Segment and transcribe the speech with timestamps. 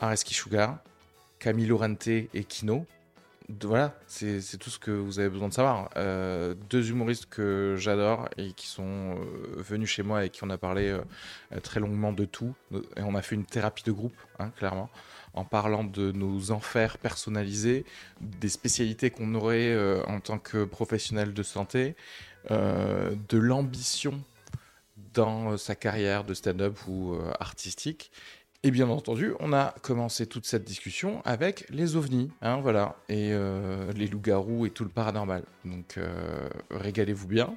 [0.00, 0.78] Areski Sugar,
[1.38, 2.86] Camille Lorente et Kino.
[3.62, 5.88] Voilà, c'est tout ce que vous avez besoin de savoir.
[5.96, 10.50] Euh, deux humoristes que j'adore et qui sont euh, venus chez moi et qui on
[10.50, 12.54] a parlé euh, très longuement de tout.
[12.96, 14.90] Et on a fait une thérapie de groupe, hein, clairement,
[15.32, 17.86] en parlant de nos enfers personnalisés,
[18.20, 19.74] des spécialités qu'on aurait
[20.06, 21.96] en tant que professionnel de santé,
[22.50, 24.22] de l'ambition
[25.14, 28.10] dans sa carrière de stand-up ou artistique.
[28.64, 33.32] Et bien entendu, on a commencé toute cette discussion avec les ovnis, hein, voilà, et
[33.32, 35.44] euh, les loups-garous et tout le paranormal.
[35.64, 37.54] Donc, euh, régalez-vous bien.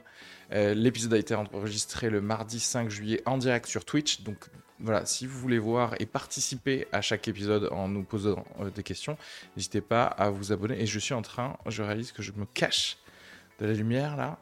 [0.52, 4.22] Euh, L'épisode a été enregistré le mardi 5 juillet en direct sur Twitch.
[4.22, 4.38] Donc,
[4.80, 8.46] voilà, si vous voulez voir et participer à chaque épisode en nous posant
[8.76, 9.18] des questions,
[9.58, 10.80] n'hésitez pas à vous abonner.
[10.80, 13.00] Et je suis en train, je réalise que je me cache
[13.60, 14.38] de la lumière là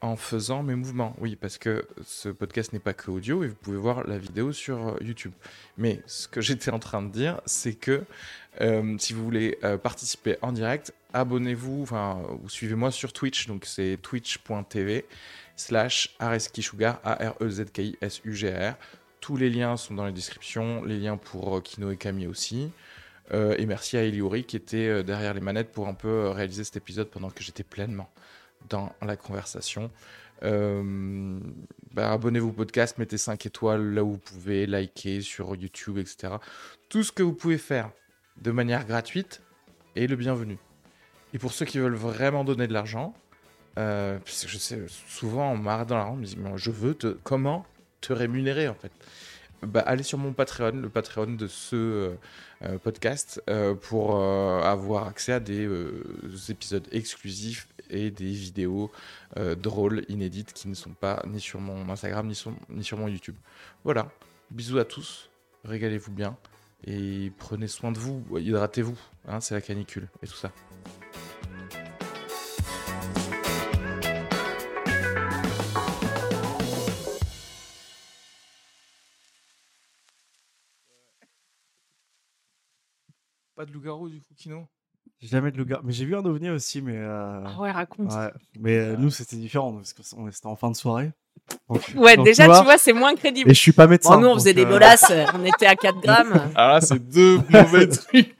[0.00, 1.14] en faisant mes mouvements.
[1.18, 4.52] Oui, parce que ce podcast n'est pas que audio et vous pouvez voir la vidéo
[4.52, 5.32] sur euh, YouTube.
[5.76, 8.04] Mais ce que j'étais en train de dire, c'est que
[8.60, 13.46] euh, si vous voulez euh, participer en direct, abonnez-vous, enfin, ou suivez-moi sur Twitch.
[13.46, 15.04] Donc c'est twitch.tv
[15.56, 18.74] slash areskisugar, A-R-E-Z-K-I-S-U-G-R.
[19.20, 22.70] Tous les liens sont dans la description, les liens pour Kino et Camille aussi.
[23.32, 27.08] Et merci à Eliori qui était derrière les manettes pour un peu réaliser cet épisode
[27.10, 28.10] pendant que j'étais pleinement
[28.68, 29.90] dans la conversation.
[30.42, 31.38] Euh,
[31.92, 36.34] bah, abonnez-vous au podcast, mettez 5 étoiles là où vous pouvez, liker sur YouTube, etc.
[36.88, 37.90] Tout ce que vous pouvez faire
[38.40, 39.42] de manière gratuite
[39.96, 40.58] est le bienvenu.
[41.34, 43.14] Et pour ceux qui veulent vraiment donner de l'argent,
[43.78, 47.18] euh, parce que je sais, souvent on m'arrête dans la rue, Mais je veux te.
[47.22, 47.66] Comment
[48.00, 48.92] te rémunérer en fait?
[49.62, 52.14] Bah, allez sur mon Patreon, le Patreon de ce euh, euh,
[52.78, 56.04] podcast, euh, pour euh, avoir accès à des euh,
[56.48, 58.90] épisodes exclusifs et des vidéos
[59.36, 62.98] euh, drôles, inédites, qui ne sont pas ni sur mon Instagram ni sur, ni sur
[62.98, 63.36] mon YouTube.
[63.84, 64.10] Voilà,
[64.50, 65.30] bisous à tous,
[65.64, 66.36] régalez-vous bien
[66.86, 70.52] et prenez soin de vous, hydratez-vous, hein, c'est la canicule et tout ça.
[83.60, 84.66] Pas de loup-garou du coup, Kino?
[85.20, 85.82] Jamais de loup-garou.
[85.84, 86.96] Mais j'ai vu un ovni aussi, mais.
[86.96, 88.10] euh, Ah ouais, raconte.
[88.10, 88.32] Ouais, ouais.
[88.58, 91.12] Mais euh, nous, c'était différent parce que on- c'était en fin de soirée.
[91.68, 93.50] Donc- donc, déjà, tu vois, c'est moins crédible.
[93.50, 94.14] Et je suis pas médecin.
[94.14, 96.32] Bon, nous, on faisait des euh, bolasses, on était à 4 grammes.
[96.32, 98.34] Alors Ah là, c'est deux mauvais trucs.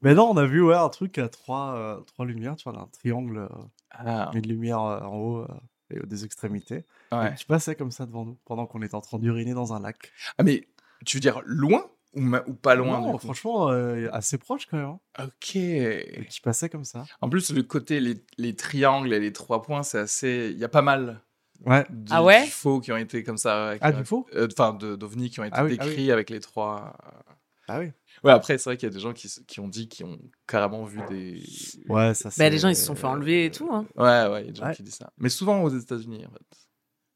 [0.00, 2.80] Mais non, on a vu ouais, un truc à trois, euh, trois lumières, tu vois,
[2.80, 3.48] un triangle, euh,
[3.90, 5.48] Ah, une lumière euh, en haut euh,
[5.90, 6.86] et aux des extrémités.
[7.12, 7.34] ouais.
[7.34, 10.12] Tu passais comme ça devant nous pendant qu'on était en train d'uriner dans un lac.
[10.38, 10.66] Ah, mais
[11.04, 11.84] tu veux dire loin?
[12.14, 14.86] Ou, ma- ou pas loin Non, franchement, euh, assez proche quand même.
[14.86, 15.24] hein.
[15.24, 15.56] Ok.
[15.56, 17.04] Et qui passait comme ça.
[17.20, 20.50] En plus, le côté, les, les triangles et les trois points, c'est assez.
[20.52, 21.20] Il y a pas mal
[21.64, 21.84] Ouais.
[21.90, 22.46] de Ah ouais?
[22.46, 23.68] Faux qui ont été comme ça.
[23.68, 26.10] avec- Ah, du faux euh, Enfin, de- d'ovnis qui ont été Ah oui, ah décrits
[26.10, 26.96] avec les trois.
[27.68, 27.90] Ah oui.
[28.22, 30.18] Ouais, après, c'est vrai qu'il y a des gens qui, qui ont dit, qui ont
[30.46, 31.42] carrément vu des.
[31.88, 32.50] Ouais, ça Bah, c'est.
[32.50, 33.68] les gens, ils se sont fait enlever et tout.
[33.72, 33.86] Hein.
[33.96, 34.74] Ouais, ouais, il y a des gens Ouais.
[34.74, 35.10] qui disent ça.
[35.18, 36.44] Mais souvent aux États-Unis, en fait.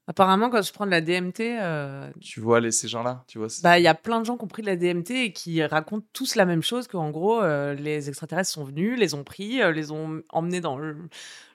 [0.09, 3.49] Apparemment, quand je prends de la DMT, euh, Tu vois les, ces gens-là, tu vois.
[3.63, 5.63] bah, il y a plein de gens qui ont pris de la DMT et qui
[5.63, 9.61] racontent tous la même chose qu'en gros, euh, les extraterrestres sont venus, les ont pris,
[9.61, 10.97] euh, les ont emmenés dans le-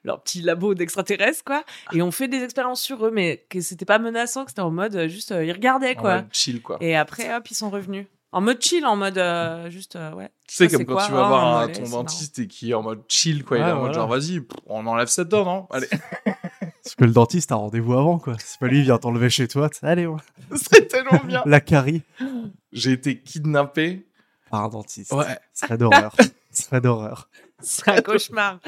[0.04, 1.64] leur petit labo d'extraterrestres, quoi,
[1.94, 4.70] et ont fait des expériences sur eux, mais que c'était pas menaçant, que c'était en
[4.70, 6.16] mode juste, ils regardaient, en quoi.
[6.18, 6.78] mode chill, quoi.
[6.80, 8.06] Et après, hop, ils sont revenus.
[8.34, 10.30] En mode chill, en mode euh, juste, euh, ouais.
[10.48, 12.72] Tu sais, Ça, comme quand quoi tu vas Oh, voir un ton dentiste et qui
[12.72, 13.58] est en mode chill, quoi.
[13.58, 15.68] il est Ouais, en mode genre, vas-y, on enlève cette dent, non?
[15.72, 15.88] Allez.
[16.84, 18.34] Parce que le dentiste a rendez-vous avant, quoi.
[18.40, 19.70] C'est pas lui, il vient t'enlever chez toi.
[19.84, 20.20] Allez, ouais.
[20.56, 21.42] C'est tellement bien.
[21.46, 22.02] La carie
[22.74, 24.06] J'ai été kidnappé.
[24.50, 25.14] par un dentiste.
[25.14, 25.38] Ouais.
[25.54, 26.14] Ce serait d'horreur.
[26.52, 27.30] Ce serait d'horreur.
[27.62, 28.60] C'est un cauchemar.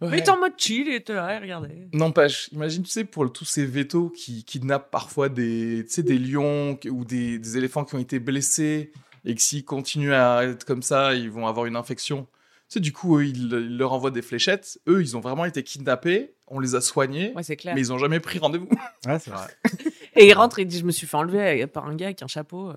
[0.00, 0.08] Ouais.
[0.10, 1.88] Mais t'es en mode chill et t'es là, regardez.
[1.94, 6.18] N'empêche, imagine, tu sais, pour tous ces vétos qui kidnappent parfois des, tu sais, des
[6.18, 8.90] lions ou des, des éléphants qui ont été blessés
[9.24, 12.24] et que s'ils continuent à être comme ça, ils vont avoir une infection.
[12.68, 14.78] Tu sais, du coup, eux, ils, ils leur envoient des fléchettes.
[14.88, 16.34] Eux, ils ont vraiment été kidnappés.
[16.48, 17.32] On les a soignés.
[17.34, 17.74] Ouais, c'est clair.
[17.74, 18.68] Mais ils ont jamais pris rendez-vous.
[19.06, 19.46] Ouais, c'est vrai.
[20.18, 22.22] Et il rentre et il dit Je me suis fait enlever par un gars avec
[22.22, 22.70] un chapeau.
[22.70, 22.74] euh.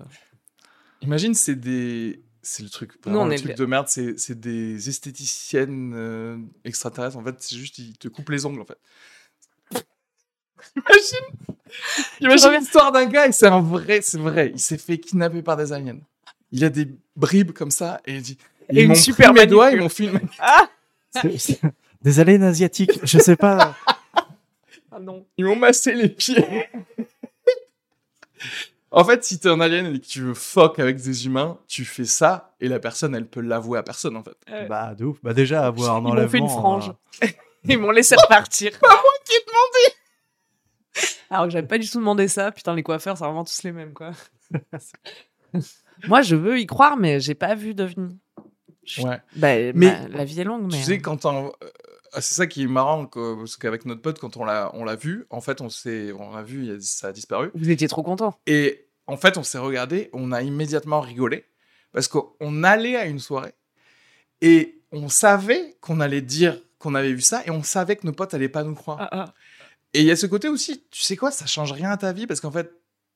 [1.02, 2.22] Imagine, c'est des.
[2.42, 5.92] C'est le truc, Nous, vraiment on le est truc de merde, c'est c'est des esthéticiennes
[5.94, 7.16] euh, extraterrestres.
[7.18, 8.78] En fait, c'est juste, ils te coupent les ongles, en fait.
[10.76, 11.56] Imagine
[12.20, 15.56] Imagine l'histoire d'un gars, et c'est un vrai, c'est vrai, il s'est fait kidnapper par
[15.56, 15.98] des aliens.
[16.52, 18.38] Il a des bribes comme ça, et il dit...
[18.70, 20.20] Et ils une m'ont super pris mes doigts, ils m'ont filmé.
[21.12, 21.60] C'est- c'est-
[22.02, 23.00] Des aliens asiatiques.
[23.02, 23.76] Je sais pas.
[24.92, 25.26] Ah non.
[25.36, 26.44] Ils m'ont massé les pieds.
[28.92, 31.84] en fait, si t'es un alien et que tu veux fuck avec des humains, tu
[31.84, 34.36] fais ça, et la personne, elle peut l'avouer à personne, en fait.
[34.50, 35.18] Euh, Bah, de ouf.
[35.22, 36.30] Bah, déjà, avoir un Ils m'ont enlèvement.
[36.30, 36.92] fait une frange.
[37.22, 37.26] euh,
[37.64, 38.72] Ils m'ont laissé repartir.
[38.80, 39.96] Pas moi qui ai demandé
[41.30, 42.50] Alors que j'avais pas du tout demandé ça.
[42.52, 44.10] Putain, les coiffeurs, c'est vraiment tous les mêmes, quoi.
[46.08, 48.18] moi, je veux y croire, mais j'ai pas vu d'OVNI.
[48.84, 49.20] Je- Ouais.
[49.36, 50.78] Bah, Mais- ma- la vie est longue, mais.
[50.78, 51.48] Tu sais, quand on...
[51.62, 51.68] euh,
[52.14, 55.26] c'est ça qui est marrant, parce qu'avec notre pote, quand on l'a, on l'a vu,
[55.30, 57.50] en fait, on s'est, on a vu, ça a disparu.
[57.54, 58.38] Vous étiez trop content.
[58.46, 61.46] Et en fait, on s'est regardé, on a immédiatement rigolé,
[61.92, 63.54] parce qu'on allait à une soirée,
[64.40, 68.12] et on savait qu'on allait dire qu'on avait vu ça, et on savait que nos
[68.12, 68.98] potes allaient pas nous croire.
[69.00, 69.34] Ah, ah.
[69.92, 72.12] Et il y a ce côté aussi, tu sais quoi, ça change rien à ta
[72.12, 72.72] vie, parce qu'en fait,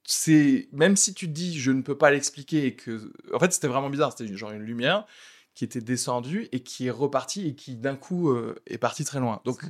[0.07, 3.69] c'est même si tu dis je ne peux pas l'expliquer, et que, en fait, c'était
[3.69, 5.07] vraiment bizarre, c'était genre une lumière
[5.55, 9.21] qui était descendue et qui est repartie et qui d'un coup euh, est partie très
[9.21, 9.41] loin.
[9.45, 9.65] Donc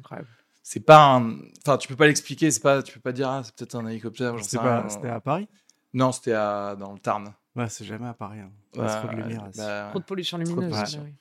[0.62, 3.42] C'est pas un enfin tu peux pas l'expliquer c'est pas tu peux pas dire ah
[3.44, 4.82] c'est peut-être un hélicoptère j'en sais C'était rien.
[4.82, 5.46] pas- c'était à Paris?
[5.92, 8.40] Non c'était à dans le Tarn Ouais, c'est jamais à Paris.
[8.40, 8.50] hein.
[8.72, 9.46] Trop de lumière.
[9.48, 9.58] ici.
[9.60, 10.74] bah, Trop de pollution Trop de lumineuse.
[10.78, 11.00] pollution.
[11.02, 11.14] bah oui.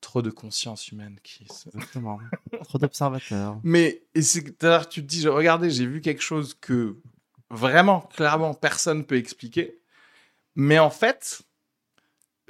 [0.00, 1.68] trop de conscience humaine qui se...
[1.74, 2.18] Exactement.
[2.64, 3.58] trop d'observateurs.
[3.62, 6.96] mais et c'est à tu te dis regardez j'ai vu quelque chose que
[7.50, 9.78] vraiment clairement personne peut expliquer
[10.56, 11.42] mais en fait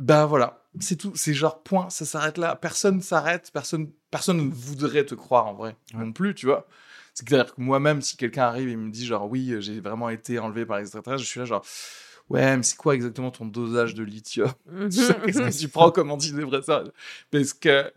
[0.03, 0.65] ben voilà.
[0.81, 1.13] C'est tout.
[1.15, 1.91] C'est genre point.
[1.91, 2.57] Ça s'arrête là.
[2.57, 3.51] Personne s'arrête.
[3.53, 5.77] Personne personne ne voudrait te croire en vrai.
[5.95, 6.05] Ouais.
[6.05, 6.67] non plus tu vois.
[7.15, 10.09] C'est à dire que moi-même si quelqu'un arrive et me dit genre oui j'ai vraiment
[10.09, 11.63] été enlevé par les extraterrestres je suis là genre
[12.31, 14.51] ouais mais c'est quoi exactement ton dosage de lithium?
[14.91, 16.91] Qu'est-ce que tu prends comme antidépresseur?
[17.31, 17.93] Parce que,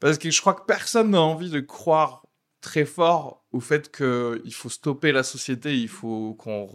[0.00, 2.24] parce que je crois que personne n'a envie de croire
[2.60, 6.66] très fort au fait qu'il faut stopper la société, il faut qu'on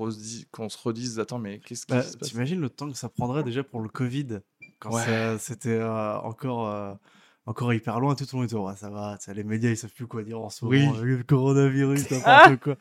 [0.52, 2.30] qu'on se redise attends, mais qu'est-ce qui Bah, se passe?
[2.30, 4.40] T'imagines le temps que ça prendrait déjà pour le Covid?
[4.82, 5.38] Quand Ouais.
[5.40, 6.94] c'était euh, encore, euh,
[7.46, 10.08] encore hyper loin, tout le monde était ouais, ça va, les médias ils savent plus
[10.08, 10.86] quoi dire en ce Oui.
[10.86, 12.76] moment, euh, le coronavirus, n'importe quoi.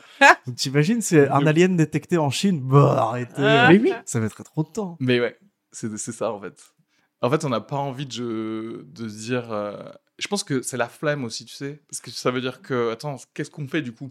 [0.47, 3.69] Donc t'imagines, c'est un alien détecté en Chine, bah arrêtez, Ah.
[3.71, 3.93] Mais oui.
[4.05, 4.97] ça mettrait trop de temps.
[4.99, 5.39] Mais ouais,
[5.71, 6.61] c'est c'est ça en fait.
[7.23, 9.53] En fait, on n'a pas envie de, de se dire.
[9.53, 9.77] euh,
[10.19, 12.91] Je pense que c'est la flemme aussi, tu sais, parce que ça veut dire que
[12.93, 14.11] attends, qu'est-ce qu'on fait du coup?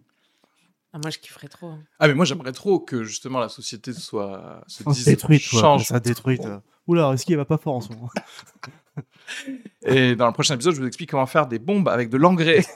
[0.94, 1.68] Ah, moi, je kifferais trop.
[1.70, 1.84] hein.
[2.00, 5.86] Ah mais moi j'aimerais trop que justement la société soit se dise se détruite, change.
[5.86, 6.42] ça détruite.
[6.90, 8.10] Oula, est-ce qu'il va pas fort en ce moment
[9.84, 12.66] Et dans le prochain épisode, je vous explique comment faire des bombes avec de l'engrais.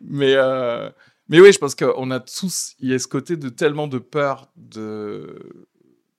[0.00, 0.90] Mais, euh,
[1.28, 3.98] mais oui, je pense qu'on a tous, il y a ce côté de tellement de
[3.98, 5.66] peur de,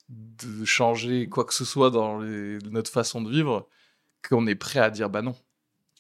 [0.10, 3.68] de changer quoi que ce soit dans les- notre façon de vivre
[4.28, 5.36] qu'on est prêt à dire bah non.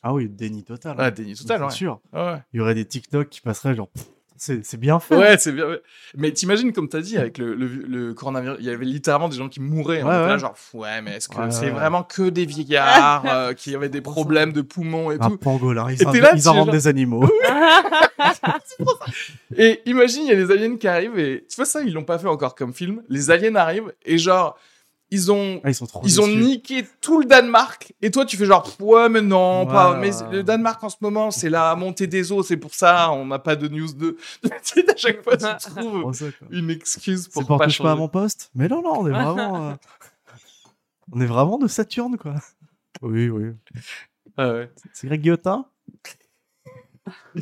[0.01, 0.95] Ah oui, déni total.
[0.99, 1.69] Ah, déni total, ouais.
[1.71, 2.01] sûr.
[2.11, 5.15] Ouais, Il y aurait des TikTok qui passeraient genre, pff, c'est c'est bien fait.
[5.15, 5.65] ouais c'est bien.
[6.17, 9.37] Mais t'imagines, comme t'as dit, avec le, le, le coronavirus, il y avait littéralement des
[9.37, 10.03] gens qui mouraient.
[10.03, 10.39] On Ouais, était là ouais.
[10.39, 14.01] genre, ouais, mais est-ce que Ouais, c'est vraiment que des vieillards euh, qui avaient des
[14.01, 15.37] problèmes de poumons et Un tout?
[15.37, 17.29] pangolin, ils, Et là, ils tu es inventent genre- des animaux.
[19.57, 22.03] Et imagine, il y a des aliens qui arrivent et tu vois ça, ils l'ont
[22.03, 23.01] pas fait encore comme film.
[23.09, 24.57] Les aliens arrivent et genre,
[25.15, 27.93] ils ont, Ah, ils sont trop ils ont niqué tout le Danemark.
[28.01, 29.97] Et toi, tu fais genre, ouais, mais non, pas.
[29.97, 33.25] Mais le Danemark en ce moment, c'est la montée des eaux, c'est pour ça, on
[33.25, 34.17] n'a pas de news de.
[34.43, 37.85] à chaque fois, tu trouves Trop ça, une excuse pour C'est pour pas touche pas
[37.85, 37.99] à changer.
[38.01, 39.69] mon poste Mais non, non, on est vraiment.
[39.69, 39.73] euh,
[41.11, 42.35] On est vraiment de Saturne, quoi.
[43.01, 43.51] Oui, oui.
[44.37, 44.71] Ah ouais.
[44.93, 45.65] C'est Greg Guillotin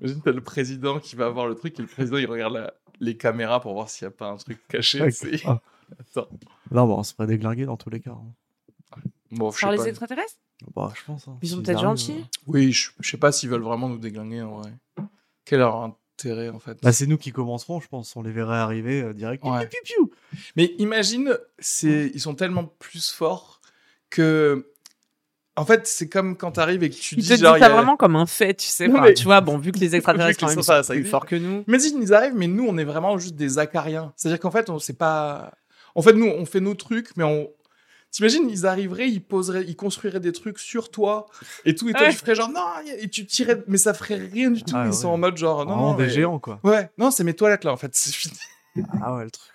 [0.00, 2.74] Imagine, t'as le président qui va voir le truc et le président, il regarde la-
[3.00, 5.00] les caméras pour voir s'il n'y a pas un truc caché.
[5.46, 5.60] Ah.
[6.00, 6.28] Attends.
[6.70, 8.10] Non, bon, on se ferait déglinguer dans tous les cas.
[8.12, 9.00] hein.
[9.32, 9.84] Bon, Par les pas.
[9.88, 10.36] extraterrestres?
[10.74, 11.26] Bah, je pense.
[11.28, 12.12] hein, Ils sont peut-être gentils.
[12.20, 14.72] euh, Oui, je, je sais pas s'ils veulent vraiment nous déglinguer en vrai.
[15.44, 16.78] Quel est leur, terré en fait?
[16.82, 18.14] Bah, c'est nous qui commencerons, je pense.
[18.16, 19.44] On les verrait arriver euh, direct.
[19.44, 19.68] Ouais.
[20.56, 23.60] Mais imagine, c'est ils sont tellement plus forts
[24.10, 24.72] que
[25.58, 27.68] en fait, c'est comme quand t'arrives et que tu Ils dis te genre ça a-
[27.70, 28.88] vraiment comme un fait, tu sais.
[28.88, 31.36] Non, mais- Tu vois, bon, vu que les extraterrestres ça, sont ça plus forts que
[31.36, 31.64] nous.
[31.66, 34.12] Imagine ils arrivent mais nous on est vraiment juste des acariens.
[34.16, 35.52] C'est-à-dire qu'en fait, on sait pas
[35.96, 37.50] En fait, nous on fait nos trucs mais on
[38.12, 41.26] T'imagines, ils arriveraient, ils poseraient, ils construiraient des trucs sur toi
[41.66, 42.10] et tout, et toi Ouais.
[42.12, 42.62] tu ferais genre non,
[42.98, 44.72] et tu tirais, mais ça ferait rien du tout.
[44.74, 44.92] Ah, ils ouais.
[44.96, 46.58] sont en mode genre non, non, des mais- géants, quoi.
[46.64, 48.32] Ouais, non, c'est mes toilettes là en fait, c'est fini.
[49.02, 49.52] Ah ouais, le truc.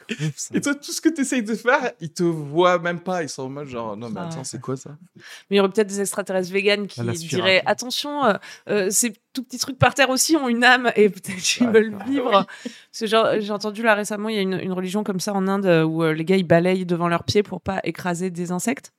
[0.53, 3.23] Et toi, tout ce que tu essayes de faire, ils te voient même pas.
[3.23, 4.27] Ils sont en mode genre, non, mais Ah.
[4.27, 4.97] attends, c'est quoi ça?
[5.15, 8.33] Mais il y aurait peut-être des extraterrestres véganes qui Ah, diraient attention, euh,
[8.69, 11.71] euh, ces tout petits trucs par terre aussi ont une âme et peut-être ils Ouais.
[11.71, 12.31] veulent vivre.
[12.31, 15.33] Parce que genre, j'ai entendu là récemment, il y a une, une religion comme ça
[15.33, 18.29] en Inde euh, où euh, les gars ils balayent devant leurs pieds pour pas écraser
[18.29, 18.93] des insectes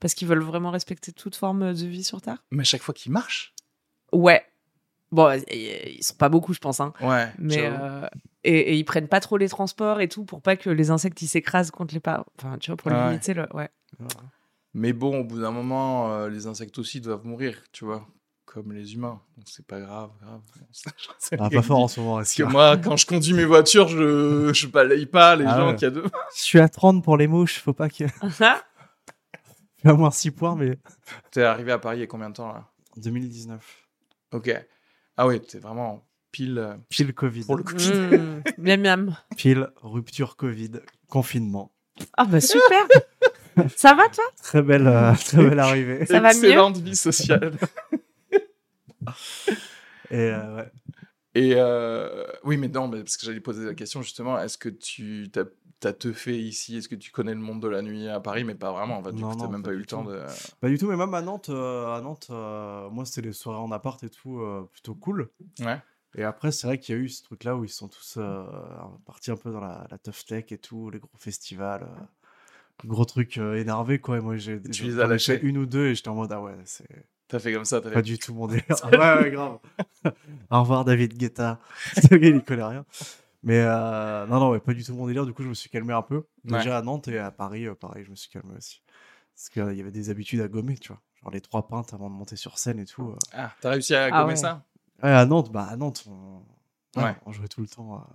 [0.00, 2.42] parce qu'ils veulent vraiment respecter toute forme de vie sur Terre.
[2.50, 3.54] Mais à chaque fois qu'ils marchent?
[4.12, 4.44] Ouais.
[5.10, 6.80] Bon, ils sont pas beaucoup, je pense.
[6.80, 6.92] Hein.
[7.00, 7.30] Ouais.
[7.38, 8.06] Mais euh,
[8.44, 11.20] et, et ils prennent pas trop les transports et tout pour pas que les insectes
[11.22, 12.24] ils s'écrasent contre les pas.
[12.38, 13.08] Enfin, tu vois, pour Ah ouais.
[13.10, 13.46] limiter le.
[13.54, 13.68] Ouais.
[14.74, 18.06] Mais bon, au bout d'un moment, euh, les insectes aussi doivent mourir, tu vois,
[18.46, 19.20] comme les humains.
[19.36, 20.40] Donc c'est pas grave, grave.
[21.18, 22.16] C'est Ah, pas fort en ce moment.
[22.16, 25.56] Parce que que- moi, quand je conduis mes voitures, je, je balaye pas les Ah
[25.58, 25.74] gens ouais.
[25.76, 26.08] qu'il y a devant.
[26.36, 28.04] Je suis à 30 pour les mouches, faut pas que.
[28.22, 30.78] Je vais avoir 6 points, mais.
[31.32, 32.64] T'es arrivé à Paris il y a combien de temps là?
[32.96, 33.88] 2019.
[34.32, 34.50] Ok.
[35.16, 36.02] Ah oui, t'es vraiment
[36.32, 37.44] pile euh, Pile Covid.
[37.44, 37.92] pour le Covid.
[37.92, 38.42] Mmh.
[38.58, 39.16] miam miam.
[39.36, 40.80] Pile rupture Covid.
[41.08, 41.72] Confinement.
[42.16, 42.88] Ah bah super.
[43.76, 44.24] Ça va toi?
[44.42, 46.06] Très belle, euh, très belle arrivée.
[46.06, 46.44] Ça va mieux?
[46.44, 47.52] Excellente vie sociale.
[50.10, 50.70] Et euh, ouais.
[51.34, 54.68] Et euh, oui, mais non, mais parce que j'allais poser la question justement, est-ce que
[54.68, 55.44] tu t'as
[55.84, 56.76] as teufé ici?
[56.76, 58.44] Est-ce que tu connais le monde de la nuit à Paris?
[58.44, 59.12] Mais pas vraiment, en fait.
[59.12, 60.20] Du Non, coup, t'as même pas pas eu le temps de.
[60.60, 63.58] Pas du tout, mais même à Nantes, euh, à Nantes euh, moi c'était les soirées
[63.58, 65.30] en appart et tout, euh, plutôt cool.
[65.60, 65.78] Ouais.
[66.14, 68.44] Et après, c'est vrai qu'il y a eu ce truc-là où ils sont tous euh,
[69.06, 73.04] partis un peu dans la, la tough tech et tout, les gros festivals, euh, gros
[73.04, 74.18] trucs euh, énervés quoi.
[74.18, 75.40] Et moi, j'ai Tu les as lâchés.
[75.42, 76.86] une ou deux et j'étais en mode ah ouais, c'est
[77.28, 78.02] T'as fait comme ça, t'as pas fait.
[78.02, 78.64] du tout mon délire.
[78.92, 79.58] ouais, ouais, grave.
[80.50, 81.58] Au revoir David Guetta.
[81.94, 82.84] Ce gars, il connaît rien.
[83.42, 85.24] Mais euh, non, non, ouais, pas du tout mon délire.
[85.24, 86.16] Du coup, je me suis calmé un peu.
[86.44, 86.58] Ouais.
[86.58, 88.82] Déjà à Nantes et à Paris, euh, pareil, je me suis calmé aussi.
[89.34, 91.00] Parce qu'il y avait des habitudes à gommer, tu vois.
[91.22, 93.02] Genre les trois pintes avant de monter sur scène et tout.
[93.10, 93.16] euh.
[93.32, 94.36] Ah, t'as réussi à Ah gommer ouais.
[94.36, 94.54] ça?
[94.56, 94.71] Ouais,
[95.10, 96.42] à Nantes, bah à Nantes, on,
[97.00, 97.16] ouais, Ouais.
[97.26, 97.94] on jouait tout le temps.
[97.96, 98.06] à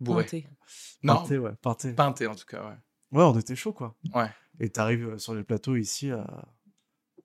[0.00, 0.24] Bourré.
[0.24, 0.46] Pinté.
[1.02, 1.92] Non, Pinté, ouais, pinté.
[1.92, 2.76] peinté en tout cas, ouais.
[3.18, 3.94] Ouais, on était chaud, quoi.
[4.14, 4.28] Ouais.
[4.58, 6.22] Et t'arrives euh, sur les plateaux ici, euh,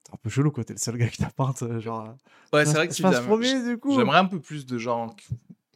[0.04, 0.64] t'es un peu chelou, quoi.
[0.64, 2.02] T'es le seul gars qui t'a peinte, euh, genre.
[2.10, 3.96] euh, Ouais, c'est vrai que tu passe l'as- premier, du coup.
[3.96, 5.28] J'aimerais un peu plus de gens qui-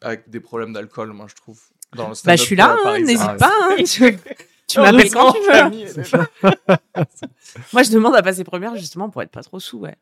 [0.01, 1.59] avec des problèmes d'alcool, moi, je trouve.
[1.95, 3.51] Dans le Bah je suis là, euh, hein, n'hésite Ah, pas.
[3.51, 3.83] hein, tu
[4.67, 6.27] tu m'appelles quand tu veux.
[7.73, 9.97] Moi je demande à passer première justement pour être pas trop sous, ouais.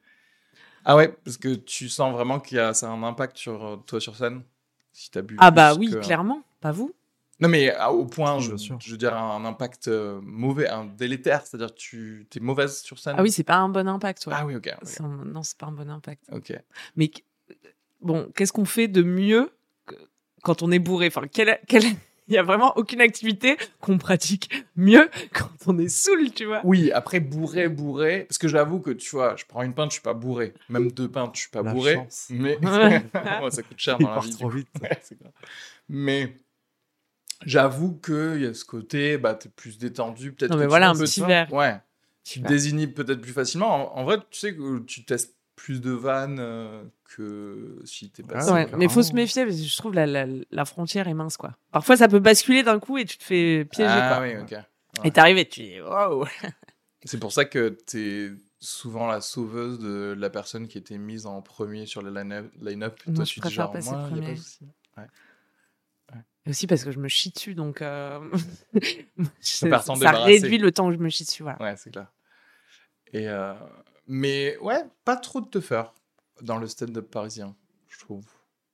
[0.85, 3.65] Ah ouais, parce que tu sens vraiment qu'il y a ça a un impact sur
[3.65, 4.41] euh, toi sur scène
[4.91, 5.35] si t'as bu.
[5.39, 6.93] Ah bah oui, que- clairement, pas vous.
[7.41, 11.45] Non mais à- au point, je, je veux dire un impact euh, mauvais, un délétère,
[11.45, 13.15] c'est-à-dire tu es mauvaise sur scène.
[13.17, 14.33] Ah oui, c'est pas un bon impact, ouais.
[14.35, 14.67] Ah oui, ok.
[14.73, 16.23] ok, C'est un- Non, c'est pas un bon impact.
[16.33, 16.53] ok.
[16.97, 17.11] Mais
[18.01, 19.49] bon, qu'est-ce qu'on fait de mieux
[19.85, 19.95] que-
[20.43, 21.07] quand on est bourré?
[21.07, 21.83] Enfin, quelle, quelle...
[22.29, 26.61] il y a vraiment aucune activité qu'on pratique mieux quand on est saoul, tu vois.
[26.63, 29.95] Oui, après bourré, bourré, parce que j'avoue que tu vois, je prends une pinte, je
[29.95, 30.53] suis pas bourré.
[30.69, 31.95] Même deux pintes, je suis pas La bourré.
[31.95, 32.27] chance.
[32.29, 33.01] Mais Ouais.
[33.51, 34.29] Ça coûte cher Il dans la part vie.
[34.31, 34.69] du trop vite.
[34.81, 34.99] Ouais.
[35.89, 36.35] Mais
[37.45, 40.51] j'avoue qu'il y a ce côté, bah, t'es plus détendu, peut-être.
[40.51, 41.51] Non, que mais tu voilà, un petit verre.
[41.53, 41.77] Ouais.
[42.23, 43.95] Tu te désinhibes peut-être plus facilement.
[43.97, 48.23] En, en vrai, tu sais que tu testes plus de vannes euh, que si t'es
[48.23, 48.49] pas.
[48.49, 51.13] Ah Ouais, mais faut se méfier parce que je trouve la, la, la frontière est
[51.13, 51.57] mince, quoi.
[51.71, 54.25] Parfois, ça peut basculer d'un coup et tu te fais piéger, Ah quoi.
[54.25, 54.55] oui, ok.
[55.03, 56.25] Et t'arrives et tu dis, waouh.
[57.03, 61.41] C'est pour ça que t'es souvent la sauveuse de la personne qui était mise en
[61.41, 62.51] premier sur le line-up.
[63.05, 64.37] Moi, Toi, je tu dis genre, passer moi, y a pas de premier.
[66.45, 68.19] Et aussi parce que je me chie dessus, donc euh...
[69.41, 71.61] ça, ça réduit le temps que je me chie dessus, voilà.
[71.61, 72.07] Ouais, c'est clair.
[73.11, 73.53] Et euh,
[74.11, 75.93] Mais ouais, pas trop de teufeurs
[76.41, 77.55] dans le stand-up parisien,
[77.87, 78.25] je trouve.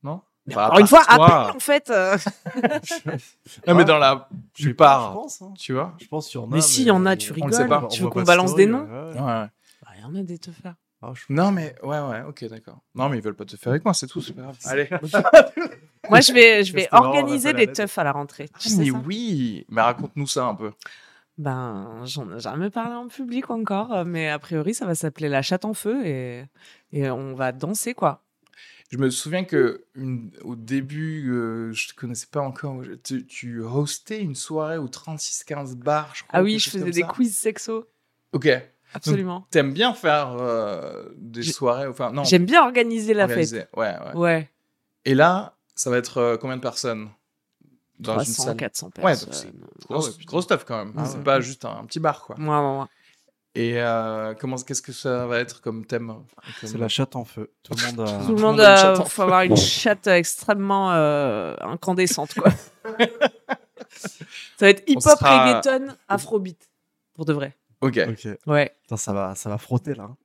[0.01, 0.21] Non?
[0.47, 1.13] Mais à encore une fois, toi.
[1.15, 1.89] après, en fait.
[1.89, 2.17] euh,
[3.67, 5.41] Non, mais dans la plupart, je pense.
[5.41, 5.53] hein.
[5.57, 6.55] tu vois Je pense qu'il y en a.
[6.55, 7.53] Mais si, il y en a, tu on le rigoles.
[7.53, 8.91] sait pas, tu On veux qu'on balance de des story, noms?
[9.11, 9.13] ouais.
[9.19, 9.47] Ouais.
[9.81, 10.75] Bah, Il y en a des teufeurs.
[11.01, 12.79] Ah, Non, mais ouais, ouais, ok, d'accord.
[12.93, 14.57] Non, mais ils veulent pas te faire avec moi, c'est tout, c'est pas grave.
[14.65, 14.87] Allez.
[16.09, 18.47] Moi, je vais, je vais organiser des à teufs à la rentrée.
[18.47, 19.01] Tu Ah, sais mais ça?
[19.05, 20.71] oui, mais raconte-nous ça un peu.
[21.37, 25.27] Ben, j'en ai jamais parlé en public encore, euh, mais a priori, ça va s'appeler
[25.27, 26.45] la chatte en feu et,
[26.93, 28.21] et on va danser, quoi.
[28.91, 32.83] Je me souviens que une- au début, euh, je te connaissais pas encore.
[33.03, 36.39] Tu, tu hostais une soirée au 3615 bar, je crois.
[36.39, 37.07] Ah oui, je faisais des ça.
[37.07, 37.89] quiz sexo.
[38.31, 38.47] Ok.
[38.93, 39.45] Absolument.
[39.49, 42.23] T'aimes bien faire euh, des J'ai- soirées, enfin non.
[42.23, 43.61] J'aime bien organiser la organiser.
[43.61, 43.69] fête.
[43.75, 44.15] Ouais, ouais.
[44.15, 44.49] Ouais.
[45.03, 47.09] Et là, Ça va être euh, combien de personnes?
[47.99, 49.25] Dans une 300, salle 400 Ouais, personnes.
[49.29, 50.93] donc c'est Ah Grosse, ouais, stuff quand même.
[50.97, 51.23] Ah c'est ouais.
[51.23, 52.35] pas juste un, petit bar quoi.
[52.37, 52.85] Ouais, ouais, ouais.
[53.57, 56.13] Et euh, comment, qu'est-ce que ça va être comme thème
[56.59, 57.51] C'est Comme- la chatte en feu.
[57.63, 58.25] Tout le monde a...
[58.25, 62.51] Tout le monde a a, faut avoir une chatte extrêmement euh, incandescente, quoi.
[63.89, 64.09] ça
[64.59, 66.69] va être hip-hop, sera- reggaeton, afrobeat.
[67.13, 67.55] Pour de vrai.
[67.81, 67.99] Ok.
[68.09, 68.27] Ok.
[68.45, 68.75] Ouais.
[68.93, 70.03] Ça va, ça va frotter là.
[70.03, 70.17] hein.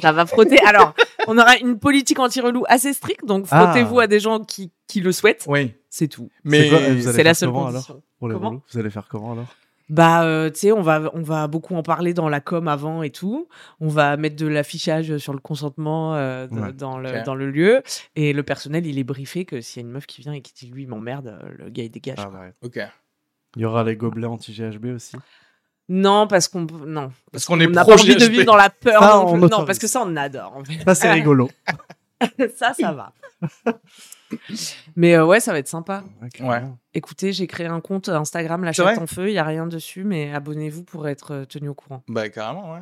[0.00, 0.60] Ça va frotter.
[0.60, 0.94] Alors,
[1.26, 3.64] on aura une politique anti-relou assez stricte, donc Ah.
[3.64, 5.44] frottez-vous à des gens qui, qui le souhaitent.
[5.48, 5.74] Oui.
[5.94, 6.30] C'est tout.
[6.42, 6.70] Mais
[7.02, 7.92] C'est la seule comment, condition.
[7.94, 9.54] alors Pour les Comment Vous allez faire comment alors?
[9.90, 13.02] Bah, euh, tu sais, on va, on va beaucoup en parler dans la com avant
[13.02, 13.46] et tout.
[13.78, 16.72] On va mettre de l'affichage sur le consentement euh, de- Ouais.
[16.72, 17.82] dans, le, dans le lieu.
[18.16, 20.40] Et le personnel, il est briefé que s'il y a une meuf qui vient et
[20.40, 22.16] qui dit lui, il m'emmerde, euh, le gars, il dégage.
[22.20, 22.54] Ah ouais.
[22.62, 22.80] Ok.
[23.56, 25.16] Il y aura les gobelets anti-GHB aussi?
[25.90, 28.70] Non, parce qu'on non, Parce qu'on est on pro pas envie de vivre dans la
[28.70, 29.02] peur.
[29.02, 30.56] Ça, non, parce que ça, on adore.
[30.56, 30.82] En fait.
[30.86, 31.50] Ça, c'est rigolo.
[32.56, 33.12] ça, ça va.
[34.96, 36.04] Mais euh, ouais, ça va être sympa.
[36.40, 36.62] Ouais.
[36.94, 39.28] Écoutez, j'ai créé un compte Instagram, la chatte en feu.
[39.28, 42.02] Il y a rien dessus, mais abonnez-vous pour être euh, tenu au courant.
[42.08, 42.80] Bah carrément, ouais.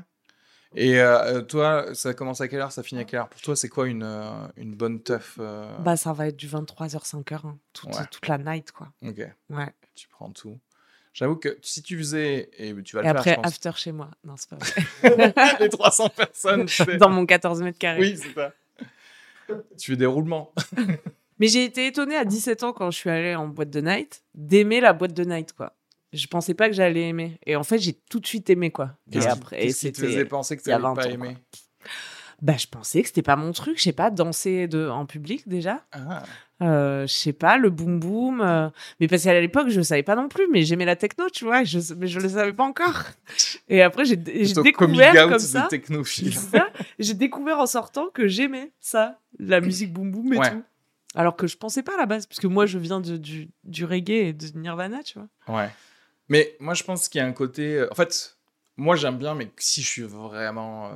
[0.77, 3.29] Et euh, toi, ça commence à quelle heure Ça finit à quelle heure?
[3.29, 6.47] Pour toi, c'est quoi une, euh, une bonne teuf euh, Bah, ça va être du
[6.47, 8.05] 23h 5h, hein, toute, Ouais.
[8.11, 8.89] toute la night, quoi.
[9.05, 9.19] Ok,
[9.51, 9.67] Ouais.
[9.97, 10.61] tu prends tout.
[11.13, 13.91] J'avoue que si tu faisais, et tu vas Et le après, faire, je after chez
[13.91, 14.11] moi.
[14.23, 14.59] Non, c'est pas
[15.03, 15.35] vrai.
[15.59, 16.97] Les 300 personnes, tu sais.
[16.99, 17.99] Dans mon 14 mètres carrés.
[17.99, 18.53] Oui, c'est ça.
[19.79, 20.53] Tu fais des roulements.
[21.39, 24.23] Mais j'ai été étonnée à 17 ans quand je suis allée en boîte de night
[24.35, 25.75] d'aimer la boîte de night, quoi.
[26.13, 27.39] Je pensais pas que j'allais aimer.
[27.47, 28.97] Et en fait, j'ai tout de suite aimé, quoi.
[29.13, 30.25] Et après, et te faisait c'était.
[30.25, 31.37] penser que tu n'allais 20 pas aimer
[32.43, 33.77] Bah, je pensais que c'était pas mon truc.
[33.79, 34.89] Je sais pas, danser de...
[34.89, 35.85] en public déjà.
[35.93, 36.23] Ah,
[36.63, 38.41] Euh, je sais pas, le boom boom.
[38.43, 38.69] euh,
[39.01, 41.65] Mais parce qu'à l'époque, je savais pas non plus, mais j'aimais la techno, tu vois.
[41.65, 41.79] Je...
[41.95, 43.03] Mais je le savais pas encore.
[43.69, 44.17] Et après, j'ai
[44.63, 45.61] découvert comme ça.
[46.99, 50.51] J'ai découvert en sortant que j'aimais ça, la musique boom boom et Ouais.
[50.51, 50.63] tout.
[51.15, 53.49] Alors que je pensais pas à la base, parce que moi je viens de, du,
[53.65, 55.29] du reggae et de Nirvana, tu vois.
[55.63, 55.69] Ouais.
[56.29, 57.75] Mais moi, je pense qu'il y a un côté.
[57.79, 58.37] euh, En fait,
[58.77, 60.91] moi, j'aime bien, mais si je suis vraiment euh,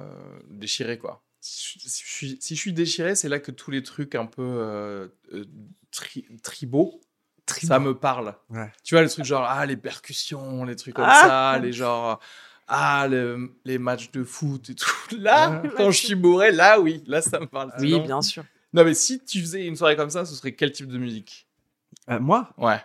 [0.48, 1.20] déchiré, quoi.
[1.46, 4.40] Si je, suis, si je suis déchiré, c'est là que tous les trucs un peu
[4.42, 5.44] euh, euh,
[5.90, 7.02] tri- tribaux,
[7.46, 8.34] ça me parle.
[8.48, 8.72] Ouais.
[8.82, 11.52] Tu vois, les trucs genre, ah, les percussions, les trucs comme Ah.
[11.54, 12.18] ça, les genre,
[12.66, 14.88] ah, le- les matchs de foot et tout.
[15.18, 15.70] Là, Ouais.
[15.76, 17.72] quand je suis bourré, là, oui, là, ça me parle.
[17.78, 18.42] Oui, bien sûr.
[18.72, 21.46] Non, mais si tu faisais une soirée comme ça, ce serait quel type de musique?
[22.08, 22.54] Euh, moi?
[22.56, 22.80] Ouais.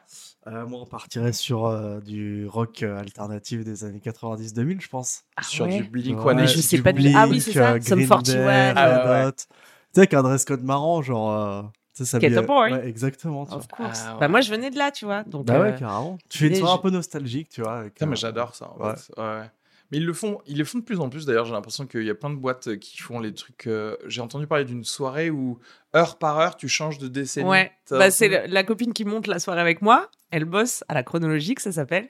[0.49, 5.23] Euh, Moi, on partirait sur euh, du rock euh, alternatif des années 90-2000, je pense.
[5.41, 5.77] Sur ouais.
[5.81, 8.07] du Blink Ouais, Mais je One sais pas du- Ah oui, c'est ça, Blink, Green
[8.07, 8.35] 41,
[8.73, 9.31] Day, Ah ouais.
[9.33, 9.43] Tu
[9.93, 11.31] sais, avec un dress code marrant, genre.
[11.33, 11.61] euh,
[11.93, 12.71] ça Get habille- a boy.
[12.71, 13.45] Ouais, exactement.
[13.45, 13.59] Tu vois.
[13.59, 14.03] Of course.
[14.07, 14.19] Ah, ouais.
[14.21, 15.23] Bah, moi je venais de là, tu vois.
[15.23, 16.17] Donc, Bah ouais, euh, carrément.
[16.29, 17.79] Tu fais une soirée un peu nostalgique, tu vois.
[17.79, 18.71] avec, mais j'adore ça.
[18.71, 18.95] en ouais.
[18.95, 19.19] fait.
[19.21, 19.41] Ouais.
[19.91, 21.45] Mais ils le font, ils le font de plus en plus d'ailleurs.
[21.45, 23.65] J'ai l'impression qu'il y a plein de boîtes qui font les trucs.
[23.67, 25.57] euh, J'ai entendu parler d'une soirée où
[25.95, 27.47] heure par heure tu changes de décennie.
[27.47, 30.09] Ouais, bah, c'est la copine qui monte la soirée avec moi.
[30.31, 32.07] Elle bosse à la chronologique, ça s'appelle.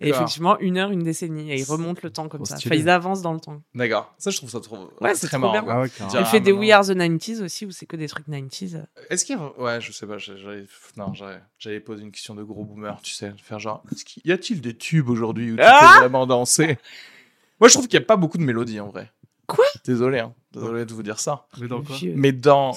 [0.00, 1.50] Et effectivement, une heure, une décennie.
[1.50, 2.56] Et ils remontent le temps comme ça.
[2.56, 3.62] Enfin, ils avancent dans le temps.
[3.74, 4.14] D'accord.
[4.18, 4.90] Ça, je trouve ça trop.
[5.00, 5.62] Ouais, c'est très marrant.
[5.62, 5.64] bien.
[5.66, 8.08] Ah ouais, Elle ah, fait des We Are the 90s aussi, où c'est que des
[8.08, 8.84] trucs 90s.
[9.08, 9.58] Est-ce qu'il y a...
[9.58, 10.18] Ouais, je sais pas.
[10.18, 10.66] j'allais-
[10.98, 11.14] Non,
[11.58, 13.32] j'allais poser une question de gros boomer, tu sais.
[13.42, 13.82] Faire genre,
[14.22, 16.76] y a-t-il des tubes aujourd'hui où tu Ah peux vraiment danser?
[17.58, 19.10] Moi, je trouve qu'il n'y a pas beaucoup de mélodies en vrai.
[19.46, 19.64] Quoi?
[19.84, 20.34] Désolé, hein.
[20.52, 21.46] Désolé de vous dire ça.
[21.58, 21.96] Mais dans quoi?
[22.14, 22.76] Mais dans.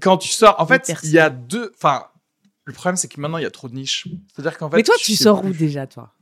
[0.00, 0.60] Quand tu sors.
[0.60, 1.72] En fait, il y a deux.
[1.76, 2.06] Enfin,
[2.64, 4.06] le problème, c'est que maintenant, il y a trop de niches.
[4.34, 4.76] C'est-à-dire qu'en fait.
[4.76, 5.50] Mais toi, tu sors plus.
[5.50, 6.12] où déjà, toi?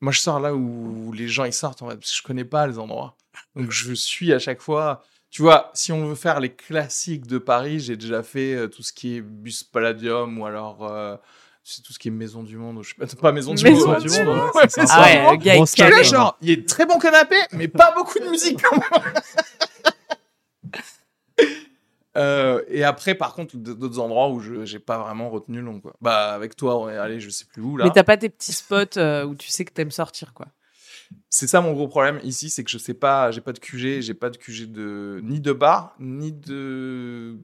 [0.00, 2.44] Moi, je sors là où les gens ils sortent en fait, parce que je connais
[2.44, 3.16] pas les endroits.
[3.54, 5.02] Donc, je suis à chaque fois.
[5.30, 8.82] Tu vois, si on veut faire les classiques de Paris, j'ai déjà fait euh, tout
[8.82, 10.86] ce qui est bus Palladium ou alors.
[10.86, 11.16] euh,
[11.64, 13.92] c'est tout ce qui est Maison du Monde, je sais pas, pas Maison du Maison
[13.92, 14.02] Monde.
[14.02, 14.62] du Monde, ouais.
[14.90, 18.28] Ah ouais, le gars est il y a très bon canapé, mais pas beaucoup de
[18.28, 18.60] musique.
[22.16, 25.80] Euh, et après, par contre, d'autres endroits où je j'ai pas vraiment retenu le nom.
[25.80, 25.94] Quoi.
[26.00, 27.84] Bah, avec toi, on est allé, je sais plus où là.
[27.84, 30.46] Mais t'as pas tes petits spots euh, où tu sais que t'aimes sortir, quoi?
[31.28, 34.00] C'est ça mon gros problème ici, c'est que je sais pas, j'ai pas de QG,
[34.00, 37.36] j'ai pas de QG de ni de bar, ni de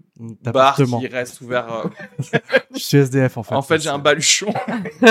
[0.43, 1.71] bar qui reste ouvert.
[1.73, 1.85] euh.
[2.75, 3.55] Je suis SDF en fait.
[3.55, 4.53] en fait, j'ai un baluchon.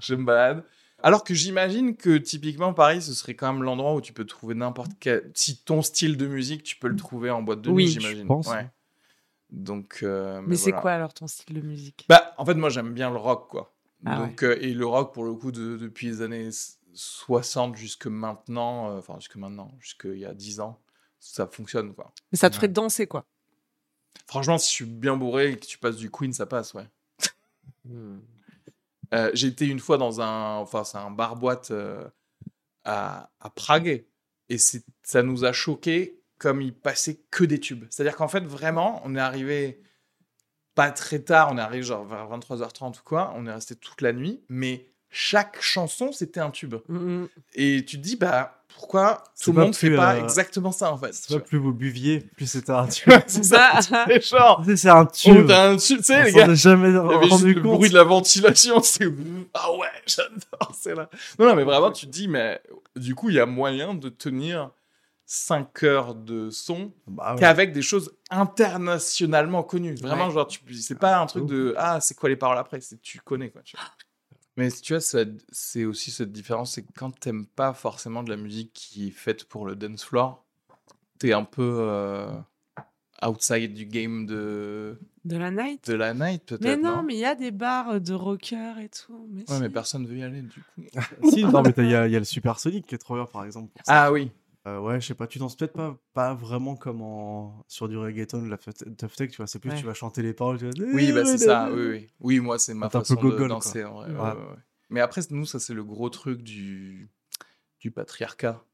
[0.00, 0.64] Je me balade.
[1.06, 4.56] Alors que j'imagine que typiquement Paris, ce serait quand même l'endroit où tu peux trouver
[4.56, 5.30] n'importe quel.
[5.36, 8.00] Si ton style de musique, tu peux le trouver en boîte de Oui, nuit, je
[8.00, 8.26] j'imagine.
[8.26, 8.48] pense.
[8.48, 8.68] Ouais.
[9.50, 10.00] Donc.
[10.02, 10.80] euh, Mais, c'est voilà.
[10.80, 12.06] quoi alors ton style de musique?
[12.08, 13.72] Bah, en fait, moi, j'aime bien le rock, quoi.
[14.04, 17.76] Ah Donc, euh, et le rock, pour le coup, de- depuis les années s- 60
[17.76, 20.80] jusque maintenant, euh, enfin, jusque maintenant, jusqu'il y a 10 ans,
[21.20, 22.12] ça fonctionne, quoi.
[22.32, 22.62] Mais ça te Ouais.
[22.62, 23.24] ferait danser, quoi.
[24.26, 26.88] Franchement, si je suis bien bourré et que tu passes du Queen, ça passe, ouais.
[29.14, 32.04] Euh, J'ai été une fois dans un, enfin, c'est un bar-boîte euh,
[32.84, 34.04] à, à Prague,
[34.48, 37.84] et ça nous a choqué comme il passait que des tubes.
[37.90, 39.82] C'est-à-dire qu'en fait, vraiment, on est arrivé
[40.74, 44.02] pas très tard, on est arrivé genre vers 23h30 ou quoi, on est resté toute
[44.02, 46.74] la nuit, mais chaque chanson, c'était un tube.
[46.88, 50.92] Mm, Et tu te dis, bah, pourquoi tout le monde fait pas euh, exactement ça,
[50.92, 53.12] en fait C'est pas plus vous buviez, plus c'était un tube.
[53.26, 55.46] c'est ça, c'est genre, c'est un tube.
[55.48, 57.54] t'as un tube, tu On sais, les gars, est jamais il y avait juste rendu
[57.54, 59.06] le bruit de la ventilation, c'est
[59.54, 61.08] ah ouais, j'adore, c'est là.
[61.38, 62.60] Non, non, mais vraiment, tu te dis, mais
[62.94, 64.70] du coup, il y a moyen de tenir
[65.28, 67.40] 5 heures de son Bah ouais.
[67.40, 69.96] qu'avec des choses internationalement connues.
[69.96, 70.32] Vraiment, Ouais.
[70.34, 73.20] genre, tu, c'est pas un truc de ah, c'est quoi les paroles après, c'est tu
[73.20, 73.62] connais quoi.
[73.64, 73.86] tu vois.
[74.56, 78.36] Mais tu vois, c'est aussi cette différence, c'est que quand t'aimes pas forcément de la
[78.36, 80.44] musique qui est faite pour le dance floor,
[81.18, 82.30] t'es un peu euh,
[83.22, 85.88] outside du game de, De la night?
[85.90, 86.62] de la night peut-être.
[86.62, 87.02] Mais non, non?
[87.02, 89.28] mais il y a des bars de rockers et tout.
[89.30, 90.82] Mais Ouais, mais personne veut y aller du coup.
[91.30, 93.26] si, non, mais il y, a il y a le Supersonic qui est trop bien,
[93.26, 93.70] par exemple.
[93.72, 94.04] pour ça.
[94.04, 94.30] ah oui.
[94.66, 97.64] Euh, ouais, je sais pas, tu danses peut-être pas, pas vraiment comme en...
[97.68, 99.78] sur du reggaeton, de la tough tech, tu vois, c'est plus Ouais.
[99.78, 100.58] tu vas chanter les paroles.
[100.58, 101.70] tu vas- Oui, bah c'est ça.
[101.72, 102.10] Oui, oui.
[102.18, 103.84] Oui, moi, c'est ma façon de danser.
[103.84, 104.20] en vrai, ouais, Ouais.
[104.22, 104.56] ouais, ouais.
[104.90, 107.08] Mais après, nous, ça, c'est le gros truc du,
[107.80, 108.64] du patriarcat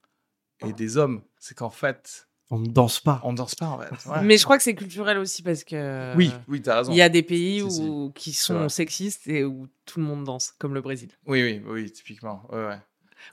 [0.66, 1.22] et des hommes.
[1.38, 3.20] C'est qu'en fait, On ne danse pas.
[3.24, 3.90] on danse pas, en fait.
[4.10, 4.22] Ouais.
[4.22, 6.14] Mais je crois que c'est culturel aussi parce que.
[6.16, 6.92] Oui, oui, t'as raison.
[6.92, 7.82] Il y a des pays Si, si.
[7.82, 11.10] où, qui sont sexistes et où tout le monde danse, comme le Brésil.
[11.26, 12.46] Oui, oui, oui, typiquement.
[12.50, 12.78] Ouais, ouais.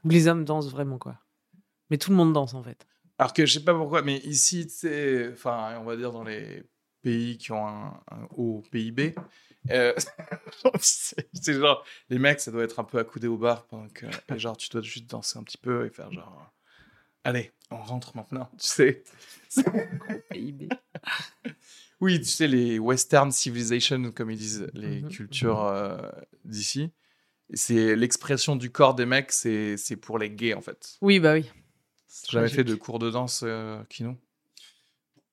[0.03, 1.17] Où les hommes dansent vraiment, quoi.
[1.89, 2.86] Mais tout le monde danse, en fait.
[3.17, 6.23] Alors que je sais pas pourquoi, mais ici, tu sais, enfin, on va dire dans
[6.23, 6.63] les
[7.02, 9.13] pays qui ont un, un haut PIB,
[9.71, 9.93] euh,
[10.80, 14.39] c'est genre, les mecs, ça doit être un peu accoudé au bar pendant que, et
[14.39, 16.80] genre, tu dois juste danser un petit peu et faire genre, euh,
[17.25, 19.04] allez, on rentre maintenant, tu sais.
[20.30, 20.69] PIB.
[22.02, 25.10] Oui, tu sais, les Western Civilization, comme ils disent, les Mhm.
[25.10, 25.97] cultures euh,
[26.45, 26.91] d'ici.
[27.54, 30.95] C'est l'expression du corps des mecs, c'est c'est pour les gays, en fait.
[31.02, 31.52] Oui, bah oui.
[32.25, 34.15] T'as jamais fait de cours de danse, euh, Kino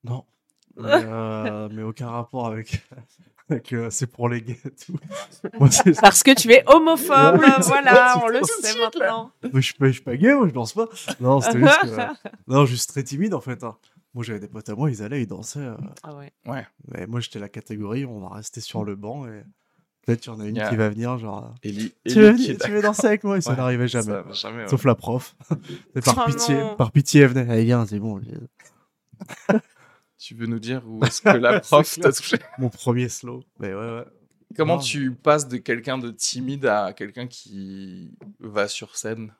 [0.05, 0.25] Non.
[0.79, 2.87] Mais, euh, mais aucun rapport avec.
[3.49, 4.99] avec euh, c'est pour les gays tout.
[5.59, 5.71] Moi,
[6.03, 9.31] Parce que tu es homophobe, voilà, on le sait maintenant.
[9.43, 10.87] moi, je suis pas, je suis pas gay, moi, je danse pas.
[11.19, 12.29] Non, c'était juste que.
[12.47, 13.65] Non, juste très timide en fait.
[13.65, 13.79] hein.
[14.13, 15.61] Moi, j'avais des potes à moi, ils allaient, ils dansaient.
[15.61, 16.31] euh, Ah ouais.
[16.45, 16.67] Ouais.
[16.89, 19.45] Mais moi, j'étais la catégorie, on va rester sur le banc et
[20.07, 20.71] peut-être qu'il y en a une Yeah.
[20.71, 21.55] qui va venir, genre.
[21.63, 23.37] Eli, Tu veux, tu danser avec moi?
[23.37, 24.07] Et ça Ouais, n'arrivait jamais.
[24.07, 24.63] Ça jamais.
[24.63, 24.69] ouais.
[24.69, 25.37] Sauf la prof.
[25.95, 26.77] Et par Oh pitié, non.
[26.77, 27.51] par pitié, elle venait.
[27.53, 28.21] Allez, viens, c'est bon.
[30.19, 33.45] Tu veux nous dire où est-ce que la prof t'a touché Mon premier slow.
[33.61, 34.05] Mais ouais, ouais.
[34.57, 34.81] Comment Non.
[34.83, 39.35] tu passes de quelqu'un de timide à quelqu'un qui va sur scène?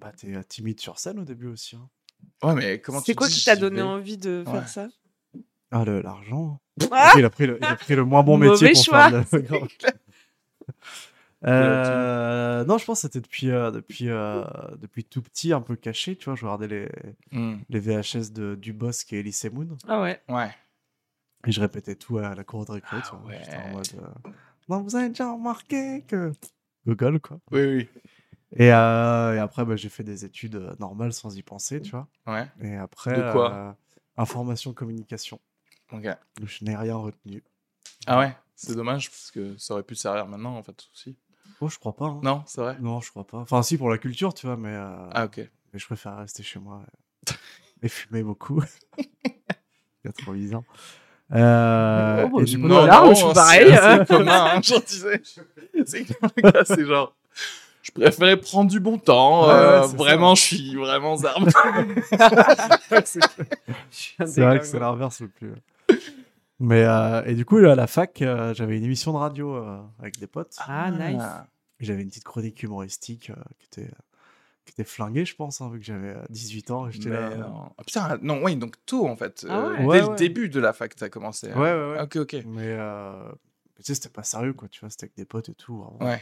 [0.00, 1.76] Bah, t'es euh, timide sur scène au début aussi.
[1.76, 1.88] hein.
[2.42, 3.82] Ouais, mais comment tu C'est quoi qui t'a donné vais?
[3.82, 4.52] envie de Ouais.
[4.52, 4.88] faire ça?
[5.70, 6.60] Ah, le- l'argent.
[6.92, 9.24] Ah il, a pris le, il a pris le moins bon Mauvais métier pour choix.
[9.24, 9.58] faire de la-
[11.46, 14.42] Euh, non, je pense que c'était depuis, euh, depuis, euh,
[14.80, 16.16] depuis tout petit, un peu caché.
[16.16, 16.88] Tu vois, je regardais les,
[17.30, 19.68] Hmm, les VHS de, du boss qui est Elise Moon.
[19.86, 20.20] Ah ouais.
[20.28, 20.50] Ouais.
[21.46, 22.96] Et je répétais tout à la cour de récré.
[23.02, 23.30] tu Ah vois.
[23.30, 23.38] ouais.
[23.44, 23.86] J'étais en mode.
[24.26, 24.30] euh,
[24.68, 26.32] Non, vous avez déjà remarqué que.
[26.86, 27.38] Gogol, quoi.
[27.52, 27.88] Oui, oui.
[28.56, 31.90] Et, euh, et après, bah, j'ai fait des études euh, normales sans y penser, tu
[31.90, 32.08] vois.
[32.26, 32.46] Ouais.
[32.62, 33.14] Et après.
[33.16, 33.72] De quoi euh,
[34.16, 35.38] Information communication.
[35.92, 36.02] Ok.
[36.02, 37.42] Donc, je n'ai rien retenu.
[38.06, 38.36] Ah ouais?
[38.54, 41.16] C'est dommage parce que ça aurait pu servir maintenant en fait aussi.
[41.60, 42.06] Oh, je crois pas.
[42.06, 42.20] hein.
[42.22, 42.76] Non, c'est vrai?
[42.80, 43.38] Non, je crois pas.
[43.38, 44.72] Enfin, si, pour la culture, tu vois, mais.
[44.74, 45.38] euh, Ah ok.
[45.72, 46.82] Mais je préfère rester chez moi
[47.82, 48.62] et, et fumer beaucoup.
[50.04, 50.64] 90 ans.
[51.32, 52.86] Euh, Oh, bah, et c'est du pas coup, mal.
[52.86, 54.04] Là, je suis c'est pareil, assez euh.
[54.04, 55.22] commun, hein, genre, tu sais.
[55.86, 57.14] C'est comme le gars, c'est genre.
[57.82, 59.46] Je préférais prendre du bon temps.
[59.46, 61.48] Ouais, euh, ouais, c'est vraiment, je suis vraiment zarbe.
[63.04, 63.20] c'est
[64.26, 65.52] c'est vrai que c'est l'inverse le plus.
[66.58, 69.82] Mais euh, et du coup, à la fac, euh, j'avais une émission de radio euh,
[69.98, 70.56] avec des potes.
[70.60, 71.22] Ah, nice.
[71.80, 73.90] Et J'avais une petite chronique humoristique euh, qui était
[74.64, 76.88] qui était flinguée, je pense, hein, vu que j'avais euh, 18 ans.
[76.88, 77.28] et J'étais Mais là.
[77.28, 77.70] euh, non.
[77.78, 79.46] Ah, putain, non, oui, donc tôt en fait.
[79.48, 79.76] Ah Euh, ouais.
[79.78, 80.16] dès Ouais, le ouais.
[80.16, 81.50] début de la fac, t'as commencé.
[81.52, 82.00] à- Ouais, ouais, ouais.
[82.02, 82.34] Ok, ok.
[82.46, 83.30] Mais euh,
[83.76, 84.68] tu sais, c'était pas sérieux, quoi.
[84.68, 85.76] Tu vois, c'était avec des potes et tout.
[85.78, 85.98] vraiment.
[86.10, 86.20] Ouais.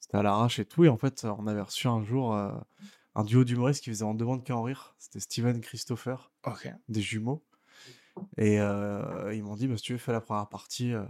[0.00, 0.84] C'était à l'arrache et tout.
[0.84, 2.52] Et en fait, on avait reçu un jour euh,
[3.16, 4.94] un duo d'humoristes qui faisait En demande qu'à en rire.
[4.98, 6.72] C'était Steven Christopher, Ok.
[6.88, 7.44] des jumeaux.
[8.36, 11.02] Et euh, ils m'ont dit, bah, si tu veux, fais la première partie euh,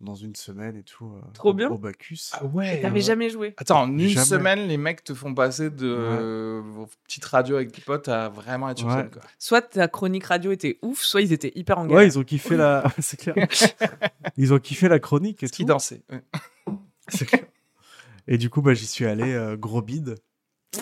[0.00, 1.06] dans une semaine et tout.
[1.16, 1.68] euh, Trop bien.
[1.70, 2.30] Au Bacchus.
[2.32, 2.80] Ah ouais.
[2.80, 4.24] T'avais jamais joué Attends, en une Jamais.
[4.26, 8.28] semaine, les mecs te font passer de euh, vos petites radios avec tes potes à
[8.28, 8.94] vraiment être sur Ouais.
[8.94, 9.10] scène.
[9.10, 9.22] Quoi.
[9.38, 12.56] Soit ta chronique radio était ouf, soit ils étaient hyper en Ouais, ils ont kiffé
[12.56, 12.84] la.
[12.98, 13.34] C'est clair.
[14.36, 15.68] ils ont kiffé la chronique et Qui tout.
[15.68, 16.02] dansait.
[16.10, 16.22] ouais.
[17.08, 17.44] C'est clair.
[18.26, 20.14] Et du coup, bah, j'y suis allé euh, gros bide.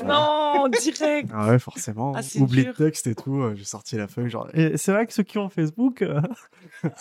[0.04, 1.30] Non, direct.
[1.32, 2.12] Ah ouais, forcément.
[2.16, 2.72] Ah, c'est Oubli dur.
[2.72, 3.40] de texte et tout.
[3.42, 4.48] euh, J'ai sorti la feuille, genre.
[4.54, 6.02] Et c'est vrai que ceux qui ont Facebook.
[6.02, 6.20] euh,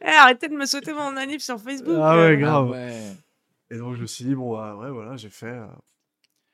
[0.00, 1.96] Eh, arrêtez de me sauter mon anniv sur Facebook.
[2.00, 2.36] Ah ouais, euh.
[2.36, 2.68] grave.
[2.68, 3.02] Ah ouais.
[3.70, 5.46] Et donc, je me suis dit, bon, bah, ouais, voilà, j'ai fait.
[5.46, 5.66] euh,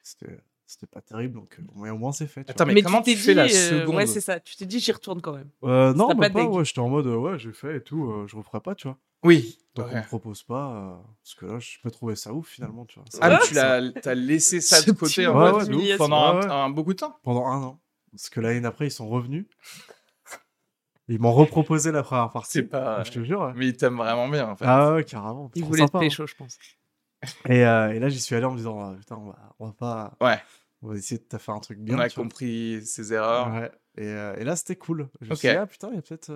[0.02, 2.44] C'était c'était pas terrible, donc euh, mais au moins c'est fait.
[2.44, 2.72] tu Attends, vois.
[2.72, 4.40] mais, comment t'es tu fais la dit, euh, seconde Ouais, c'est ça.
[4.40, 5.50] Tu t'es dit, j'y retourne quand même.
[5.64, 7.80] Euh, non, t'as bah pas pas, ouais, j'étais en mode, euh, ouais, j'ai fait et
[7.82, 8.96] tout, euh, je referai pas, tu vois.
[9.22, 9.58] Oui.
[9.74, 9.92] Donc ok.
[9.94, 12.98] on me propose pas, euh, parce que là, je peux trouver ça ouf finalement, tu
[12.98, 13.08] vois.
[13.22, 16.48] Ah, mais tu ça- l'as, t'as laissé ça de côté en mode pendant Ouais, un,
[16.48, 16.52] ouais.
[16.54, 17.18] un beaucoup de temps.
[17.22, 17.80] pendant un an.
[18.11, 19.46] Parce que l'année d'après, ils sont revenus.
[21.08, 22.52] Ils m'ont reproposé la première partie.
[22.52, 23.02] C'est pas.
[23.04, 23.40] Je te jure.
[23.40, 23.52] ouais.
[23.56, 24.64] Mais ils t'aiment vraiment bien en fait.
[24.66, 25.50] Ah ouais, carrément.
[25.54, 26.00] Il trop voulait te sympa, hein.
[26.02, 26.58] pécho, je pense.
[27.48, 29.66] Et, euh, et là, j'y suis allé en me disant, ah, putain, on va, on
[29.66, 30.16] va pas.
[30.20, 30.38] Ouais.
[30.82, 31.96] On va essayer de te faire un truc bien.
[31.96, 32.24] On a tu vois.
[32.24, 33.52] compris ses erreurs.
[33.52, 33.70] Ouais.
[33.96, 35.08] Et, euh, et là, c'était cool.
[35.20, 35.38] Je me Ok.
[35.38, 36.30] suis dit, ah putain, il y a peut-être.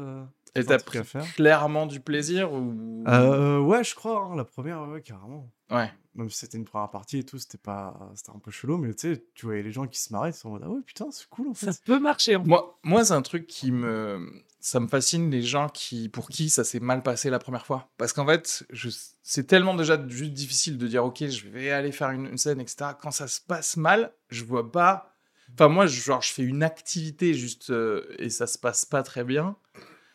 [0.56, 1.24] Et t'as pris à faire.
[1.34, 3.04] clairement du plaisir ou?
[3.08, 5.50] Euh, ouais, je crois, hein, la première, ouais, carrément.
[5.70, 5.90] Ouais.
[6.14, 8.94] Même si c'était une première partie et tout, c'était pas, c'était un peu chelou, mais
[8.94, 10.80] tu sais, tu voyais les gens qui se marraient, ils sont en mode, ah ouais,
[10.86, 11.72] putain, c'est cool en fait.
[11.72, 12.36] Ça peut marcher.
[12.36, 12.48] en fait.
[12.48, 14.26] Moi, moi c'est un truc qui me.
[14.58, 17.88] Ça me fascine les gens qui, pour qui ça s'est mal passé la première fois.
[17.98, 18.88] Parce qu'en fait, je...
[19.22, 22.60] c'est tellement déjà juste difficile de dire, ok, je vais aller faire une, une scène,
[22.60, 22.90] etc.
[23.00, 25.12] Quand ça se passe mal, je vois pas.
[25.52, 29.04] Enfin, moi, je- genre, je fais une activité juste euh, et ça se passe pas
[29.04, 29.54] très bien.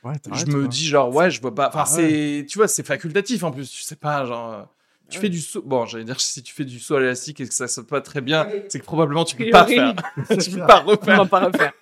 [0.04, 0.68] Ouais, je me quoi.
[0.68, 1.68] dis, genre, ouais, je vois pas.
[1.70, 2.10] Enfin, Ah ouais.
[2.42, 2.46] c'est.
[2.48, 3.70] Tu vois, c'est facultatif en plus.
[3.70, 4.52] Tu sais pas, genre.
[4.54, 4.62] euh,
[5.10, 5.22] Tu Ouais.
[5.24, 5.62] fais du saut.
[5.64, 7.88] Bon, j'allais dire, si tu fais du saut à l'élastique et que ça se passe
[7.90, 9.94] pas très bien, c'est que probablement tu peux A pas faire.
[10.44, 11.30] tu peux pas On va refaire.
[11.30, 11.74] pas refaire.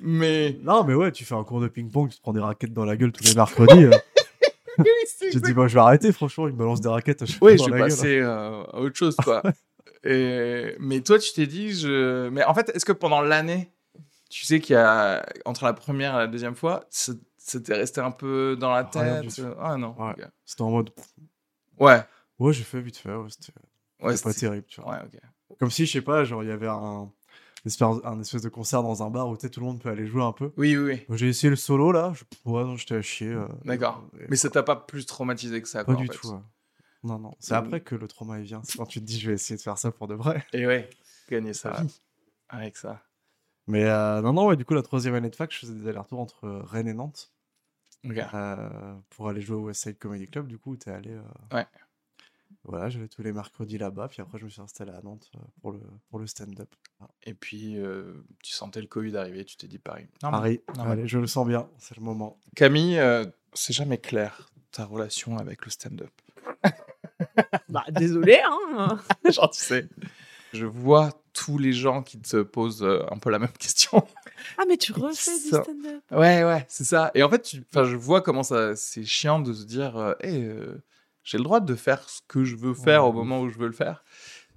[0.00, 0.58] Mais.
[0.62, 2.84] Non, mais ouais, tu fais un cours de ping-pong, tu te prends des raquettes dans
[2.84, 3.84] la gueule tous les mercredis.
[3.84, 3.90] euh,
[5.20, 7.42] tu te dis, bah, je vais arrêter, franchement, il me balance des raquettes à chaque
[7.42, 9.42] Oui, je vais passer euh, à autre chose, quoi.
[10.02, 10.74] Et...
[10.80, 12.28] Mais toi, tu t'es dit, je.
[12.30, 13.70] Mais en fait, est-ce que pendant l'année,
[14.34, 17.74] tu sais qu'il y a entre la première et la deuxième fois, ça ça t'est
[17.74, 19.54] resté un peu dans la Rien du tête tout.
[19.60, 19.94] Ah non.
[19.98, 20.14] Ouais.
[20.44, 20.90] C'était en mode,
[21.78, 22.02] Ouais.
[22.38, 23.52] ouais, j'ai fait vite fait, ouais, c'était
[24.00, 24.94] Ouais, c'était pas c'était- terrible, tu vois.
[24.94, 25.56] Ouais.
[25.58, 27.12] Comme si, je sais pas, genre, il y avait un,
[27.64, 30.22] espèce, un espèce de concert dans un bar où tout le monde peut aller jouer
[30.24, 30.52] un peu.
[30.56, 31.16] Oui, oui, oui.
[31.16, 32.24] J'ai essayé le solo là, je...
[32.50, 33.28] ouais, non, j'étais à chier.
[33.28, 34.04] euh, D'accord.
[34.18, 36.18] et- Mais ça t'a pas plus traumatisé que ça, Pas quoi, du en fait.
[36.18, 36.28] tout.
[36.28, 36.40] ouais.
[37.04, 37.34] Non, non.
[37.38, 37.58] C'est Mm.
[37.58, 38.62] après que le trauma il vient.
[38.64, 40.44] C'est quand tu te dis, je vais essayer de faire ça pour de vrai.
[40.54, 40.88] Et ouais,
[41.28, 41.60] gagner vie
[42.48, 43.02] avec ça.
[43.66, 45.88] Mais euh, non, non, ouais, du coup, la troisième année de fac, je faisais des
[45.88, 47.32] allers-retours entre euh, Rennes et Nantes
[48.34, 50.46] euh, pour aller jouer au West Side Comedy Club.
[50.48, 51.10] Du coup, t'es allé.
[51.10, 51.22] euh,
[51.56, 51.66] Ouais.
[52.64, 54.08] Voilà, j'allais tous les mercredis là-bas.
[54.08, 56.68] Puis après, je me suis installé à Nantes pour le, pour le stand-up.
[57.00, 60.08] Ah, Et puis, euh, tu sentais le Covid arriver, tu t'es dit pareil.
[60.22, 60.60] Non, Paris.
[60.76, 61.68] non, Allez, je le sens bien.
[61.78, 62.38] C'est le moment.
[62.56, 63.24] Camille, euh,
[63.54, 66.10] c'est jamais clair ta relation avec le stand-up.
[67.68, 69.00] Bah, désolé, hein.
[69.30, 69.60] Genre, tu
[70.54, 74.06] je vois tous les gens qui te posent euh, un peu la même question.
[74.58, 76.02] Ah, mais tu refais du stand-up.
[76.10, 77.10] Ouais, ouais, c'est ça.
[77.14, 80.12] Et en fait, tu- enfin, je vois comment ça, c'est chiant de se dire, euh,
[80.20, 80.82] Hey, euh,
[81.24, 83.58] j'ai le droit de faire ce que je veux faire Ouais, au moment où je
[83.58, 84.04] veux le faire.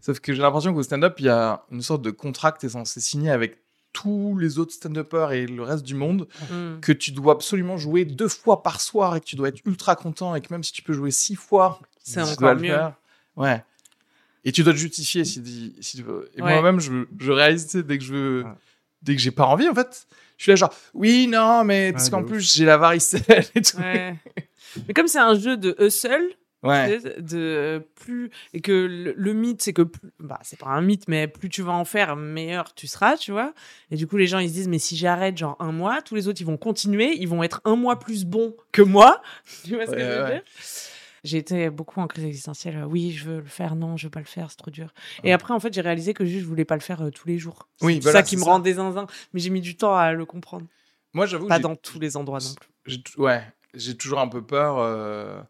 [0.02, 2.66] Sauf que j'ai l'impression qu'au stand-up, il y a une sorte de contrat que tu
[2.68, 3.58] es censé signer avec
[3.94, 6.80] tous les autres stand-uppers et le reste du monde, Mm.
[6.82, 9.96] que tu dois absolument jouer deux fois par soir et que tu dois être ultra
[9.96, 12.68] content et que même si tu peux jouer six fois, C'est encore dois le mieux.
[12.76, 12.94] faire.
[13.36, 13.64] Ouais.
[14.48, 16.30] Et tu dois te justifier si, si tu veux.
[16.36, 16.52] Et Ouais.
[16.54, 18.52] moi-même, je, je réalise, tu sais, dès que je veux, Ouais.
[19.02, 20.08] dès que j'ai pas envie, en fait,
[20.38, 23.62] je suis là genre, oui, non, mais parce Ouais, qu'en plus, j'ai la varicelle et
[23.62, 23.78] tout.
[23.78, 24.16] Ouais.
[24.88, 25.76] Mais comme c'est un jeu de
[26.64, 26.98] Ouais.
[26.98, 30.70] tu sais, de plus et que le, le mythe c'est que plus, bah c'est pas
[30.70, 33.54] un mythe mais plus tu vas en faire meilleur tu seras tu vois
[33.92, 36.16] et du coup les gens ils se disent mais si j'arrête genre un mois tous
[36.16, 39.22] les autres ils vont continuer ils vont être un mois plus bons que moi
[39.66, 40.32] tu vois ce que Ouais, je veux ouais.
[40.32, 40.42] dire?
[41.24, 44.20] J'ai été beaucoup en crise existentielle oui je veux le faire non je veux pas
[44.20, 46.66] le faire c'est trop dur et après en fait j'ai réalisé que juste je voulais
[46.66, 48.52] pas le faire euh, tous les jours Oui, c'est voilà, ça qui me ça.
[48.52, 50.66] rend des zinzins mais j'ai mis du temps à le comprendre
[51.14, 54.20] Moi, j'avoue, pas j'ai- dans tous les endroits non plus j'ai t- ouais, j'ai toujours
[54.20, 54.78] un peu peur.
[54.80, 55.42] euh,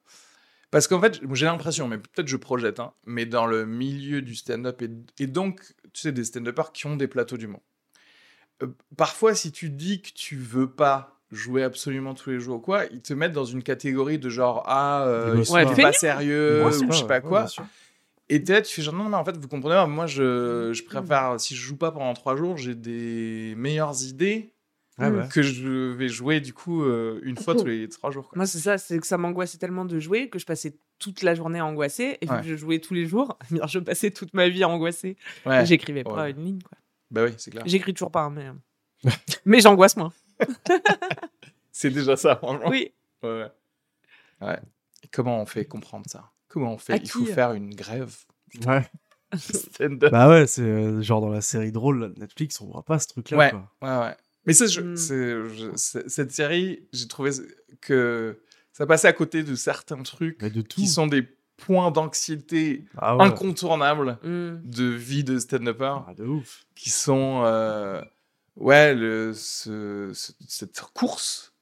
[0.71, 4.35] Parce qu'en fait, j'ai l'impression, mais peut-être je projette, hein, mais dans le milieu du
[4.35, 5.61] stand-up et, et donc,
[5.93, 7.61] tu sais, des stand-uppers qui ont des plateaux d'humour.
[8.63, 12.59] Euh, parfois, si tu dis que tu veux pas jouer absolument tous les jours ou
[12.59, 15.91] quoi, ils te mettent dans une catégorie de genre ah euh, Ils sont Ouais, pas,
[15.93, 17.47] sérieux ou je sais ouais, pas ouais, quoi.
[17.47, 17.65] sûr.
[18.29, 20.71] Et t'es là, tu fais genre, non, non, mais en fait, vous comprenez, moi, je,
[20.73, 24.53] je préfère, si je joue pas pendant trois jours, j'ai des meilleures idées
[24.97, 25.27] Ah ouais.
[25.29, 28.27] que je vais jouer, du coup, euh, une fois tous les trois jours.
[28.27, 28.35] quoi.
[28.37, 31.35] Moi, c'est ça, c'est que ça m'angoissait tellement de jouer que je passais toute la
[31.35, 32.17] journée angoissée.
[32.19, 32.41] Et vu Ouais.
[32.41, 33.37] que je jouais tous les jours,
[33.67, 35.15] je passais toute ma vie angoissée.
[35.45, 35.65] Ouais.
[35.65, 36.31] J'écrivais pas Ouais.
[36.31, 36.61] une ligne.
[36.61, 36.77] Quoi.
[37.11, 37.63] Bah oui, c'est clair.
[37.65, 39.09] J'écris toujours pas, mais, euh,
[39.45, 40.11] mais j'angoisse moins.
[41.71, 42.69] C'est déjà ça, franchement.
[42.69, 42.91] Oui.
[43.23, 43.45] Ouais,
[44.41, 44.59] ouais.
[45.11, 46.31] Comment on fait comprendre ça?
[46.47, 46.93] Comment on fait?
[46.93, 47.25] À Il faut?
[47.25, 48.15] faire une grève?
[48.65, 48.85] Ouais.
[49.37, 50.11] stand-up.
[50.11, 52.97] Bah ouais, c'est euh, genre dans la série drôle là, de Netflix, on voit pas
[52.99, 53.37] ce truc-là.
[53.37, 53.51] Ouais.
[53.51, 53.71] quoi.
[53.81, 54.15] Ouais, ouais.
[54.45, 54.95] Mais ça, je- Mm.
[54.95, 57.31] c'est- je- c'est- cette série, j'ai trouvé
[57.81, 63.17] que ça passait à côté de certains trucs de qui sont des points d'anxiété Ah
[63.17, 63.23] ouais.
[63.25, 64.61] incontournables Mm.
[64.63, 66.65] de vie de stand-upper Ah, de ouf.
[66.75, 68.01] qui sont euh,
[68.57, 71.53] ouais le, ce- ce- cette course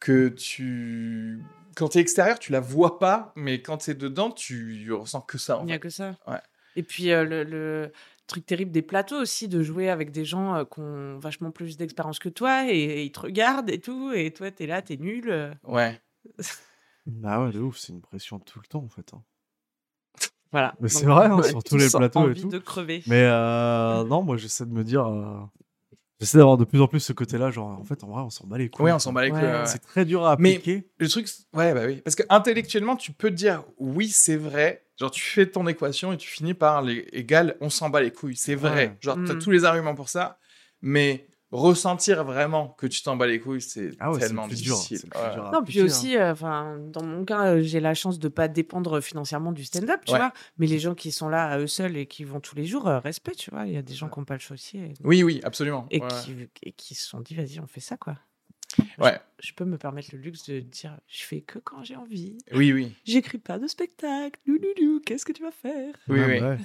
[0.00, 1.42] que tu
[1.76, 5.20] quand tu es extérieur tu la vois pas mais quand tu es dedans tu ressens
[5.22, 6.16] que ça en Il n'y a que ça.
[6.26, 6.40] Ouais.
[6.78, 7.90] Et puis, euh, le, le-
[8.26, 11.76] truc terrible des plateaux aussi, de jouer avec des gens euh, qui ont vachement plus
[11.78, 14.96] d'expérience que toi et, et ils te regardent et tout, et toi, t'es là, t'es
[14.98, 15.30] nul.
[15.30, 15.54] euh.
[15.64, 15.98] Ouais.
[17.06, 19.14] Bah ouais, de ouf, c'est une pression tout le temps en fait.
[19.14, 19.22] hein.
[20.52, 20.74] Voilà.
[20.80, 22.48] Mais c'est vrai, hein, sur tous les plateaux et envie tout.
[22.48, 23.02] de crever.
[23.06, 25.06] Mais euh, non, moi j'essaie de me dire.
[25.06, 25.38] euh,
[26.20, 28.46] J'essaie d'avoir de plus en plus ce côté-là, genre en fait, en vrai, on s'en
[28.46, 28.86] bat les couilles.
[28.86, 29.40] Ouais, on s'en bat les couilles.
[29.40, 29.46] Ouais.
[29.52, 29.66] ouais, ouais.
[29.66, 30.88] C'est très dur à Mais- appliquer.
[30.98, 32.00] Le truc, c'est- ouais, bah oui.
[32.02, 34.84] Parce que intellectuellement, tu peux te dire, oui, c'est vrai.
[34.98, 38.10] Genre, tu fais ton équation et tu finis par les égal, on s'en bat les
[38.12, 38.36] couilles.
[38.36, 38.70] C'est vrai.
[38.88, 38.96] Ouais.
[39.00, 39.38] Genre, t'as Mm.
[39.40, 40.38] tous les arguments pour ça.
[40.80, 41.26] Mais
[41.60, 45.00] ressentir vraiment que tu t'en bats les couilles, c'est Ah ouais, tellement plus difficile.
[45.00, 45.84] plus dur Non, puis appliquer, hein.
[45.84, 49.64] aussi, euh, enfin, dans mon cas, euh, j'ai la chance de pas dépendre financièrement du
[49.64, 50.18] stand-up, tu Ouais.
[50.18, 50.32] vois.
[50.58, 52.86] Mais les gens qui sont là à eux seuls et qui vont tous les jours,
[52.88, 53.66] euh, respect, tu vois.
[53.66, 55.86] Il y a des gens qui n'ont pas le choix aussi et, Oui, oui, absolument.
[55.90, 56.08] et Ouais.
[56.24, 58.16] qui, et qui se sont dit, vas-y, on fait ça, quoi.
[58.98, 59.18] Ouais.
[59.38, 62.36] Je peux me permettre le luxe de dire, je fais que quand j'ai envie.
[62.52, 62.94] Oui, oui.
[63.04, 64.38] J'écris pas de spectacle.
[64.46, 65.94] Louloulou, qu'est-ce que tu vas faire?
[66.08, 66.64] Oui, Ouais, oui.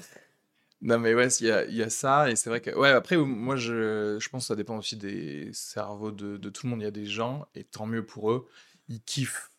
[0.82, 2.72] Non, mais ouais, il y a, il y a ça, et c'est vrai que.
[2.72, 6.66] Ouais, après, moi, je, je pense que ça dépend aussi des cerveaux de, de tout
[6.66, 6.82] le monde.
[6.82, 8.48] Il y a des gens, et tant mieux pour eux,
[8.90, 9.52] ils kiffent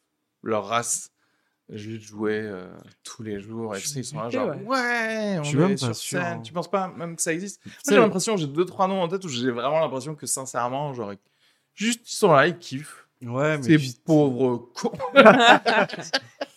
[0.42, 1.10] leur race.
[1.68, 2.66] Juste jouer euh,
[3.02, 4.56] tous les jours, et tu sais, ils sont là, genre, ouais.
[4.64, 6.38] ouais, on Je suis même est pas sur sûr, scène.
[6.38, 6.42] hein.
[6.42, 7.64] Tu penses pas même que ça existe?
[7.64, 10.92] Moi, j'ai l'impression, j'ai deux, trois noms en tête où j'ai vraiment l'impression que sincèrement,
[10.92, 11.12] genre,
[11.74, 13.06] juste ils sont là, ils kiffent.
[13.22, 14.92] Ouais, mais Ces pauvres cons.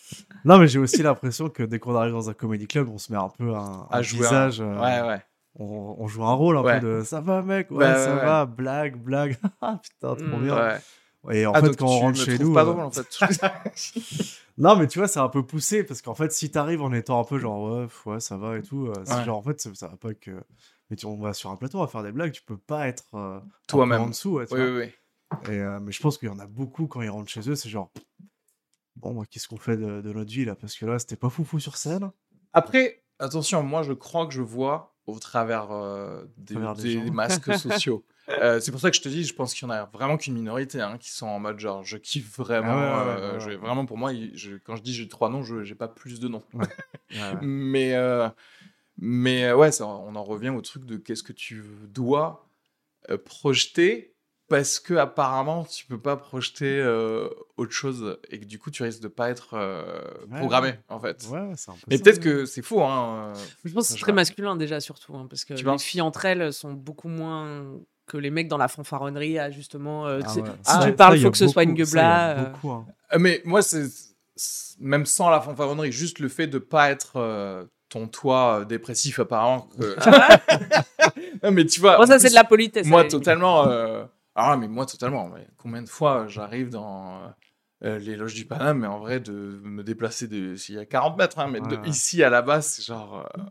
[0.46, 3.12] Non, mais j'ai aussi l'impression que dès qu'on arrive dans un comedy club, on se
[3.12, 4.20] met un peu un, à un jouer.
[4.28, 4.62] un- visage.
[4.62, 5.22] euh, Ouais, ouais.
[5.56, 6.80] on, on joue un rôle un Ouais.
[6.80, 9.38] peu de ça va, mec, ouais, Bah, ça ouais, va, blague, blague.
[9.62, 10.44] Ah, Putain, trop Mm.
[10.44, 10.80] bien.
[11.32, 12.54] Et en Ah, fait, quand on rentre chez nous.
[12.54, 13.08] pas euh, drôle, en fait.
[14.58, 17.20] Non, mais tu vois, c'est un peu poussé parce qu'en fait, si t'arrives en étant
[17.20, 19.98] un peu genre ouais, ça va et tout, euh, c'est genre en fait, ça, va
[19.98, 20.32] pas que.
[20.90, 22.88] Mais tu, on va sur un plateau, on va faire des blagues, tu peux pas
[22.88, 24.02] être euh, un Toi-même.
[24.02, 24.40] en dessous.
[24.48, 24.70] tu oui, vois.
[24.70, 24.92] oui,
[25.44, 25.52] oui.
[25.52, 27.56] Et, euh, mais je pense qu'il y en a beaucoup quand ils rentrent chez eux,
[27.56, 27.92] c'est genre
[28.96, 30.56] bon, moi, qu'est-ce qu'on fait de, de notre vie là?
[30.56, 32.12] Parce que là, c'était pas foufou sur scène.
[32.54, 36.92] Après, attention, moi je crois que je vois au travers euh, des, travers des des
[36.94, 37.12] gens.
[37.14, 38.04] masques sociaux.
[38.30, 40.18] Euh, c'est pour ça que je te dis, je pense qu'il y en a vraiment
[40.18, 42.72] qu'une minorité hein, qui sont en mode genre je kiffe vraiment.
[42.72, 43.52] Ah ouais, ouais, euh, ouais, ouais.
[43.54, 46.20] je- vraiment pour moi, je- quand je dis j'ai trois noms, je j'ai pas plus
[46.20, 46.44] de noms.
[47.44, 48.28] Mais euh,
[48.98, 52.50] mais ouais, ça, on en revient au truc de qu'est-ce que tu dois
[53.26, 54.15] projeter
[54.48, 57.28] parce que apparemment tu peux pas projeter euh,
[57.58, 60.80] autre chose et que du coup tu risques de pas être euh, Ouais, programmé ouais.
[60.90, 61.26] en fait.
[61.32, 63.34] Ouais, ouais, c'est un peu Mais peut-être que c'est faux, hein.
[63.64, 64.22] Je pense que c'est très vois.
[64.22, 65.16] masculin déjà, surtout.
[65.16, 65.84] hein, parce que Tu les penses?
[65.84, 67.64] filles entre elles sont beaucoup moins
[68.08, 70.06] que les mecs dans la fanfaronnerie à justement.
[70.06, 70.30] euh, Ah.
[70.30, 72.30] Si Ah, tu ouais, parles, Ça, il faut a que ce soit une gueubla.
[72.38, 72.86] euh, hein.
[73.14, 73.88] Euh, Mais moi, c'est
[74.80, 79.70] même sans la fanfaronnerie, juste le fait de pas être euh, ton toit dépressif apparemment.
[79.80, 79.96] que-
[81.44, 82.00] Non, mais tu vois.
[82.00, 82.86] En ça, c'est de la politesse.
[82.88, 83.66] Moi, totalement.
[83.68, 84.04] euh,
[84.36, 85.30] Ah, mais moi, totalement.
[85.30, 87.28] mais Combien de fois j'arrive dans euh,
[87.86, 89.32] euh, les loges du Paname, mais en vrai, de
[89.64, 90.56] me déplacer de...
[90.56, 93.26] s'il y a 40 mètres, hein, mais de Ouais, ici à la base, c'est genre.
[93.38, 93.42] euh,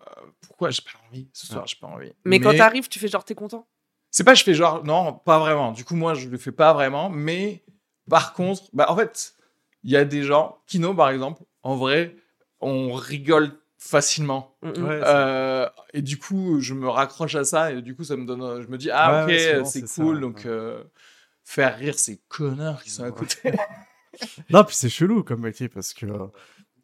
[0.47, 1.69] pourquoi j'ai pas envie Ce soir, Ouais.
[1.69, 2.13] j'ai pas envie.
[2.25, 3.67] Mais quand t'arrives, tu fais genre, t'es content?
[4.11, 5.73] C'est pas je fais genre non, pas vraiment.
[5.73, 7.65] Du coup moi je le fais pas vraiment, mais
[8.09, 9.35] par contre, bah en fait,
[9.83, 12.15] il y a des gens, Kino par exemple, en vrai,
[12.61, 13.51] on rigole
[13.87, 14.57] facilement.
[14.63, 14.85] Mm, mm.
[14.85, 18.25] Ouais, Euh, et du coup, je me raccroche à ça et du coup ça me
[18.25, 20.21] donne je me dis ah Ouais, ouais, souvent, OK, c'est ça, cool ouais.
[20.23, 20.83] donc euh,
[21.45, 23.37] faire rire ces connards qui sont à côté.
[24.51, 26.27] Non, puis c'est chelou comme métier parce que euh,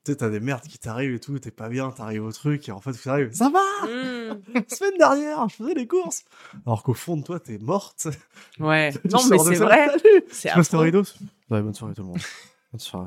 [0.04, 2.68] tu sais, t'as des merdes qui t'arrivent et tout, t'es pas bien, t'arrives au truc
[2.68, 4.42] et en fait, tu arrives, ça va Mm.
[4.54, 6.24] La semaine dernière, je faisais les courses
[6.66, 8.08] Alors qu'au fond de toi, t'es morte.
[8.58, 8.92] Ouais.
[9.12, 9.88] Non, mais c'est vrai.
[10.30, 10.84] C'est Je passe affreux.
[10.86, 11.02] rideau.
[11.50, 12.18] Ouais, bonne soirée tout le monde.
[12.78, 13.04] Ça,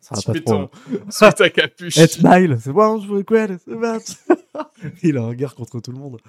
[0.00, 0.70] ça va tu pas mets ton
[1.10, 1.98] sous ta capuche.
[1.98, 3.46] Et smile, c'est bon, je veux quoi.
[5.02, 6.20] Il a un guerre contre tout le monde.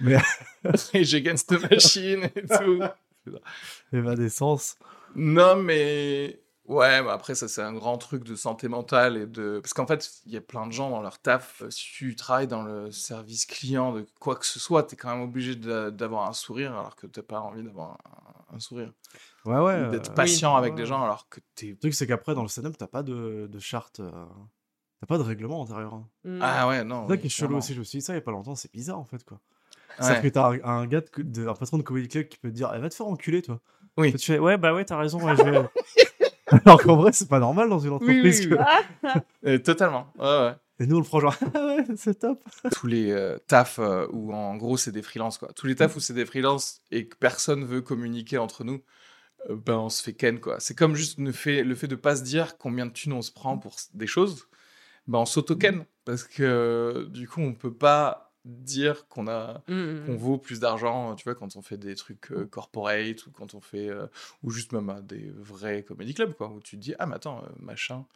[0.94, 2.82] et j'against the machine et tout.
[3.92, 4.76] Évanescence.
[5.14, 9.60] Non, mais ouais, mais après, ça, c'est un grand truc de santé mentale et de.
[9.62, 11.62] Parce qu'en fait, il y a plein de gens dans leur taf.
[11.62, 15.10] euh, Si tu travailles dans le service client de quoi que ce soit, t'es quand
[15.14, 17.98] même obligé d'avoir un sourire alors que t'as pas envie d'avoir
[18.52, 18.92] un, un sourire.
[19.46, 19.90] Ouais, ouais.
[19.90, 20.80] D'être euh, patient avec ouais.
[20.80, 21.68] des gens alors que t'es.
[21.68, 24.00] Le truc, c'est qu'après, dans le stand-up, t'as pas de, de charte.
[24.00, 24.10] euh,
[25.00, 25.94] T'as pas de règlement intérieur.
[25.94, 26.08] hein.
[26.24, 26.38] Mm.
[26.42, 27.02] Ah ouais, non.
[27.02, 27.74] C'est ça oui, qui est chelou aussi.
[27.74, 29.38] Je me suis dit ça il y a pas longtemps, c'est bizarre en fait quoi.
[29.98, 30.04] Ouais.
[30.04, 32.48] C'est-à-dire que t'as un, un gars, de, de- un patron de comedy club qui peut
[32.48, 33.60] te dire eh, va te faire enculer toi.
[33.98, 34.12] Oui.
[34.14, 35.20] Tu fais ouais, bah ouais, t'as raison.
[35.22, 35.68] ouais, je vais-
[36.64, 38.46] Alors qu'en vrai, c'est pas normal dans une entreprise.
[38.46, 38.56] oui,
[39.42, 40.06] que- totalement.
[40.18, 40.54] Ouais, ouais.
[40.78, 42.42] Et nous, on le prend genre ah ouais, c'est top.
[42.72, 45.48] tous les euh, tafs euh, où en gros c'est des freelances quoi.
[45.54, 48.82] Tous les tafs où c'est des freelances et que personne veut communiquer entre nous,
[49.50, 50.60] ben on se fait ken quoi.
[50.60, 53.22] C'est comme juste le fait, le fait de pas se dire combien de thunes on
[53.22, 54.46] se prend pour des choses,
[55.06, 60.06] ben on s'auto-ken parce que euh, du coup on peut pas dire qu'on a Mm,
[60.06, 60.16] qu'on mm.
[60.16, 63.60] vaut plus d'argent, tu vois, quand on fait des trucs euh, corporate ou quand on
[63.60, 64.06] fait euh,
[64.42, 67.16] ou juste même à des vrais comedy clubs quoi où tu te dis ah mais
[67.16, 68.06] attends euh, machin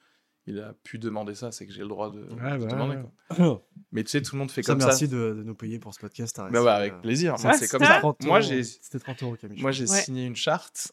[0.50, 2.96] il a pu demander ça, c'est que j'ai le droit de, Ouais, de bah, demander.
[2.96, 3.36] ouais.
[3.36, 3.62] quoi.
[3.92, 5.12] Mais tu sais, tout le monde fait Ça, comme merci ça.
[5.16, 6.36] De, de nous payer pour ce podcast.
[6.36, 7.34] t'as Bah ouais, avec euh, plaisir.
[7.42, 7.98] Moi, c'est comme c'était ça.
[8.00, 8.48] 30 Moi, euros.
[8.48, 9.60] j'ai C'était 30 euros, Camille.
[9.62, 10.00] moi, j'ai Ouais.
[10.02, 10.92] signé une charte.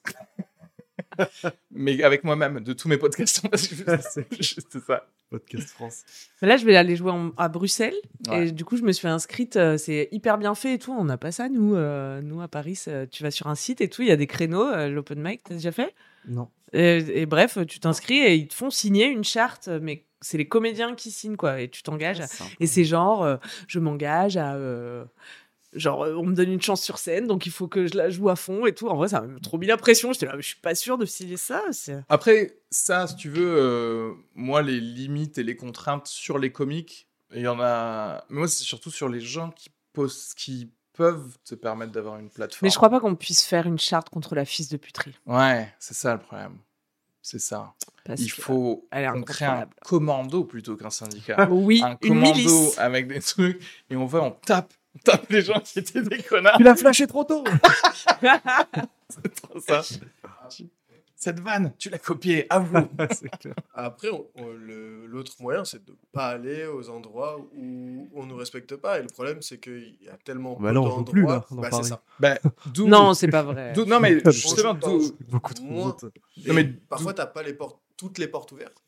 [1.71, 3.41] Mais avec moi-même, de tous mes podcasts.
[3.55, 5.07] c'est juste ça.
[5.29, 6.03] Podcast France.
[6.41, 7.95] Mais là, je vais aller jouer en- à Bruxelles.
[8.29, 8.47] Ouais.
[8.47, 9.57] Et du coup, je me suis inscrite.
[9.57, 10.93] euh, c'est hyper bien fait et tout.
[10.93, 11.75] On n'a pas ça, nous.
[11.75, 14.01] euh, nous, à Paris, ça- tu vas sur un site et tout.
[14.03, 14.65] Il y a des créneaux.
[14.65, 15.93] euh, L'open mic, t'as déjà fait?
[16.29, 16.49] Non.
[16.73, 19.67] et, et bref, tu t'inscris et ils te font signer une charte.
[19.81, 21.59] Mais c'est les comédiens qui signent, quoi.
[21.61, 22.21] Et tu t'engages.
[22.21, 22.27] à-
[22.61, 23.35] Et c'est genre, euh,
[23.67, 24.55] je m'engage à.
[25.73, 28.09] Genre, euh, on me donne une chance sur scène, donc il faut que je la
[28.09, 28.87] joue à fond et tout.
[28.87, 30.13] En vrai, ça m'a trop mis la pression.
[30.13, 31.61] J'étais là, mais je suis pas sûre de signer ça.
[31.71, 36.51] c'est- Après, ça, si tu veux, euh, moi, les limites et les contraintes sur les
[36.51, 38.23] comiques, il y en a.
[38.29, 42.29] Mais moi, c'est surtout sur les gens qui, posent, qui peuvent te permettre d'avoir une
[42.29, 42.59] plateforme.
[42.63, 45.13] Mais je crois pas qu'on puisse faire une charte contre la fils de puterie.
[45.25, 46.57] Ouais, c'est ça le problème.
[47.21, 47.73] C'est ça.
[48.05, 51.47] parce Il faut qu'on crée un commando plutôt qu'un syndicat.
[51.51, 52.77] Oui, un une commando milice.
[52.79, 54.73] avec des trucs et on va, on tape,
[55.03, 56.57] tape les gens qui étaient des connards.
[56.57, 57.43] Tu l'as flashé trop tôt
[59.09, 59.81] C'est trop ça.
[61.19, 62.87] Cette vanne, tu l'as copiée, avoue.
[63.73, 68.99] Après, l'autre moyen, c'est de pas aller aux endroits où on nous respecte pas.
[68.99, 71.47] Et le problème, c'est qu'il y a tellement Bah peu joue plus, d'endroits.
[71.49, 72.03] là, dans Bah, c'est ça.
[72.19, 72.37] Bah,
[72.77, 73.73] Non, c'est pas vrai.
[73.87, 74.75] non, mais justement.
[75.27, 76.11] Beaucoup trop de
[76.47, 78.83] Non, mais parfois, t'as pas les portes, toutes les portes ouvertes.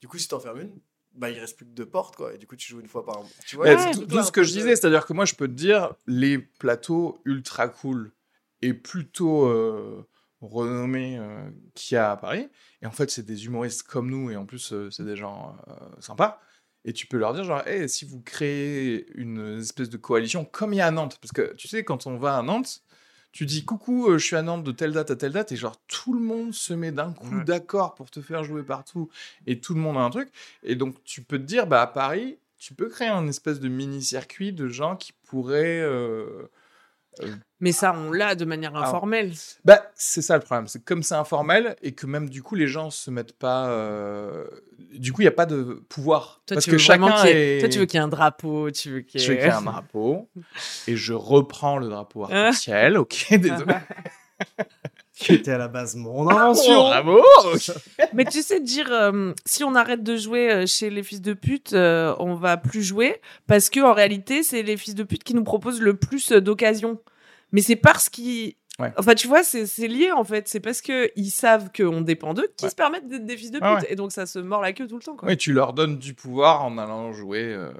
[0.00, 0.72] Du coup, si t'en fermes une,
[1.14, 2.34] bah, il reste plus que deux portes, quoi.
[2.34, 3.28] Et du coup, tu joues une fois par mois.
[3.46, 5.94] Tu vois, Ouais, tout, ce que je disais, c'est-à-dire que moi, je peux te dire,
[6.06, 8.12] les plateaux ultra cool
[8.62, 10.06] et plutôt euh,
[10.40, 12.48] renommés euh, qu'il y a à Paris,
[12.80, 15.56] et en fait, c'est des humoristes comme nous, et en plus, euh, c'est des gens
[15.68, 16.40] euh, sympas,
[16.84, 20.72] et tu peux leur dire, genre, hey, si vous créez une espèce de coalition, comme
[20.72, 22.82] il y a à Nantes, parce que tu sais, quand on va à Nantes,
[23.32, 25.56] tu dis coucou, euh, je suis à Nantes de telle date à telle date, et
[25.56, 27.44] genre tout le monde se met d'un coup Ouais.
[27.44, 29.08] d'accord pour te faire jouer partout,
[29.46, 30.30] et tout le monde a un truc.
[30.62, 33.68] Et donc tu peux te dire, bah à Paris, tu peux créer un espèce de
[33.68, 35.80] mini-circuit de gens qui pourraient.
[35.82, 36.48] euh,
[37.60, 39.32] Mais ça, on l'a de manière Alors, informelle.
[39.64, 42.66] Bah c'est ça le problème, c'est comme c'est informel et que même du coup les
[42.66, 43.68] gens se mettent pas.
[43.68, 44.46] euh,
[44.94, 46.42] Du coup il n'y a pas de pouvoir.
[46.46, 47.60] Toi, parce tu que chacun ait- est.
[47.60, 49.26] Toi, tu veux qu'il y ait un drapeau, tu veux qu'il y ait...
[49.26, 50.28] qu'il y ait un drapeau
[50.88, 53.74] et je reprends le drapeau arc-en-ciel, ok, désolé.
[55.14, 56.74] Qui était à la base mon Oh, invention.
[56.88, 57.22] bravo.
[58.14, 61.34] Mais tu sais dire, euh, si on arrête de jouer euh, chez les fils de
[61.34, 65.22] pute, euh, on va plus jouer parce que en réalité, c'est les fils de pute
[65.22, 66.98] qui nous proposent le plus d'occasions.
[67.52, 68.90] Mais c'est parce qu'ils, Ouais.
[68.96, 70.48] enfin, tu vois, c'est c'est lié en fait.
[70.48, 72.70] C'est parce que ils savent qu'on dépend d'eux qu'ils Ouais.
[72.70, 73.86] se permettent d'être des fils de pute, Ouais, ouais.
[73.92, 75.14] et donc ça se mord la queue tout le temps.
[75.14, 75.28] Quoi.
[75.28, 77.70] Oui, tu leur donnes du pouvoir en allant jouer euh,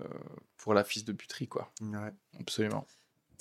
[0.58, 1.72] pour la fils de puterie, quoi.
[1.80, 2.12] Ouais.
[2.38, 2.86] Absolument.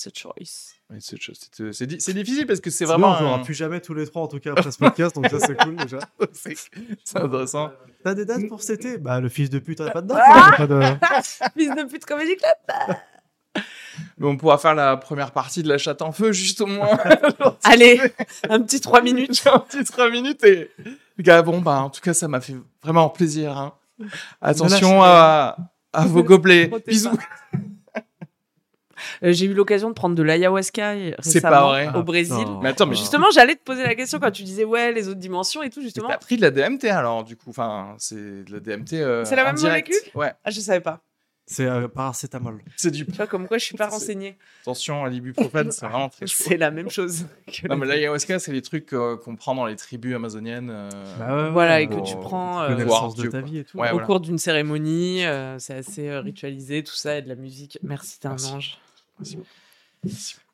[0.04, 0.74] It's a choice.
[0.89, 3.10] Oui, c'est c'est- c'est di- c'est difficile parce que c'est vraiment.
[3.10, 5.28] On un- jouera plus jamais tous les trois, en tout cas, après ce podcast, donc
[5.30, 5.99] ça, c'est cool déjà.
[6.34, 6.56] c'est
[7.04, 7.72] c'est intéressant.
[8.04, 8.97] T'as des dates pour cet été?
[8.97, 10.82] Bah, le fils de pute, t'as pas de date Ah pas de...
[11.56, 12.97] Fils de pute comédie club.
[14.18, 16.97] Mais on pourra faire la première partie de la chatte en feu, juste au moins.
[17.64, 18.02] Allez,
[18.49, 19.43] un petit 3 minutes.
[19.54, 20.72] Un petit 3 minutes et.
[21.20, 23.56] Gars, bon, bah, en tout cas, ça m'a fait vraiment plaisir.
[23.58, 23.74] hein.
[24.41, 25.58] Attention à,
[25.93, 26.72] à vos gobelets.
[26.88, 27.12] Bisous.
[29.24, 31.90] Euh, J'ai eu l'occasion de prendre de l'ayahuasca C'est récemment pas vrai.
[31.96, 32.36] au Brésil.
[32.38, 32.60] putain.
[32.64, 35.20] Mais attends, mais Justement, j'allais te poser la question quand tu disais ouais les autres
[35.20, 36.08] dimensions et tout justement.
[36.10, 37.50] T'as pris de la DMT alors, du coup.
[37.52, 38.94] Enfin, c'est de la DMT.
[38.94, 39.90] euh, C'est la même direct.
[39.90, 41.02] molécule Ouais, Ah je savais pas.
[41.48, 42.60] C'est euh, paracétamol.
[42.78, 43.06] c'est du.
[43.06, 44.38] Tu vois comme quoi je suis pas renseignée.
[44.62, 46.44] Attention à l'ibuprofène, c'est vraiment très chaud.
[46.48, 47.26] C'est la même chose.
[47.48, 50.70] que Non, mais l'ayahuasca, c'est les trucs euh, qu'on prend dans les tribus amazoniennes.
[50.72, 53.78] euh, Bah Voilà et que tu prends Tu euh, voir de ta vie et tout.
[53.80, 54.06] Ouais, au voilà.
[54.06, 55.26] cours d'une cérémonie.
[55.26, 57.78] euh, c'est assez euh, ritualisé tout ça et de la musique.
[57.84, 58.52] Merci t'es un Merci.
[58.54, 58.78] ange.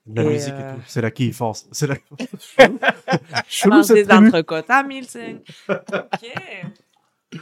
[0.09, 0.82] La Et, musique euh, et tout.
[0.88, 1.68] C'est la kiffance.
[1.72, 1.95] C'est la.
[3.49, 5.41] Chelou, cette des entrecôtes à 1005.
[5.70, 7.39] ok.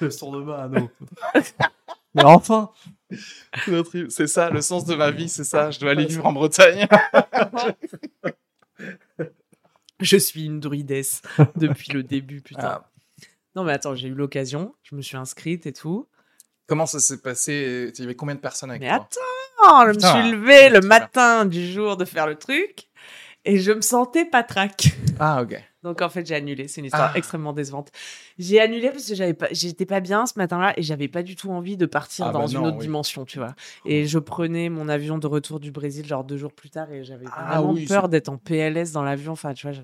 [0.00, 0.90] Le son de mano.
[2.14, 2.70] Mais enfin
[4.08, 5.70] C'est ça, le sens de ma vie, c'est ça.
[5.72, 6.86] Je dois aller vivre en Bretagne.
[10.00, 11.22] Je suis une druidesse
[11.56, 12.82] depuis le début putain.
[12.82, 12.90] Ah.
[13.56, 14.74] Non mais attends j'ai eu l'occasion.
[14.82, 16.08] Je me suis inscrite et tout.
[16.66, 17.92] Comment ça s'est passé?
[17.96, 18.96] Il y avait combien de personnes avec Mais toi?
[18.96, 19.20] attends,
[19.62, 22.88] je me suis levée le matin du jour de faire le truc
[23.44, 24.92] et je me sentais pas trac.
[25.18, 25.60] Ah, ok.
[25.82, 26.66] Donc en fait, j'ai annulé.
[26.66, 27.18] C'est une histoire Ah.
[27.18, 27.90] extrêmement décevante.
[28.38, 31.36] J'ai annulé parce que j'avais pas, j'étais pas bien ce matin-là et j'avais pas du
[31.36, 32.86] tout envie de partir Ah dans bah une non, autre oui.
[32.86, 33.54] dimension, tu vois.
[33.84, 37.04] Et je prenais mon avion de retour du Brésil genre deux jours plus tard et
[37.04, 39.32] j'avais Ah vraiment oui, peur d'être en PLS dans l'avion.
[39.32, 39.76] Enfin, tu vois,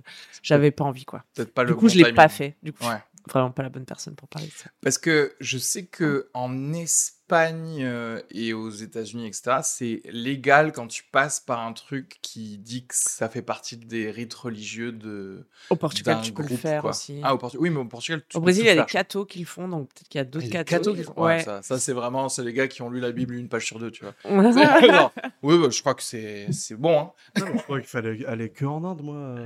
[0.43, 1.23] j'avais pas envie quoi.
[1.35, 2.57] Peut-être pas Du le coup, bon je l'ai pas fait.
[2.63, 2.97] Du coup, Ouais.
[3.29, 4.71] Vraiment pas la bonne personne pour parler de ça.
[4.83, 10.87] Parce que je sais que en Espagne euh, et aux États-Unis, etc., c'est légal quand
[10.89, 15.47] tu passes par un truc qui dit que ça fait partie des rites religieux de.
[15.71, 16.91] Au Portugal, tu peux le faire quoi.
[16.91, 17.21] aussi.
[17.23, 17.63] Ah, au Portugal.
[17.63, 19.45] Oui, mais au Portugal, tu Au peux Brésil, il y a des cathos qui le
[19.47, 20.95] font, donc peut-être qu'il y a d'autres cathos.
[20.95, 21.37] qui font- Ouais.
[21.37, 23.67] ouais, ça, ça, c'est vraiment c'est les gars qui ont lu la Bible une page
[23.67, 24.15] sur deux, tu vois.
[24.25, 25.11] Non.
[25.43, 26.99] Oui, bah, je crois que c'est c'est bon.
[26.99, 27.13] Hein.
[27.41, 29.37] Non, je crois qu'il fallait aller que en Inde, moi.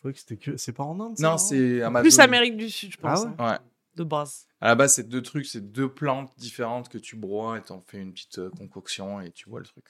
[0.00, 0.56] Je crois que c'était que.
[0.56, 2.02] C'est pas en Inde ça, Non, c'est Amazon.
[2.04, 3.24] Plus Amérique du Sud, je Ah pense.
[3.24, 3.58] ouais hein, Ouais.
[3.96, 4.46] De base.
[4.62, 7.80] À la base, c'est deux trucs, c'est deux plantes différentes que tu broies et t'en
[7.80, 9.84] fais une petite euh, concoction et tu vois le truc.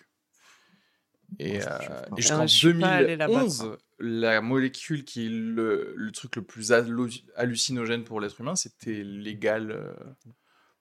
[1.39, 5.27] Et, Oh, euh, et Ah, jusqu'en je suis pas allée là-bas, 2011, la molécule qui
[5.27, 9.93] est le, le truc le plus hallu- hallucinogène pour l'être humain, c'était légal euh,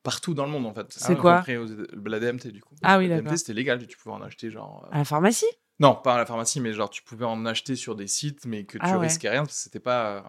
[0.01, 0.87] partout dans le monde en fait.
[0.91, 2.73] C'est Y quoi compris aux Éta- La DMT du coup.
[2.81, 3.31] Ah oui, La d'accord.
[3.33, 4.85] DMT c'était légal, tu pouvais en acheter genre.
[4.87, 5.45] euh, À la pharmacie?
[5.79, 8.65] Non, pas à la pharmacie, mais genre tu pouvais en acheter sur des sites, mais
[8.65, 9.07] que tu Ah ouais.
[9.07, 10.09] risquais rien parce que c'était pas.
[10.17, 10.21] euh,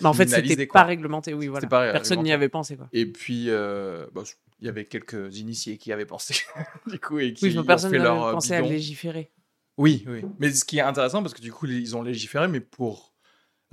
[0.00, 1.66] Mais en fait, c'était pas réglementé, oui, voilà.
[1.68, 2.88] pas Personne n'y avait pensé, quoi.
[2.92, 4.22] Et puis, euh, bah,
[4.60, 6.34] il y avait quelques initiés qui avaient pensé,
[6.86, 8.72] du coup, et qui Oui, ont personne fait n'avait leur euh, pensé à bidon.
[8.72, 9.30] légiférer.
[9.76, 10.22] Oui, oui.
[10.38, 13.12] Mais ce qui est intéressant, parce que du coup, ils ont légiféré, mais pour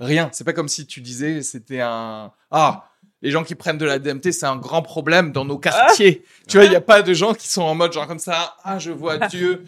[0.00, 0.28] rien.
[0.34, 2.32] C'est pas comme si tu disais, c'était un...
[2.50, 2.90] Ah,
[3.22, 6.22] les gens qui prennent de la DMT, c'est un grand problème dans nos quartiers.
[6.46, 8.54] tu vois, il n'y a pas de gens qui sont en mode genre comme ça,
[8.64, 9.64] ah, je vois Dieu.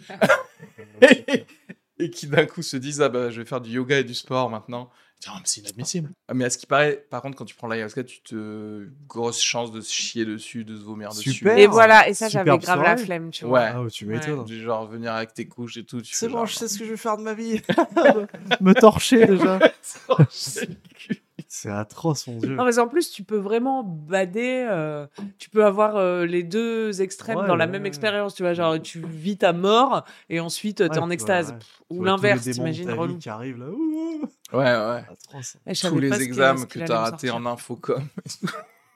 [1.99, 4.13] Et qui d'un coup se disent, ah bah, je vais faire du yoga et du
[4.13, 4.89] sport maintenant.
[5.25, 6.11] Mais c'est inadmissible.
[6.27, 8.87] Ah, Mais à ce qui paraît, par contre, quand tu prends l'ayahuasca, tu te...
[9.07, 11.47] Grosse chance de se chier dessus, de se vomir dessus.
[11.57, 13.59] Et voilà, et ça, j'avais grave la flemme, tu vois.
[13.59, 13.69] Ouais.
[13.73, 14.45] Ah, ouais, tu m'étonnes.
[14.45, 16.01] Du genre venir avec tes couches et tout.
[16.03, 17.61] C'est bon, genre, je sais ce que je vais faire de ma vie.
[18.61, 19.59] Me torcher déjà.
[21.59, 22.55] C'est atroce, mon dieu.
[22.55, 24.67] Non, mais en plus, tu peux vraiment bader.
[24.69, 25.07] euh,
[25.39, 27.87] tu peux avoir euh, les deux extrêmes Ouais, dans la ouais, même ouais.
[27.87, 28.35] expérience.
[28.35, 31.53] Tu vois, genre, tu vis ta mort et ensuite, tu t'es en extase.
[31.53, 33.17] Pff, Ou l'inverse, t'imagines, relou.
[33.17, 33.69] qui arrivent là.
[33.71, 34.21] Ouh,
[34.53, 35.03] Ouais, ouais.
[35.11, 35.57] atroce.
[35.89, 37.35] Tous les examens que qu'il tu as allait me ratés sortir.
[37.35, 38.03] en infocom.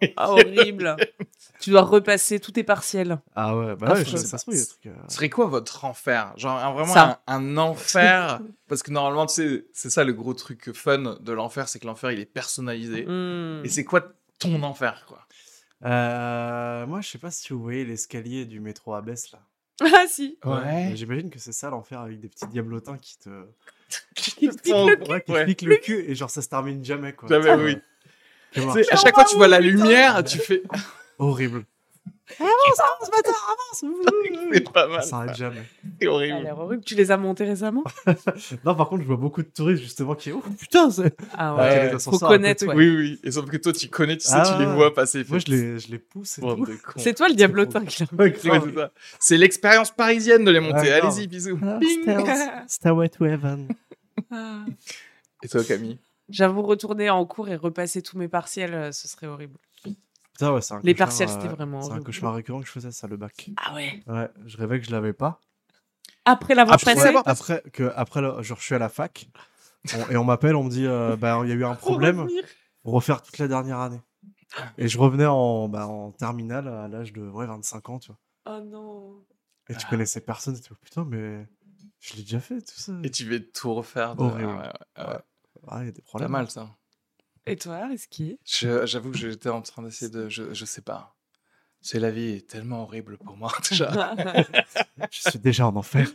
[0.18, 0.96] Ah, horrible.
[1.60, 3.20] tu dois repasser tous tes partiels.
[3.36, 4.52] Ah ouais, bah Ah, ouais, je sais ça pas.
[4.52, 6.34] euh, Ce serait quoi votre enfer?
[6.38, 10.34] Genre un- vraiment un, un enfer Parce que normalement, tu sais, c'est ça le gros
[10.34, 13.06] truc fun de l'enfer, c'est que l'enfer, il est personnalisé.
[13.06, 13.62] Hmm.
[13.66, 15.26] Et c'est quoi ton enfer, quoi?
[15.84, 19.40] Euh, moi, je sais pas si vous voyez l'escalier du métro Abbesse là.
[19.84, 20.38] Ah, si.
[20.46, 20.92] Ouais.
[20.94, 23.30] J'imagine que c'est ça l'enfer avec des petits diablotins qui te.
[24.16, 25.46] Qui te pique le Ouais, Ouais.
[25.46, 27.28] piquent le cul et genre ça se termine jamais quoi.
[27.28, 27.76] Jamais, oui.
[27.76, 27.82] Tu vois, Tu sais,
[28.56, 30.64] à chaque fois que tu vois la lumière, tu fais.
[31.20, 31.66] Horrible.
[33.74, 35.04] c'est pas mal.
[35.04, 35.64] Ça s'arrête jamais.
[36.00, 36.12] C'est Ça
[36.50, 36.84] a horrible.
[36.84, 37.84] Tu les as montés récemment?
[38.66, 40.32] Non, par contre, je vois beaucoup de touristes justement qui.
[40.32, 41.16] Oh putain, c'est.
[41.34, 41.94] Ah Ouais, ouais.
[41.94, 42.76] les Faut connaître, ouais.
[42.76, 43.20] Oui, oui.
[43.24, 44.76] Et sauf que toi, tu connais, tu sais, Ah tu les ouais.
[44.76, 45.26] vois passer.
[45.28, 46.66] Moi, je les, je les pousse et tout.
[46.98, 48.92] C'est toi le diablotin qui l'a c'est ça.
[49.20, 50.88] C'est l'expérience parisienne de les monter.
[50.88, 51.06] Grave.
[51.06, 51.60] Allez-y, bisous.
[51.64, 51.80] Ah,
[52.68, 53.68] Stairway to Heaven.
[54.32, 54.64] Ah.
[55.44, 56.00] Et toi, Camille?
[56.32, 59.58] J'avoue, retourner en cours et repasser tous mes partiels, euh, ce serait horrible.
[60.34, 62.68] Putain, ouais, c'est un Les cauchemar, partiels, euh, c'était vraiment C'est un cauchemar récurrent que
[62.68, 63.50] je faisais ça, le bac.
[63.58, 64.04] Ah ouais.
[64.08, 65.40] Ouais, je rêvais que je l'avais pas.
[66.26, 69.28] Après l'avoir Après passé Après, que, après le- genre, je suis à la fac
[69.96, 72.28] on- et on m'appelle, on me dit euh, bah, il y a eu un problème,
[72.84, 74.02] refaire toute la dernière année.
[74.78, 78.20] Et je revenais en, bah, en terminale à l'âge de ouais, 25 ans, tu vois.
[78.46, 79.24] Oh non.
[79.70, 81.48] Et tu connaissais personne, et tu vois, putain, mais
[82.00, 82.94] je l'ai déjà fait, tout ça.
[83.04, 84.16] Et tu veux tout refaire.
[84.16, 84.50] de- Horrible.
[84.52, 85.20] Ah ouais, ouais, ouais.
[85.68, 86.32] Ah, il y a des Pas problèmes.
[86.32, 86.70] mal, ça.
[87.46, 87.88] Et toi,
[88.46, 90.30] Je- J'avoue que j'étais en train d'essayer de.
[90.30, 91.16] Je, je sais pas.
[91.82, 94.16] C'est la vie est tellement horrible pour moi déjà.
[95.12, 96.08] Je suis déjà en enfer.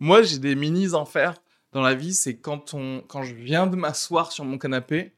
[0.00, 1.34] moi, j'ai des mini enfers
[1.72, 2.12] dans la vie.
[2.14, 5.14] C'est quand on, quand je viens de m'asseoir sur mon canapé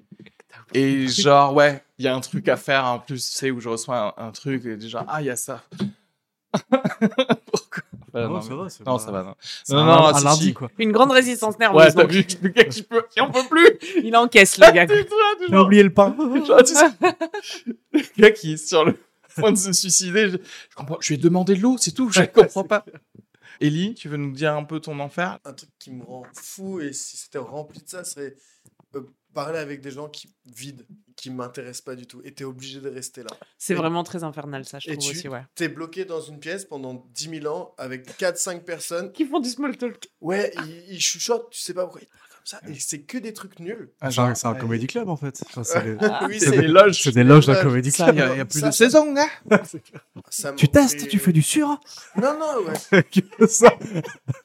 [0.74, 3.60] et genre ouais, il y a un truc à faire en plus, tu sais, où
[3.60, 5.64] je reçois un, un truc et déjà ah il y a ça.
[7.46, 7.82] Pourquoi?
[8.22, 9.22] Non, non, ça mais- va, c'est non, pas- ça va.
[9.24, 10.70] Non, c'est Non, un, non, un lundi, quoi.
[10.78, 11.82] Une grande résistance nerveuse.
[11.82, 13.68] Ouais, t'as donc vu, le gars qui peut, qui en peut plus.
[14.02, 14.86] Il encaisse, le gars.
[14.86, 16.14] Vois, du J'ai oublié le pain.
[16.46, 16.86] Genre, tu sais,
[17.92, 18.96] le gars qui est sur le
[19.36, 20.96] point de se suicider, je, je comprends.
[21.00, 22.08] Je lui ai demandé de l'eau, c'est tout.
[22.10, 22.84] Je comprends pas.
[23.60, 25.38] Ellie, tu veux nous dire un peu ton enfer?
[25.44, 28.36] Un truc qui me rend fou et si c'était rempli de ça, ce serait
[28.96, 29.00] euh,
[29.34, 32.22] parler avec des gens qui vides, qui m'intéressent pas du tout.
[32.24, 33.30] Et t'es obligé de rester là.
[33.58, 35.42] C'est vraiment très infernal, ça, je et trouve tu- aussi, ouais.
[35.54, 39.12] T'es bloqué dans une pièce pendant 10 000 ans avec 4-5 personnes.
[39.12, 40.08] Qui font du small talk.
[40.20, 42.60] Ouais, ils, ils chuchotent, tu sais pas pourquoi ils parlent comme ça.
[42.68, 43.90] Et c'est que des trucs nuls.
[44.00, 44.58] Ah, C'est un, genre, c'est un ouais.
[44.60, 45.42] comédie club, en fait.
[45.46, 45.96] Enfin, c'est les-
[46.28, 47.02] oui, C'est des loges.
[47.02, 48.14] c'est des loges d'un comédie club.
[48.14, 49.28] il y, a- il y a plus Ça, de ça- saison, hein
[50.30, 51.68] Ça Tu testes, tu fais du sur
[52.16, 53.02] Non, non, ouais.
[53.38, 53.72] Que ça.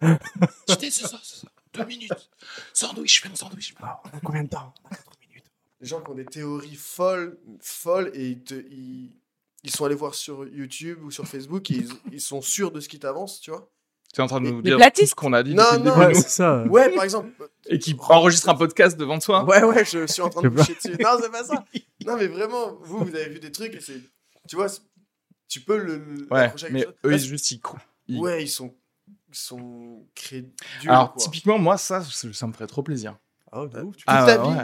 [0.02, 1.48] Je teste, ça, ça.
[1.80, 2.30] Deux minutes.
[2.74, 3.74] Sandwich, je fais un sandwich.
[4.24, 4.74] Combien de temps
[5.28, 5.46] minutes.
[5.82, 9.12] Des gens qui ont des théories folles, folles et ils, te, ils,
[9.64, 12.80] ils sont allés voir sur YouTube ou sur Facebook et ils, ils sont sûrs de
[12.80, 13.70] ce qui t'avance, tu vois.
[14.14, 15.90] Tu es en train de nous dire tout ce qu'on a dit Non, depuis le
[15.90, 15.96] non.
[16.00, 16.64] début, Ouais, c'est ça.
[16.64, 17.30] Ouais, par exemple.
[17.68, 19.44] et qui enregistre un podcast devant toi.
[19.46, 20.98] Ouais, ouais, je suis en train de boucher dessus.
[21.00, 21.64] Non, c'est pas ça.
[22.06, 24.02] Non, mais vraiment, vous, vous avez vu des trucs et c'est.
[24.48, 24.66] Tu vois,
[25.48, 25.98] tu peux le.
[25.98, 27.52] le- Ouais, mais eux, ils juste
[28.08, 28.74] ils- Ouais, ils sont.
[29.32, 30.52] Sont crédules.
[30.88, 31.24] Alors, quoi.
[31.24, 33.18] typiquement, moi, ça, ça ça me ferait trop plaisir.
[33.52, 34.54] Ah ouais, de ouf, tu Ah, ta ouais.
[34.54, 34.60] vie.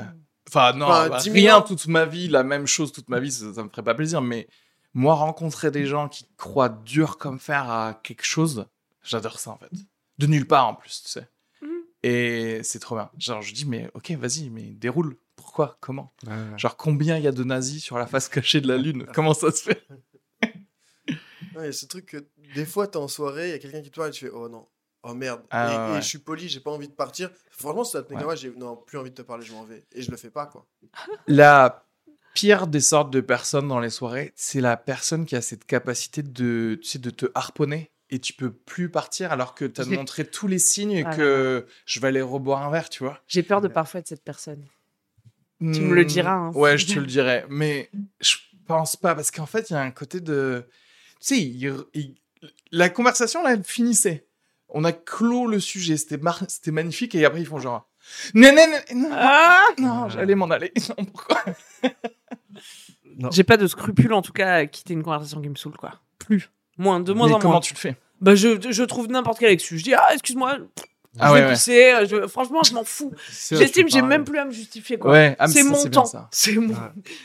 [0.47, 3.20] Enfin, non, Enfin, bah, 10 000 rien toute ma vie, la même chose toute ma
[3.20, 4.22] vie, ça, ça me ferait pas plaisir.
[4.22, 4.47] Mais
[4.93, 8.66] moi, rencontrer des gens qui croient dur comme fer à quelque chose,
[9.03, 9.72] j'adore ça en fait.
[10.18, 11.28] De nulle part en plus, tu sais.
[11.61, 11.70] Mhm.
[12.03, 13.09] Et c'est trop bien.
[13.18, 15.18] Genre, je dis, mais ok, vas-y, mais déroule.
[15.36, 15.78] Pourquoi?
[15.82, 16.13] Comment?
[16.26, 16.57] Ouais, ouais.
[16.57, 19.05] Genre, combien il y a de nazis sur la face cachée de la Lune?
[19.13, 19.86] Comment ça se fait?
[21.61, 22.25] Il y a ce truc que
[22.55, 24.31] des fois, t'es en soirée, il y a quelqu'un qui te parle et tu fais
[24.33, 24.67] Oh non,
[25.03, 25.41] oh merde.
[25.49, 26.01] Ah, et, ouais, et ouais.
[26.01, 27.29] je suis poli, j'ai pas envie de partir.
[27.51, 28.37] Franchement, si ça tenait Ouais.
[28.37, 29.85] j'ai non, plus envie de te parler, je m'en vais.
[29.93, 30.65] Et je le fais pas, quoi.
[31.27, 31.85] La
[32.33, 36.21] pire des sortes de personnes dans les soirées, c'est la personne qui a cette capacité
[36.23, 39.85] de, tu sais, de te harponner et tu peux plus partir alors que tu as
[39.97, 43.19] montré tous les signes Ah que je vais aller reboire un verre, tu vois.
[43.27, 44.65] J'ai peur de parfois être cette personne.
[45.71, 46.51] Tu me le Hmm, diras, hein.
[46.53, 47.45] Ouais, je te le dirai.
[47.49, 47.89] Mais
[48.19, 48.35] je
[48.67, 50.65] pense pas parce qu'en fait, il y a un côté de.
[51.20, 52.16] Tu sais, il- il-
[52.72, 54.28] la conversation, là, elle finissait.
[54.70, 57.88] On a clos le sujet, c'était mar- c'était magnifique et après, ils font genre.
[58.34, 60.72] Non, non, non, non, Ah non, j'allais m'en aller.
[60.97, 61.41] Non, pourquoi
[63.32, 65.93] J'ai pas de scrupule en tout cas à quitter une conversation qui me saoule quoi.
[66.20, 66.49] Plus.
[66.78, 67.61] Moins, de moins Mais en comment moins.
[67.61, 69.80] tu le fais Bah je, je trouve n'importe quel excuse.
[69.80, 70.57] Je dis ah excuse-moi,
[71.20, 71.53] Ah je ouais, vais ouais.
[71.53, 71.93] pisser.
[71.93, 73.13] euh, je- Franchement je m'en fous.
[73.30, 75.11] C'est- J'estime je j'ai même plus à me justifier quoi.
[75.11, 76.11] Ouais, ah, c'est ça, mon temps.
[76.32, 76.74] C'est mon.
[76.74, 76.80] Ouais.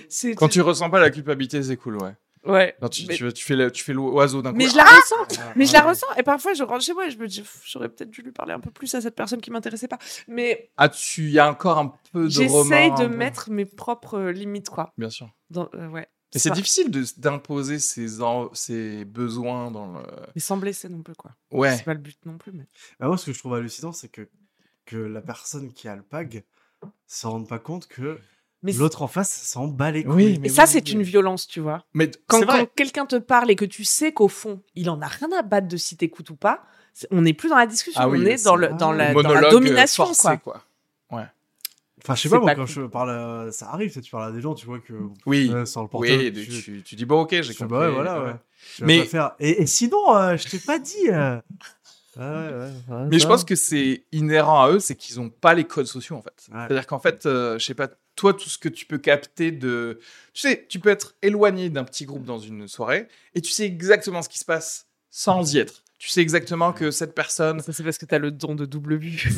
[0.09, 2.13] c'est- Quand tu ressens pas la culpabilité, c'est cool, ouais.
[2.45, 2.75] Ouais.
[2.81, 4.57] Non, tu, Mais- tu, tu fais le- tu fais l'oiseau d'un coup.
[4.57, 5.43] Mais je la Ah ressens.
[5.57, 6.07] Mais je la ressens.
[6.17, 8.53] Et parfois je rentre chez moi et je me dis j'aurais peut-être dû lui parler
[8.55, 9.99] un peu plus à cette personne qui m'intéressait pas.
[10.27, 13.09] Mais Ah, tu y a encore un peu de j'essaye de peu.
[13.09, 14.93] mettre mes propres euh, limites quoi.
[14.97, 15.29] Bien sûr.
[15.51, 16.09] Dans, euh, ouais.
[16.33, 20.03] Mais c'est difficile de- d'imposer ses, en- ses besoins dans le.
[20.35, 21.33] Mais sans blesser non plus quoi.
[21.51, 21.77] Ouais.
[21.77, 22.53] C'est pas le but non plus.
[22.53, 22.67] Mais...
[23.01, 24.29] Bah, moi, ce que je trouve hallucinant, c'est que,
[24.87, 26.45] que la personne qui a le pag
[27.07, 28.19] se rende pas compte que
[28.63, 30.15] Mais l'autre en face s'en bat les couilles.
[30.15, 31.85] Oui, Et mais ça, oui, c'est une violence, tu vois.
[31.95, 32.43] Mais Quand,
[32.77, 35.69] quelqu'un te parle et que tu sais qu'au fond, il en a rien à battre
[35.69, 36.63] de si t'écoutes ou pas,
[37.11, 39.13] on n'est plus dans la discussion, Ah oui, on est dans, le, la, dans la
[39.15, 40.63] Monologue domination, forcé, quoi.
[41.09, 41.27] quoi.
[42.03, 42.73] Enfin, je sais pas, moi, pas quand cool.
[42.73, 44.95] je parle, à- ça arrive, tu parles à des gens, tu vois que.
[45.27, 45.51] Oui.
[45.53, 46.19] euh, sans le portable.
[46.19, 47.69] Oui, tu, tu, tu, tu dis bon, ok, j'ai fais, compris.
[47.69, 48.35] bah ouais, voilà, ouais.
[48.81, 49.33] Mais- faire.
[49.39, 51.09] Et, et sinon, euh, je t'ai pas dit.
[51.11, 51.39] euh.
[52.17, 55.65] Ouais, ouais, Mais je pense que c'est inhérent à eux, c'est qu'ils n'ont pas les
[55.65, 56.49] codes sociaux en fait.
[56.53, 56.59] Ouais.
[56.67, 60.01] C'est-à-dire qu'en fait, euh, je sais pas, toi, tout ce que tu peux capter de.
[60.35, 63.65] Tu sais, tu peux être éloigné d'un petit groupe dans une soirée et tu sais
[63.65, 65.83] exactement ce qui se passe sans y être.
[65.99, 67.61] Tu sais exactement que cette personne.
[67.61, 69.31] Ça, c'est parce que t'as le don de double vue.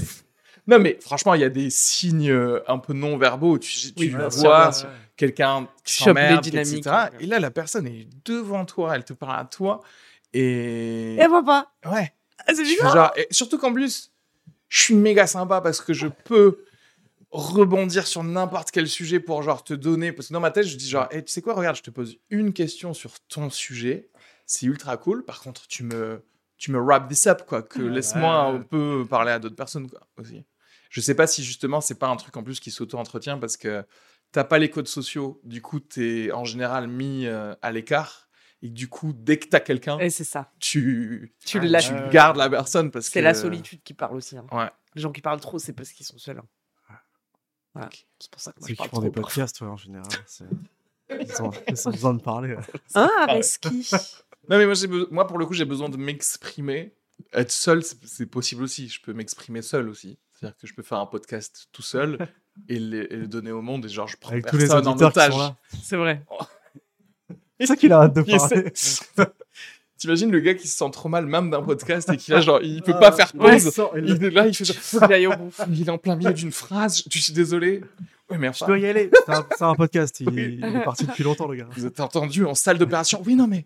[0.66, 3.59] Non, mais franchement, il y a des signes euh, un peu non verbaux.
[3.59, 4.89] Tu, tu Oui, bien sûr, vois bien sûr.
[5.16, 6.81] quelqu'un qui Tu s'emmerde, etc.
[7.20, 9.81] Et là, la personne est devant toi, elle te parle à toi.
[10.33, 11.14] Et.
[11.14, 11.73] Et elle voit pas.
[11.85, 12.12] Ouais.
[12.47, 12.95] Ah, c'est bizarre.
[12.95, 14.12] genre, et surtout qu'en plus,
[14.68, 16.64] je suis méga sympa parce que je peux
[17.30, 20.12] rebondir sur n'importe quel sujet pour genre te donner.
[20.12, 21.90] Parce que dans ma tête, je dis genre, hey, tu sais quoi, regarde, je te
[21.90, 24.11] pose une question sur ton sujet.
[24.47, 25.24] C'est ultra cool.
[25.24, 26.22] Par contre, tu me,
[26.59, 27.62] tu me wrap this up, quoi.
[27.62, 30.45] Que laisse-moi un peu parler à d'autres personnes, quoi, aussi.
[30.90, 33.82] Je sais pas si justement, c'est pas un truc en plus qui s'auto-entretient parce que
[34.30, 35.40] t'as pas les codes sociaux.
[35.43, 38.28] Du coup, t'es en général mis euh, à l'écart.
[38.63, 40.51] Et du coup, dès que t'as quelqu'un, Et c'est ça.
[40.61, 41.93] tu, Tu tu lâches.
[42.11, 44.37] gardes la personne parce que C'est la solitude qui parle aussi.
[44.39, 44.47] hein.
[44.53, 44.71] Ouais.
[44.95, 46.39] Les gens qui parlent trop, c'est parce qu'ils sont seuls.
[46.39, 46.97] hein.
[47.75, 47.89] Voilà.
[48.21, 49.05] C'est pour ça que moi, Ceux je qui parle font trop.
[49.05, 50.07] des podcasts, ouais, en général.
[50.27, 50.45] c'est-
[51.11, 52.55] Ils ont, ils ont besoin de parler.
[52.55, 52.63] ouais.
[52.95, 53.91] Areski
[54.49, 56.95] Non, mais moi, j'ai be- moi, pour le coup, j'ai besoin de m'exprimer.
[57.33, 58.89] Être seul, c'est possible aussi.
[58.89, 60.19] Je peux m'exprimer seul aussi.
[60.35, 62.19] C'est-à-dire que je peux faire un podcast tout seul
[62.69, 63.85] et le, et le donner au monde.
[63.87, 65.35] Et genre, je prends Avec tous les personne en qui otage.
[65.83, 66.23] C'est vrai.
[67.63, 68.73] C'est ça qu'il arrête de Qui parler.
[69.99, 72.61] T'imagines le gars qui se sent trop mal même d'un podcast et qui là, genre,
[72.61, 73.65] il peut Ah, pas faire pause.
[73.65, 75.53] il sort, il- Il est là, il fait genre, Faut que j'aille au bout.
[75.71, 77.05] il est en plein milieu d'une phrase.
[77.09, 77.83] Je suis désolé.
[78.29, 79.11] Oui, mais Je dois y aller.
[79.57, 80.19] C'est un, podcast.
[80.21, 80.59] Il, Oui.
[80.61, 81.69] il est parti depuis longtemps, le gars.
[81.71, 83.23] vous êtes entendu en salle d'opération.
[83.25, 83.65] Oui, non, mais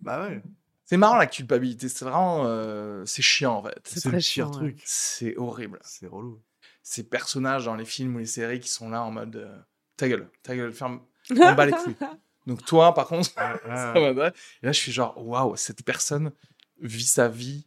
[0.00, 0.40] Bah ouais.
[0.84, 1.88] c'est marrant la culpabilité.
[1.88, 3.78] C'est vraiment, euh, c'est chiant en fait.
[3.84, 4.80] C'est très chiant, truc.
[4.84, 5.78] C'est horrible.
[5.82, 6.40] C'est relou.
[6.82, 9.54] ces personnages dans les films ou les séries qui sont là en mode euh,
[9.98, 11.96] ta gueule, ta gueule, ferme, on bat les couilles.
[12.46, 13.60] Donc toi, par contre, ça.
[13.94, 14.32] Et là,
[14.62, 16.32] je suis genre, waouh, cette personne
[16.80, 17.66] vit sa vie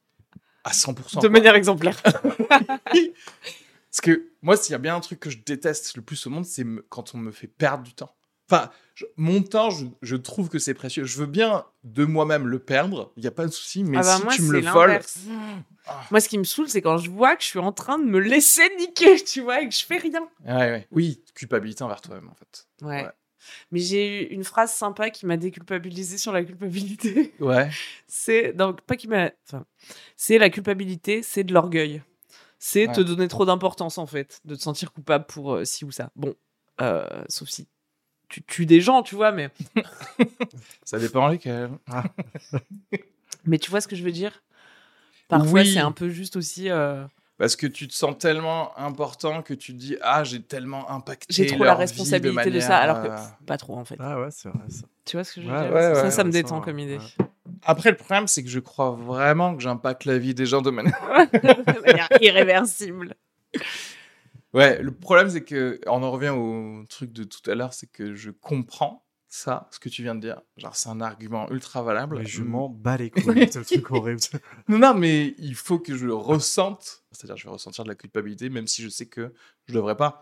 [0.63, 0.95] à 100%.
[0.95, 1.29] De quoi.
[1.29, 2.01] manière exemplaire.
[2.03, 6.29] Parce que moi, s'il y a bien un truc que je déteste le plus au
[6.29, 8.15] monde, c'est quand on me fait perdre du temps.
[8.51, 11.05] Enfin, je- mon temps, je, je trouve que c'est précieux.
[11.05, 14.01] Je veux bien de moi-même le perdre, il n'y a pas de souci, mais Ah
[14.01, 15.19] bah si moi, tu me le voles, l'inverse.
[16.11, 18.03] Moi, ce qui me saoule, c'est quand je vois que je suis en train de
[18.05, 20.21] me laisser niquer, tu vois, et que je fais rien.
[20.45, 20.87] Ouais, ouais.
[20.91, 22.67] oui, culpabilité envers toi-même, en fait.
[22.83, 23.03] Ouais.
[23.03, 23.09] Ouais.
[23.71, 27.33] Mais j'ai eu une phrase sympa qui m'a déculpabilisé sur la culpabilité.
[27.39, 27.69] Ouais.
[28.07, 29.31] c'est donc pas qui m'a.
[29.47, 29.65] Enfin,
[30.15, 32.03] c'est la culpabilité, c'est de l'orgueil.
[32.59, 35.89] c'est te donner trop d'importance en fait, de te sentir coupable pour euh, ci ou
[35.91, 36.11] ça.
[36.15, 36.35] Bon,
[36.81, 37.67] euh, sauf si
[38.32, 39.49] tu tues des gens, tu vois, mais
[40.86, 41.69] Ça dépend lesquels.
[43.45, 44.41] mais tu vois ce que je veux dire?
[45.27, 45.73] Parfois, Oui.
[45.73, 46.69] c'est un peu juste aussi.
[46.69, 47.05] euh,
[47.38, 51.25] Parce que tu te sens tellement important que tu te dis Ah, j'ai tellement impacté.
[51.29, 53.95] J'ai trop leur la responsabilité de, ça, alors que euh, pff, pas trop en fait.
[53.99, 54.86] Ah ouais, c'est vrai ça.
[55.05, 55.73] Tu vois ce que je veux Ouais, dire?
[55.73, 56.97] ouais, Ça, ouais, ça me détend ça, comme idée.
[56.97, 57.25] ouais.
[57.63, 60.69] Après, le problème, c'est que je crois vraiment que j'impacte la vie des gens de
[60.71, 60.93] manière.
[61.34, 63.15] de manière irréversible.
[64.53, 65.79] Ouais, le problème, c'est que.
[65.87, 69.79] On en revient au truc de tout à l'heure, c'est que je comprends ça, ce
[69.79, 70.41] que tu viens de dire.
[70.57, 72.17] Genre, c'est un argument ultra valable.
[72.19, 74.19] Mais je m'en bats les couilles, c'est le truc horrible.
[74.67, 77.03] Non, non, mais il faut que je le ressente.
[77.11, 79.33] C'est-à-dire, je vais ressentir de la culpabilité, même si je sais que
[79.67, 80.21] je devrais pas.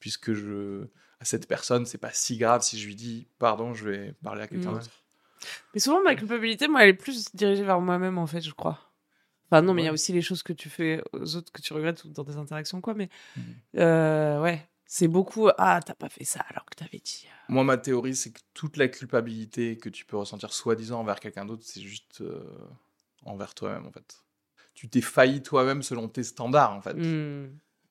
[0.00, 0.88] Puisque je.
[1.20, 4.42] À cette personne, c'est pas si grave si je lui dis pardon, je vais parler
[4.42, 4.86] à quelqu'un d'autre.
[5.74, 8.87] Mais souvent, ma culpabilité, moi, elle est plus dirigée vers moi-même, en fait, je crois.
[9.50, 9.94] Enfin, non, mais il y a Ouais.
[9.94, 12.80] aussi les choses que tu fais aux autres que tu regrettes ou dans des interactions,
[12.80, 12.94] quoi.
[12.94, 13.44] Mais Mhm.
[13.78, 15.48] euh, ouais, c'est beaucoup.
[15.58, 17.26] Ah, t'as pas fait ça alors que t'avais dit.
[17.26, 17.52] euh.
[17.52, 21.46] Moi, ma théorie, c'est que toute la culpabilité que tu peux ressentir soi-disant envers quelqu'un
[21.46, 22.42] d'autre, c'est juste euh,
[23.24, 24.22] envers toi-même, en fait.
[24.74, 26.94] Tu t'es failli toi-même selon tes standards, en fait.
[26.94, 27.46] Hmm.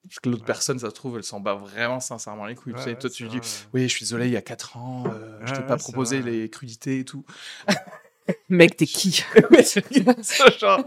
[0.08, 2.76] Parce que l'autre personne, ça se trouve, elle s'en bat vraiment sincèrement les couilles.
[2.76, 2.90] tu sais.
[2.92, 3.70] Ouais, toi, ouais, tu c'est dis, vrai.
[3.74, 5.76] oui, je suis désolé, il y a 4 ans, euh, je Ouais, t'ai ouais, pas
[5.78, 6.32] proposé vrai.
[6.32, 7.26] les crudités et tout.
[8.50, 9.24] Mec, t'es qui?
[10.60, 10.80] Genre.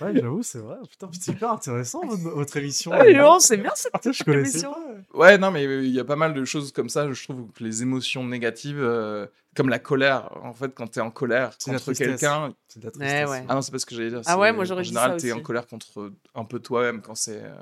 [0.00, 0.76] Ouais, j'avoue, c'est vrai.
[0.90, 2.90] Putain, c'est hyper intéressant votre, votre émission.
[2.94, 4.72] Ah, non, c'est bien cette Putain, je connaissais émission.
[5.12, 5.18] pas.
[5.18, 7.10] Ouais, non, mais il y a pas mal de choses comme ça.
[7.12, 9.26] Je trouve que les émotions négatives, euh,
[9.56, 12.54] comme la colère, en fait, quand t'es en colère contre quelqu'un.
[12.68, 13.28] C'est de la Ouais, tristesse.
[13.30, 13.44] ouais.
[13.48, 14.22] Ah non, c'est pas ce que j'allais dire.
[14.26, 17.42] Ah ouais, moi, j'aurais En général, t'es en colère contre un peu toi-même quand c'est.
[17.42, 17.54] euh,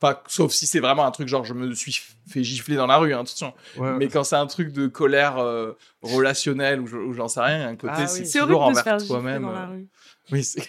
[0.00, 2.98] Enfin, sauf si c'est vraiment un truc genre je me suis fait gifler dans la
[2.98, 3.52] rue, hein, attention.
[3.76, 5.72] Ouais, Mais quand c'est un truc de colère euh,
[6.02, 8.30] relationnelle ou, je- ou j'en sais rien, il y a un côté, Ah c'est oui.
[8.42, 9.42] Toujours envers toi-même.
[9.42, 9.70] dans la euh.
[9.70, 9.88] rue.
[10.30, 10.68] Oui, c'est-.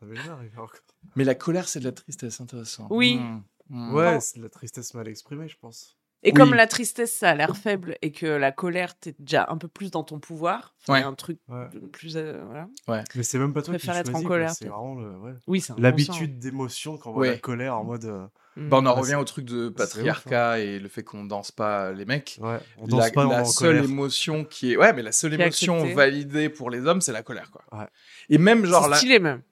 [1.16, 2.86] Mais la colère, c'est de la tristesse, intéressant.
[2.90, 3.16] Oui.
[3.18, 3.42] Hmm.
[3.70, 3.94] Hmm.
[3.94, 5.96] Ouais, c'est de la tristesse mal exprimée, je pense.
[6.26, 6.32] Et Oui.
[6.34, 9.68] comme la tristesse, ça a l'air faible et que la colère, t'es déjà un peu
[9.68, 10.74] plus dans ton pouvoir.
[10.88, 11.04] Il y a Ouais.
[11.04, 11.66] un truc Ouais.
[11.92, 12.16] plus.
[12.16, 13.04] euh, voilà.
[13.14, 15.32] Mais c'est même pas toi qui Préfère être en choisis, colère, C'est vraiment le- ouais.
[15.46, 17.30] Oui, l'habitude d'émotion quand on voit Ouais.
[17.32, 18.06] la colère en mode.
[18.06, 18.68] euh, Hmm.
[18.68, 21.50] Bah, on en Ouais, revient au truc de ouf, patriarcat et le fait qu'on danse
[21.50, 22.38] pas les mecs.
[22.40, 23.84] Ouais, on la danse pas, on est la seule colère.
[23.84, 25.94] émotion qui est ouais mais la seule émotion acceptée.
[25.94, 27.86] validée pour les hommes c'est la colère quoi Ouais.
[28.30, 29.42] et même genre C'est là stylé même.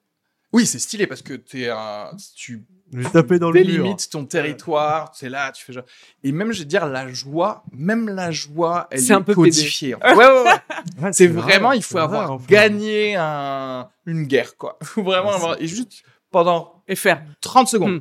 [0.53, 3.67] Oui c'est stylé parce que t'es un tu Je taper dans le mur.
[3.67, 5.85] délimites ton territoire tu es là tu fais genre
[6.23, 9.35] et même je vais dire la joie même la joie elle C'est est, un peu
[9.35, 10.53] codifiée ouais ouais ouais
[11.03, 15.29] Ouais, c'est vrai, vraiment il c'est faut avoir gagné un une guerre quoi faut vraiment
[15.31, 17.23] Ouais, avoir et juste pendant Et faire.
[17.43, 17.93] 30 secondes.
[17.97, 18.01] Hmm.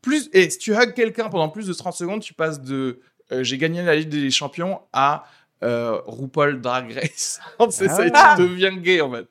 [0.00, 3.00] Plus, et si tu hugs quelqu'un pendant plus de 30 secondes, tu passes de
[3.32, 5.24] euh, j'ai gagné la Ligue des Champions à
[5.64, 7.40] euh, RuPaul Drag Race.
[7.70, 8.36] c'est Ah ça, et ouais.
[8.36, 9.26] tu deviens gay en fait.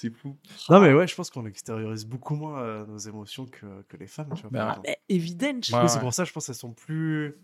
[0.00, 0.36] C'est fou.
[0.70, 4.06] Non, mais ouais, je pense qu'on extériorise beaucoup moins euh, nos émotions que, que les
[4.06, 4.28] femmes.
[4.36, 4.80] Tu vois, exemple.
[4.84, 5.58] Mais évident.
[5.72, 7.34] Ouais, c'est pour ça, je pense qu'elles sont plus.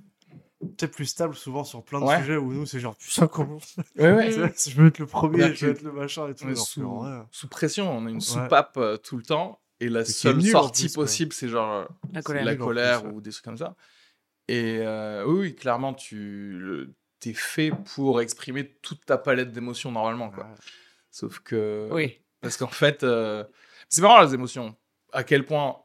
[0.61, 2.19] Peut-être plus stables souvent sur plein de Ouais.
[2.21, 3.59] sujets où nous, c'est genre, putain, comment
[3.97, 4.31] Ouais, ouais.
[4.57, 6.47] Je veux être le premier, C'est-à-dire je veux être le machin et tout.
[6.47, 8.21] Que, sous, sous pression, on a une Ouais.
[8.21, 9.61] soupape euh, tout le temps.
[9.81, 12.45] Et la seule sortie plus, possible, c'est genre euh, La colère.
[12.45, 13.15] la colère plus, ouais.
[13.17, 13.75] ou des trucs comme ça.
[14.47, 19.91] Et euh, oui, oui, clairement, tu le- t'es fait pour exprimer toute ta palette d'émotions
[19.91, 20.31] normalement.
[20.31, 20.45] Quoi.
[20.45, 20.51] Ouais.
[21.11, 21.89] Sauf que.
[21.93, 22.21] Oui.
[22.45, 23.43] Parce qu'en fait, euh,
[23.89, 24.77] c'est marrant les émotions.
[25.13, 25.77] À quel point,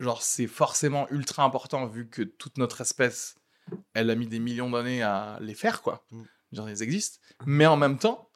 [0.00, 3.36] genre, c'est forcément ultra important vu que toute notre espèce,
[3.94, 6.04] elle a mis des millions d'années à les faire, quoi.
[6.10, 6.22] Mm.
[6.52, 7.18] Genre, elles existent.
[7.46, 8.30] Mais en même temps,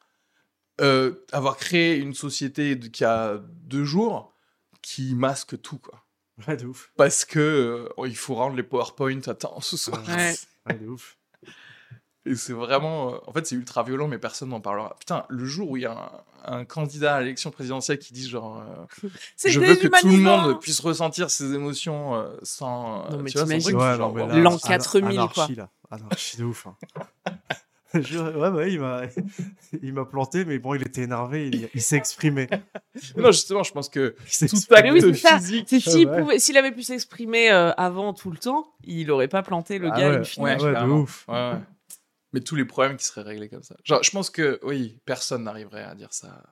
[0.80, 4.34] euh, avoir créé une société de- qui a deux jours
[4.82, 6.04] qui masque tout, quoi.
[6.48, 6.90] Ouais, de ouf.
[6.96, 7.38] Parce que
[7.98, 10.02] euh, il faut rendre les PowerPoint à temps ce soir.
[10.08, 10.34] Ouais.
[10.66, 11.18] Ouais, de ouf.
[12.30, 13.14] Et c'est vraiment.
[13.14, 14.94] euh, En fait, c'est ultra violent, mais personne n'en parlera.
[14.98, 18.28] Putain, le jour où il y a un, un candidat à l'élection présidentielle qui dit
[18.28, 18.62] genre.
[19.04, 23.08] euh, C'est je veux que tout le monde puisse ressentir ses émotions euh, sans.
[23.10, 25.44] Non, mais t'imagines Ouais, L'an ana- 4000, quoi.
[25.44, 25.68] anarchie, là.
[25.90, 26.66] Anarchie de ouf.
[26.68, 26.76] hein.
[27.92, 29.02] Je- ouais, bah, il m'a,
[29.82, 32.48] il m'a planté, mais bon, il était énervé, il, il s'est exprimé.
[33.16, 35.38] Non, justement, je pense que Il s'est tout oui, acte c'est ça.
[35.38, 35.66] physique.
[35.68, 36.56] C'est s'il Ouais, ouais.
[36.56, 40.10] avait pu s'exprimer euh, avant tout le temps, il aurait pas planté le Ah gars
[40.10, 40.16] ouais.
[40.18, 40.42] in fine.
[40.44, 41.26] Ouais, Ouais, de ouf.
[42.32, 43.76] Mais tous les problèmes qui seraient réglés comme ça.
[43.84, 46.42] Genre, je pense que, oui, personne n'arriverait à dire ça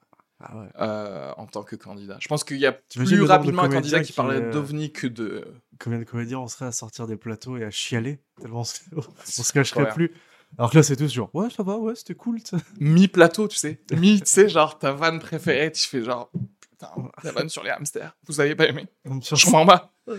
[0.41, 0.69] Ah ouais.
[0.81, 2.17] euh, en tant que candidat.
[2.21, 5.07] Je pense qu'il y a plus rapidement un candidat qui qui, parlait euh, d'OVNI que
[5.07, 5.47] de.
[5.79, 8.81] Combien de comédiens on serait à sortir des plateaux et à chialer tellement on se,
[8.97, 9.93] on se cacherait Ouais.
[9.93, 10.13] plus.
[10.57, 12.39] Alors que là, c'est tous genre, ouais, ça va, ouais, c'était cool.
[12.81, 13.81] mi-plateau, tu sais.
[13.93, 16.31] Mi, tu sais, genre ta vanne préférée, tu fais genre,
[16.71, 16.89] putain,
[17.23, 19.93] la vanne sur les hamsters, vous avez pas aimé Je m'en bats.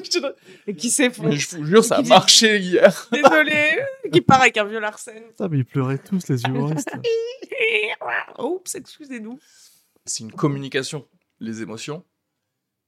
[0.66, 3.08] Et qui s'est Mais je vous jure, ça a dit- marché hier.
[3.12, 3.78] Désolé.
[4.12, 5.22] qui part avec un vieux Larsen.
[5.28, 6.90] Putain, mais ils pleuraient tous, les humoristes.
[8.38, 9.38] Oups, excusez-nous.
[10.04, 11.06] C'est une communication,
[11.40, 12.04] les émotions.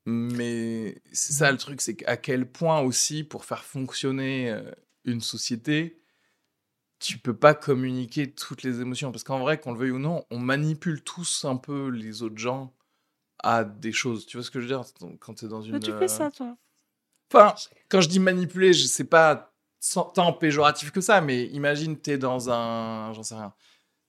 [0.04, 4.62] Mais c'est ça le truc, c'est qu'à quel point aussi, pour faire fonctionner euh,
[5.04, 6.00] une société,
[6.98, 9.12] tu peux pas communiquer toutes les émotions.
[9.12, 12.38] Parce qu'en vrai, qu'on le veuille ou non, on manipule tous un peu les autres
[12.38, 12.74] gens
[13.42, 14.26] à des choses.
[14.26, 14.84] Tu vois ce que je veux dire?
[15.20, 15.78] Quand tu es dans une.
[15.78, 16.56] tu euh, fais ça, toi
[17.32, 17.54] Enfin,
[17.88, 19.52] quand je dis manipuler, je sais pas
[20.14, 23.12] tant péjoratif que ça, mais imagine, tu es dans un.
[23.14, 23.52] J'en sais rien.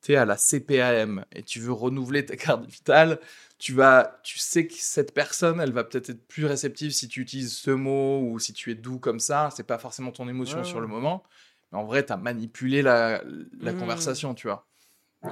[0.01, 3.19] Tu es à la CPAM et tu veux renouveler ta carte vitale.
[3.59, 7.21] Tu, vas, tu sais que cette personne, elle va peut-être être plus réceptive si tu
[7.21, 9.49] utilises ce mot ou si tu es doux comme ça.
[9.55, 10.81] C'est pas forcément ton émotion Ouais, sur ouais.
[10.81, 11.23] le moment.
[11.71, 13.23] Mais en vrai, tu as manipulé la,
[13.59, 13.77] la Mm.
[13.79, 14.67] conversation, tu vois.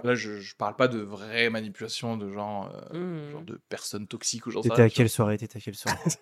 [0.04, 3.32] Là, je, je parle pas de vraie manipulation de gens, euh, Mm.
[3.32, 5.38] genre de personnes toxiques sais T'étais à quelle soirée?
[5.38, 5.98] T'étais à quelle soirée?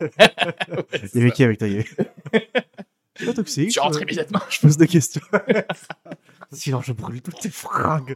[0.70, 1.36] Ouais, Il y avait ça.
[1.36, 1.67] qui avec toi
[3.26, 3.70] Pas toxique.
[3.72, 4.39] Tu rentres euh, immédiatement.
[4.49, 5.22] Je pose des questions.
[6.51, 8.15] Sinon, je brûle toutes tes fringues.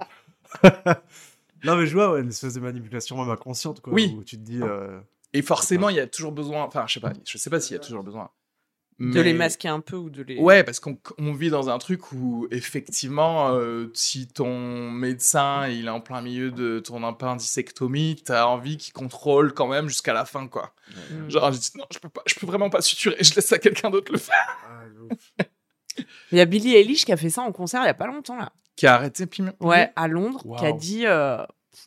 [1.63, 3.93] non, mais je vois, ouais, une espèce de manipulation même inconsciente, quoi.
[3.93, 4.15] Oui.
[4.17, 4.61] Où tu te dis.
[4.61, 4.99] euh,
[5.33, 6.63] Et forcément, il y a toujours besoin.
[6.63, 7.13] Enfin, je sais pas.
[7.25, 8.29] Je sais pas s'il y a toujours besoin.
[8.99, 10.37] De les masquer un peu ou de les.
[10.37, 15.87] Ouais, parce qu'on on vit dans un truc où effectivement, euh, si ton médecin il
[15.87, 20.25] est en plein milieu de ton appendicectomie, t'as envie qu'il contrôle quand même jusqu'à la
[20.25, 20.73] fin, quoi.
[21.27, 23.59] Genre, je dis non, je peux pas, je peux vraiment pas suturer, je laisse à
[23.59, 24.57] quelqu'un d'autre le faire.
[26.31, 28.07] Il y a Billie Eilish qui a fait ça en concert il y a pas
[28.07, 28.51] longtemps, là.
[28.75, 31.43] Qui a arrêté puis Ouais, à Londres, qui a dit euh,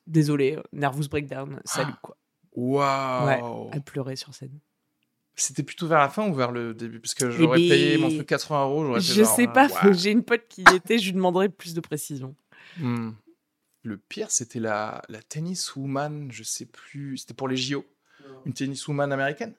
[0.07, 2.17] Désolé, nervous breakdown, salut, quoi.
[2.53, 3.71] Waouh.
[3.73, 4.59] Elle pleurait sur scène.
[5.39, 6.99] C'était plutôt vers la fin ou vers le début?
[6.99, 9.69] Parce que j'aurais ben, payé mon truc 80 euros, j'aurais fait Je genre, sais pas,
[9.69, 9.93] waouh.
[9.93, 12.35] j'ai une pote qui y était, je lui demanderai plus de précision.
[12.79, 13.11] Hmm.
[13.83, 17.85] Le pire, c'était la, la tennis woman, je sais plus, c'était pour les JO,
[18.47, 19.55] une tennis woman américaine.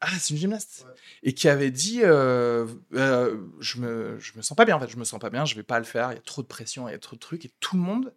[0.00, 0.86] Ah, c'est une gymnaste.
[0.86, 0.94] Ouais.
[1.24, 4.88] Et qui avait dit euh, euh, je, me, je me sens pas bien, en fait,
[4.88, 6.46] je me sens pas bien, je vais pas le faire, il y a trop de
[6.46, 7.44] pression, il y a trop de trucs.
[7.44, 8.14] Et tout le monde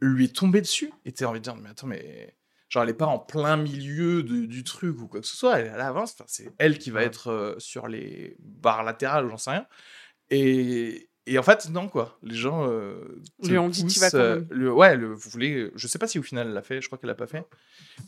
[0.00, 0.92] lui est tombé dessus.
[1.04, 2.34] Et t'as envie de dire mais attends, mais.
[2.74, 5.60] Genre, elle est pas en plein milieu de- du truc ou quoi que ce soit,
[5.60, 6.14] elle est à l'avance.
[6.14, 7.06] Enfin, c'est elle qui va Ouais.
[7.06, 9.66] être euh, sur les barres latérales ou j'en sais rien.
[10.30, 12.18] Et, et en fait, non, quoi.
[12.24, 12.66] Les gens.
[12.68, 12.96] euh,
[13.44, 14.46] Lui ont dit, tu vas quand euh, même.
[14.50, 15.70] le- ouais, le, vous voulez.
[15.76, 17.46] Je sais pas si au final elle l'a fait, je crois qu'elle l'a pas fait.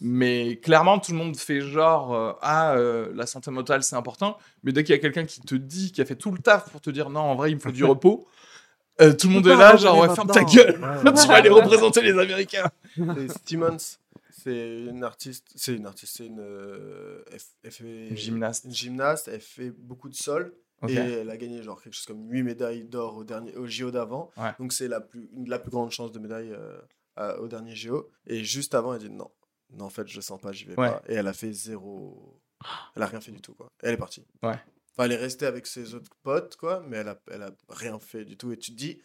[0.01, 4.37] Mais clairement, tout le monde fait genre euh, Ah, euh, la santé mentale, c'est important.
[4.65, 6.71] Mais dès qu'il y a quelqu'un qui te dit, qui a fait tout le taf
[6.71, 8.27] pour te dire Non, en vrai, il me faut du repos,
[9.01, 10.75] euh, tout le monde est là, genre, ouais, ferme ta gueule.
[11.05, 12.69] tu vas aller représenter les Américains.
[12.97, 13.77] C'est Simmons.
[14.51, 15.49] C'est une artiste.
[15.57, 16.17] C'est une artiste.
[16.19, 16.41] C'est une.
[16.41, 17.23] euh,
[17.65, 18.09] elle, fait.
[18.09, 18.65] Une gymnaste.
[18.65, 19.29] Une gymnaste.
[19.29, 20.55] Elle fait beaucoup de sol.
[20.89, 23.91] Et elle a gagné genre quelque chose comme 8 médailles d'or au, dernier, au JO
[23.91, 24.31] d'avant.
[24.37, 24.53] Ouais.
[24.59, 26.79] Donc c'est la plus, la plus grande chance de médaille euh,
[27.17, 28.11] à- au dernier JO.
[28.27, 29.31] Et juste avant, elle dit non.
[29.71, 30.91] Non, en fait, je sens pas, j'y vais Ouais.
[30.91, 31.03] pas.
[31.09, 32.41] Et elle a fait zéro.
[32.95, 33.69] Elle a rien fait du tout, quoi.
[33.83, 34.25] Et elle est partie.
[34.43, 34.51] Ouais.
[34.93, 36.85] Enfin, elle est restée avec ses autres potes, quoi.
[36.87, 38.53] Mais elle a, elle a rien fait du tout.
[38.53, 39.01] Et tu te dis,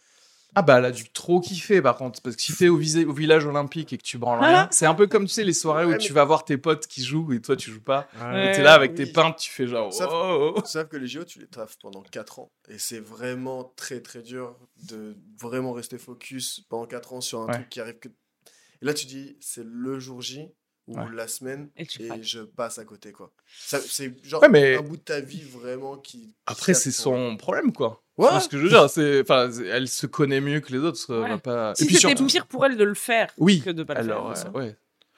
[0.54, 3.06] Ah bah elle a dû trop kiffer par contre parce que si t'es au, visé-
[3.06, 5.54] au village olympique et que tu branles rien, c'est un peu comme tu sais les
[5.54, 8.06] soirées où Ouais, tu vas voir tes potes qui jouent et toi tu joues pas.
[8.20, 8.50] Ouais.
[8.50, 9.12] Et t'es là avec tes oui.
[9.12, 10.62] pintes, tu fais genre Sauf- oh, oh.
[10.66, 12.50] Sauf que les JO, tu les taffes pendant 4 ans.
[12.68, 14.56] Et c'est vraiment très très dur
[14.88, 17.54] de vraiment rester focus pendant 4 ans sur un Ouais.
[17.54, 18.08] truc qui arrive que.
[18.08, 20.48] Et là, tu dis, c'est le jour J
[20.88, 21.04] ou Ouais.
[21.14, 22.22] la semaine Et tu et craques.
[22.22, 23.32] je passe à côté, quoi.
[23.46, 26.34] C'est genre Ouais, mais- un bout de ta vie vraiment qui.
[26.46, 28.02] Après c'est son problème quoi.
[28.18, 28.40] Ouais.
[28.40, 31.28] Ce que je veux dire, c'est enfin elle se connaît mieux que les autres, Ouais.
[31.30, 31.74] va pas.
[31.74, 33.94] Si et puis c'était surtout pire pour elle de le faire oui, que de pas
[33.94, 34.48] le alors faire.
[34.48, 34.66] euh, ouais.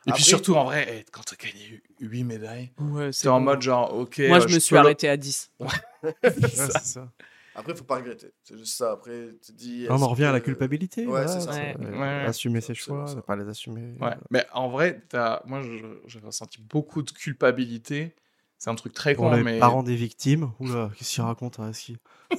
[0.07, 3.41] Et Après- puis surtout en vrai, eh, quand t'as gagné 8 médailles, Ouais, t'es en
[3.41, 4.19] mode genre OK.
[4.29, 5.51] Moi, je me suis le- arrêté à 10.
[5.61, 7.11] Ouais, c'est ça.
[7.55, 8.32] Après, faut pas regretter.
[8.42, 8.92] C'est juste ça.
[8.92, 9.86] Après, tu te dis.
[9.88, 11.02] On en revient à la culpabilité.
[11.02, 11.50] Ouais, voilà, c'est ça.
[11.52, 11.76] Ouais.
[11.80, 12.26] euh, Ouais.
[12.26, 13.14] Assumer ses choix, ça.
[13.16, 13.96] ne pas les assumer.
[14.00, 18.14] Ouais, mais en vrai, t'as- moi j'ai ressenti beaucoup de culpabilité.
[18.59, 20.52] C'est un truc très Pour con, les mais parents des victimes?
[20.59, 21.98] Oula, qu'est-ce qu'il raconte hein, Aski
[22.30, 22.36] Je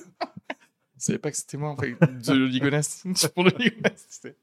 [0.98, 3.28] savais pas que c'était moi, en fait, de.
[3.34, 3.52] Pour le
[4.10, 4.36] sais.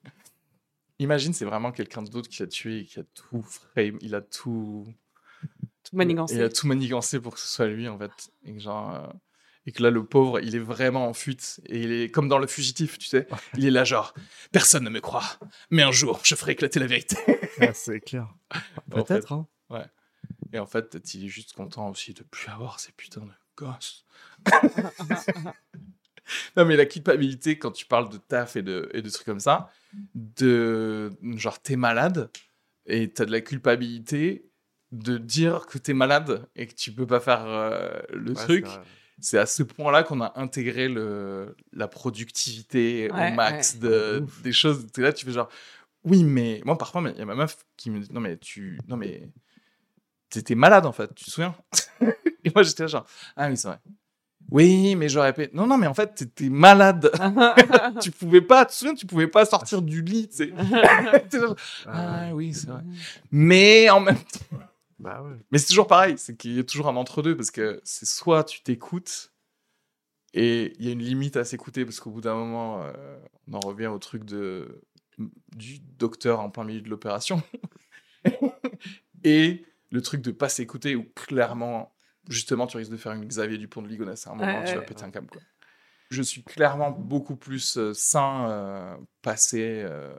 [0.99, 4.21] Imagine, c'est vraiment quelqu'un d'autre qui a tué et qui a tout frame, il a
[4.21, 4.87] tout,
[5.83, 6.37] Tout manigancé.
[6.37, 8.13] il a tout manigancé pour que ce soit lui, en fait.
[8.45, 9.07] Et que, genre, euh,
[9.67, 11.61] et que là, le pauvre, il est vraiment en fuite.
[11.67, 13.27] Et il est comme dans le fugitif, tu sais.
[13.57, 14.13] Il est là, genre,
[14.51, 15.39] personne ne me croit.
[15.71, 17.17] Mais un jour, je ferai éclater la vérité.
[17.61, 18.29] Ah, C'est clair.
[18.93, 19.33] En Peut-être.
[19.33, 19.47] hein.
[20.53, 24.05] Et en fait, il est juste content aussi de plus avoir ces putains de gosses.
[26.57, 29.41] non, mais la culpabilité, quand tu parles de taf et de, et de trucs comme
[29.41, 29.71] ça,
[30.15, 32.31] de genre t'es malade
[32.87, 34.49] et t'as de la culpabilité
[34.93, 38.67] de dire que t'es malade et que tu peux pas faire euh, le Ouais, truc.
[39.21, 43.81] C'est à ce point-là qu'on a intégré le, la productivité Ouais, au max ouais.
[43.81, 44.87] de, des choses.
[44.97, 45.49] Là, tu fais genre,
[46.05, 48.79] oui, mais moi parfois, il y a ma meuf qui me dit, non mais tu,
[48.89, 49.29] non mais
[50.31, 51.55] t'étais malade en fait, tu te souviens?
[52.45, 53.07] Et moi j'étais là genre,
[53.37, 53.79] ah oui c'est vrai.
[54.51, 55.49] Oui, mais j'aurais pu.
[55.55, 57.11] Non, non, mais en fait, t'étais malade.
[58.03, 60.49] tu pouvais pas, tu te souviens, tu pouvais pas sortir du lit, tu sais.
[61.33, 61.57] Genre,
[61.87, 62.83] ah oui, c'est vrai.
[63.31, 64.59] Mais en même temps,
[65.03, 65.37] Bah ouais.
[65.51, 68.45] Mais c'est toujours pareil, c'est qu'il y a toujours un entre-deux parce que c'est soit
[68.45, 69.33] tu t'écoutes
[70.33, 73.55] et il y a une limite à s'écouter parce qu'au bout d'un moment, euh, on
[73.55, 74.83] en revient au truc de,
[75.57, 77.43] du docteur en plein milieu de l'opération
[79.25, 81.95] et le truc de pas s'écouter où clairement,
[82.29, 84.75] justement, tu risques de faire une Xavier Dupont de Ligonnès à un moment, Ouais, tu
[84.75, 84.87] vas ouais.
[84.87, 85.29] péter un câble.
[85.29, 85.43] Quoi.
[86.11, 90.15] Je suis clairement beaucoup plus euh, sain euh, passé euh,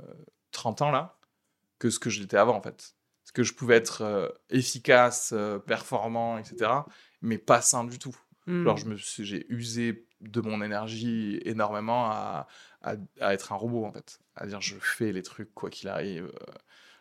[0.52, 1.18] 30 ans là
[1.80, 2.96] que ce que j'étais avant en fait.
[3.34, 6.86] Que je pouvais être euh, efficace, euh, performant, etc.
[7.22, 8.16] Mais pas sain du tout.
[8.46, 8.64] Hmm.
[8.64, 12.48] Genre, je me suis- j'ai usé de mon énergie énormément à,
[12.82, 14.20] à, à être un robot, en fait.
[14.36, 16.26] À dire, je fais les trucs quoi qu'il arrive.
[16.26, 16.54] euh,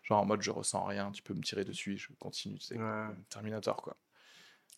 [0.03, 2.79] genre, en mode, je ressens rien, tu peux me tirer dessus, je continue, tu sais.
[2.79, 3.07] Ouais.
[3.29, 3.97] Terminator, quoi.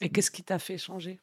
[0.00, 1.20] Et qu'est-ce qui t'a fait changer?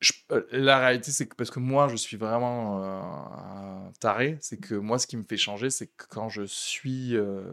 [0.00, 4.38] Je- euh, la réalité, c'est que parce que moi, je suis vraiment euh, un taré,
[4.40, 7.16] c'est que moi, ce qui me fait changer, c'est que quand je suis.
[7.16, 7.44] euh,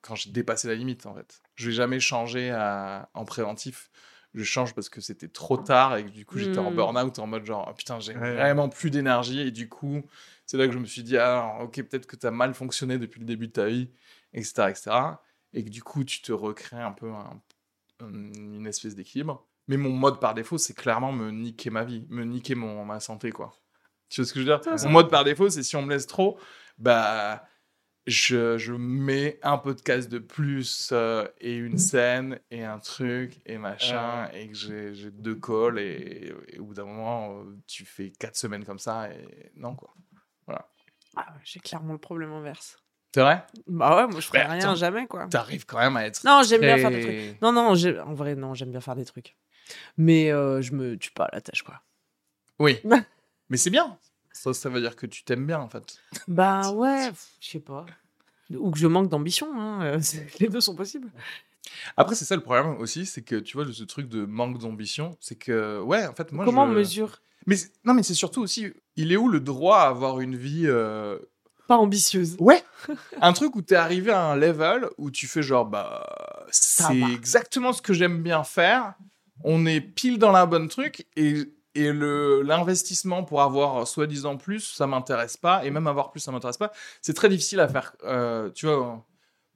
[0.00, 1.42] quand j'ai dépassé la limite, en fait.
[1.56, 3.90] Je vais jamais changer à- en préventif.
[4.34, 6.74] Je change parce que c'était trop tard et que du coup, j'étais en Hmm.
[6.76, 8.32] burn-out en mode genre, Ah, putain, j'ai Ouais.
[8.34, 9.40] vraiment plus d'énergie.
[9.40, 10.02] Et du coup,
[10.46, 12.98] c'est là que je me suis dit, ah, ok, peut-être que tu as mal fonctionné
[12.98, 13.90] depuis le début de ta vie,
[14.34, 15.22] etc., etc.
[15.54, 17.40] Et que du coup, tu te recrées un peu un-
[18.00, 19.47] un- une espèce d'équilibre.
[19.68, 23.00] Mais mon mode par défaut, c'est clairement me niquer ma vie, me niquer mon, ma
[23.00, 23.52] santé, quoi.
[24.08, 24.72] Tu vois ce que je veux dire?
[24.84, 26.38] Mon mode par défaut, c'est si on me laisse trop,
[26.78, 27.44] bah,
[28.06, 32.78] je, je mets un peu de casse de plus euh, et une scène et un
[32.78, 37.40] truc et machin et que j'ai j'ai deux calls et, et au bout d'un moment,
[37.40, 39.94] euh, tu fais quatre semaines comme ça et non, quoi.
[41.16, 42.78] Ah, ouais, J'ai clairement le problème inverse.
[43.14, 43.44] C'est vrai?
[43.66, 45.26] Bah ouais, moi je ferais Bah, rien jamais quoi.
[45.28, 46.22] T'arrives quand même à être.
[46.24, 47.42] Non, j'aime bien faire des trucs.
[47.42, 49.36] Non, non, en vrai, non, j'aime bien faire des trucs.
[49.96, 51.80] Mais euh, je me tue pas à la tâche quoi.
[52.58, 52.78] Oui.
[53.50, 53.96] Mais c'est bien.
[54.32, 55.98] Ça, ça veut dire que tu t'aimes bien, en fait.
[56.28, 57.10] Bah ouais,
[57.40, 57.86] je sais pas.
[58.54, 60.00] Ou que je manque d'ambition, hein, euh,
[60.40, 61.08] les deux sont possibles.
[61.96, 65.16] Après, c'est ça le problème aussi, c'est que tu vois, ce truc de manque d'ambition,
[65.20, 66.44] c'est que, ouais, en fait, moi.
[66.44, 66.70] Comment je...
[66.70, 67.20] on mesure?
[67.46, 70.64] Mais non, mais c'est surtout aussi, il est où le droit à avoir une vie.
[70.66, 71.18] euh,
[71.66, 72.36] Pas ambitieuse.
[72.38, 72.62] Ouais
[73.20, 76.06] Un truc où t'es arrivé à un level où tu fais genre, bah,
[76.50, 78.94] c'est exactement ce que j'aime bien faire,
[79.44, 84.86] on est pile dans la bonne truc, et, et l'investissement pour avoir soi-disant plus, ça
[84.86, 86.72] m'intéresse pas, et même avoir plus, ça m'intéresse pas.
[87.02, 89.06] C'est très difficile à faire, euh, tu vois,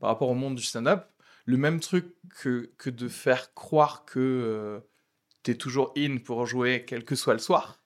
[0.01, 1.07] par rapport au monde du stand-up,
[1.45, 4.81] le même truc que, que de faire croire que euh,
[5.43, 7.81] t'es toujours in pour jouer quel que soit le soir.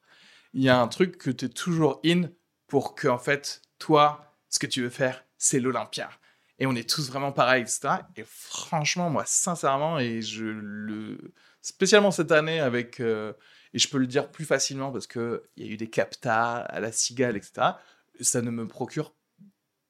[0.53, 2.31] Il y a un truc que t'es toujours in
[2.67, 6.11] pour que, en fait, toi, ce que tu veux faire, c'est l'Olympia.
[6.59, 7.89] Et on est tous vraiment pareils, etc.
[8.17, 11.35] Et franchement, moi, sincèrement, et je le.
[11.67, 13.01] Spécialement cette année, avec.
[13.01, 13.33] euh,
[13.75, 16.81] et je peux le dire plus facilement parce qu'il y a eu des captas à
[16.81, 17.73] la cigale, etc.
[18.21, 19.14] Ça ne me procure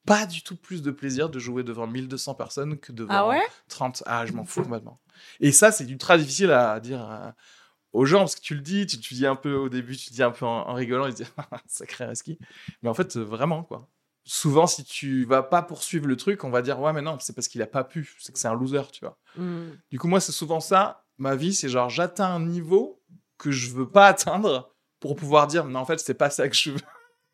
[0.06, 3.42] pas du tout plus de plaisir de jouer devant 1200 personnes que devant Ah ouais?
[3.68, 4.04] 30.
[4.06, 5.00] Ah, je m'en fous complètement.
[5.40, 7.30] Et ça, c'est ultra difficile à dire euh,
[7.92, 10.10] aux gens parce que tu le dis, tu, tu dis un peu au début, tu
[10.10, 11.32] dis un peu en, en rigolant, ils se disent
[11.66, 12.38] sacré reski.
[12.82, 13.88] Mais en fait, euh, vraiment, quoi.
[14.24, 17.32] Souvent, si tu vas pas poursuivre le truc, on va dire ouais, mais non, c'est
[17.34, 19.18] parce qu'il a pas pu, c'est que c'est un loser, tu vois.
[19.36, 19.70] Hmm.
[19.90, 21.04] Du coup, moi, c'est souvent ça.
[21.18, 23.02] Ma vie, c'est genre j'atteins un niveau
[23.38, 26.56] que je veux pas atteindre pour pouvoir dire non, en fait, c'est pas ça que
[26.56, 26.80] je veux.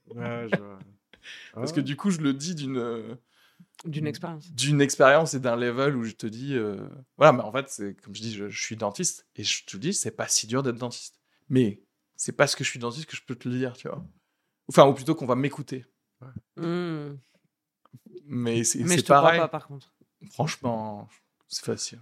[0.09, 0.57] Ouais, je.
[1.55, 3.15] Parce Ah que du coup, je le dis d'une euh,
[3.85, 4.51] D'une expérience.
[4.53, 7.95] d'une expérience et d'un level où je te dis euh, voilà mais en fait c'est
[8.01, 10.63] comme je dis je, je suis dentiste et je te dis c'est pas si dur
[10.63, 11.81] d'être dentiste mais
[12.17, 14.05] c'est parce que je suis dentiste que je peux te le dire tu vois
[14.69, 15.85] enfin ou plutôt qu'on va m'écouter
[18.25, 19.93] mais c'est Mais je c'est te crois pareil pas par contre.
[20.31, 21.09] franchement
[21.49, 22.01] c'est facile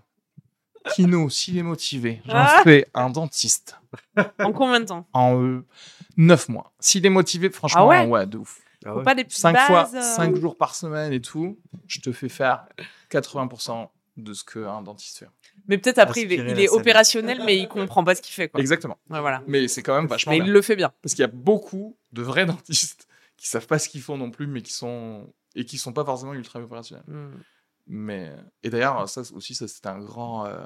[0.94, 3.78] Kino s'il est motivé j'en Ah fais un dentiste
[4.38, 5.06] En combien de temps?
[5.12, 5.60] En
[6.16, 9.02] 9 mois s'il est motivé franchement Ah ouais de ouf Ah ouais.
[9.02, 12.12] pas des petites 5 fois bases, euh, 5 jours par semaine et tout je te
[12.12, 12.66] fais faire
[13.10, 15.28] 80% de ce qu'un dentiste fait
[15.66, 18.34] Mais peut-être après, il est, Aspirer il est opérationnel, mais il comprend pas ce qu'il
[18.34, 18.48] fait.
[18.48, 18.60] Quoi.
[18.60, 19.42] exactement Ouais, voilà.
[19.46, 20.46] mais c'est quand même vachement Mais bien.
[20.46, 20.92] il le fait bien.
[21.00, 23.06] Parce qu'il y a beaucoup de vrais dentistes
[23.38, 26.04] qui savent pas ce qu'ils font non plus, mais qui sont et qui sont pas
[26.04, 27.04] forcément ultra opérationnels.
[27.06, 27.30] Hmm.
[27.92, 28.32] Mais
[28.62, 30.46] et d'ailleurs, ça aussi, ça c'est un grand.
[30.46, 30.64] euh,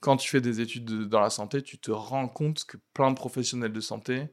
[0.00, 3.10] Quand tu fais des études de- dans la santé, tu te rends compte que plein
[3.10, 4.28] de professionnels de santé,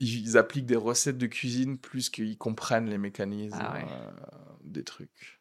[0.00, 3.86] ils, ils appliquent des recettes de cuisine plus qu'ils comprennent les mécanismes Ah ouais.
[3.88, 4.10] euh,
[4.64, 5.40] des trucs.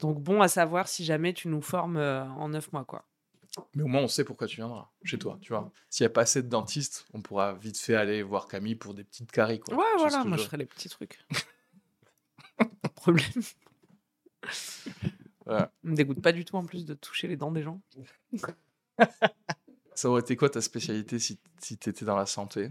[0.00, 2.84] Donc bon à savoir si jamais tu nous formes euh, en neuf mois.
[2.86, 3.04] quoi.
[3.74, 5.70] Mais au moins, on sait pourquoi tu viendras chez toi, tu vois.
[5.90, 8.94] S'il n'y a pas assez de dentistes, on pourra vite fait aller voir Camille pour
[8.94, 9.74] des petites caries, quoi.
[9.76, 11.18] Ouais, voilà, moi je ferai les petits trucs.
[12.56, 13.42] Pas de problème.
[15.48, 17.80] Ça me dégoûte pas du tout en plus de toucher les dents des gens.
[19.94, 22.70] Ça aurait été quoi ta spécialité si, si tu étais dans la santé?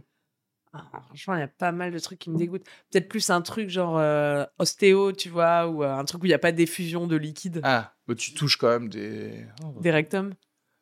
[0.74, 2.66] Ah, franchement, il y a pas mal de trucs qui me dégoûtent.
[2.92, 6.30] Peut-être plus un truc genre euh, ostéo, tu vois, ou euh, un truc où il
[6.30, 9.46] n'y a pas d'effusion de liquide Ah, bah tu touches quand même des.
[9.82, 10.34] des rectums.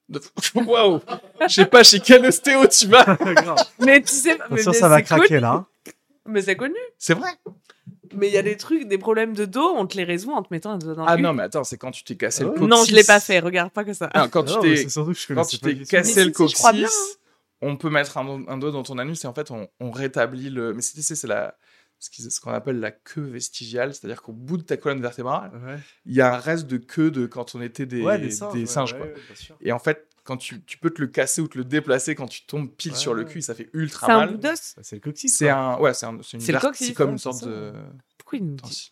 [0.56, 1.00] Waouh
[1.48, 3.06] Je sais pas chez quel ostéo tu vas.
[3.80, 5.40] Mais tu sais, mais, mais ça va craquer connu.
[5.40, 5.66] là.
[6.28, 6.76] Mais c'est connu.
[6.98, 7.30] C'est vrai?
[8.14, 10.44] Mais il y a des trucs, des problèmes de dos, on te les résout en
[10.44, 11.38] te mettant un doigt dans Ah le non, cul.
[11.38, 12.70] mais attends, c'est quand tu t'es cassé le Ah coccyx.
[12.70, 13.40] Non, je l'ai pas fait.
[13.40, 14.10] Regarde pas que ça.
[14.14, 15.04] Ah, quand tu Non, t'es quand
[15.36, 17.18] connaissais tu t'es cassé le si, bien, coccyx,
[17.62, 20.50] on peut mettre un, un doigt dans ton anus et en fait on, on rétablit
[20.50, 20.74] le.
[20.74, 21.58] Mais c'est c'est- c'est la
[22.00, 25.52] ce qu'ils- ce qu'on appelle la queue vestigiale, c'est-à-dire qu'au bout de ta colonne vertébrale,
[25.66, 28.30] Ouais, il y a un reste de queue de quand on était des, ouais des
[28.32, 28.54] singes.
[28.54, 29.56] des ouais, singes, ouais, quoi.
[29.62, 32.28] Et en fait, quand tu, tu peux te le casser ou te le déplacer quand
[32.28, 34.32] tu tombes pile Ouais, sur le cul, ça fait ultra C'est un mal.
[34.32, 34.74] bout d'os.
[34.76, 35.34] Bah, C'est le coccyx.
[35.34, 37.46] C'est un, ouais, c'est un, c'est une C'est le verte- coccyx, c'est comme une sorte
[37.48, 37.72] de
[38.18, 38.92] Pourquoi il nous dit d'anci-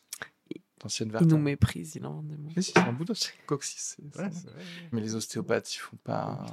[0.82, 1.26] d'ancienne Il verte.
[1.26, 2.24] nous méprise, il en.
[2.56, 3.96] Mais si, c'est un bout d'os, c'est le coccyx.
[3.98, 4.64] c'est- Ouais, c'est- c'est vrai.
[4.92, 6.46] Mais les ostéopathes, ils font pas.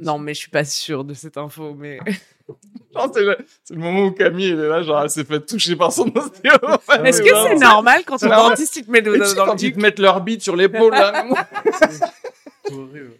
[0.00, 1.98] Non, mais je suis pas sûre de cette info, mais.
[2.94, 5.44] Non, c'est le, c'est le moment où Camille elle est là, genre elle s'est fait
[5.44, 6.52] toucher par son ostéo.
[7.04, 9.72] Est-ce que c'est normal quand ton dentiste il te met sais, dans le quand ils
[9.74, 11.26] te mettent leur bite sur l'épaule, là.
[12.64, 13.12] C'est horrible.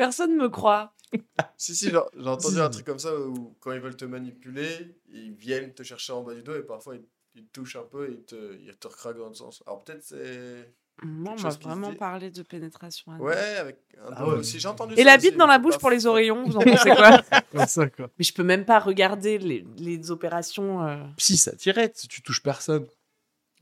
[0.00, 0.94] Personne me croit.
[1.58, 1.96] Si, si, j'ai
[2.26, 6.12] entendu un truc comme ça où quand ils veulent te manipuler, ils viennent te chercher
[6.14, 8.58] en bas du dos et parfois ils, ils te touchent un peu et ils te,
[8.62, 9.62] ils te recraquent dans le sens.
[9.66, 10.72] Alors peut-être c'est.
[11.02, 13.12] Moi, on m'a vraiment parlé de pénétration.
[13.12, 13.22] anale.
[13.26, 14.36] Ouais, avec un Ah ouais.
[14.36, 14.58] aussi.
[14.60, 16.60] J'ai entendu Et ça la aussi, bite dans la bouche pour les oreillons, vous en
[16.64, 17.20] pensez quoi
[17.52, 18.08] Comme ça, quoi.
[18.18, 20.86] Mais je peux même pas regarder les, les opérations.
[20.86, 21.04] euh.
[21.18, 22.86] Si, ça tirait, tu touches personne.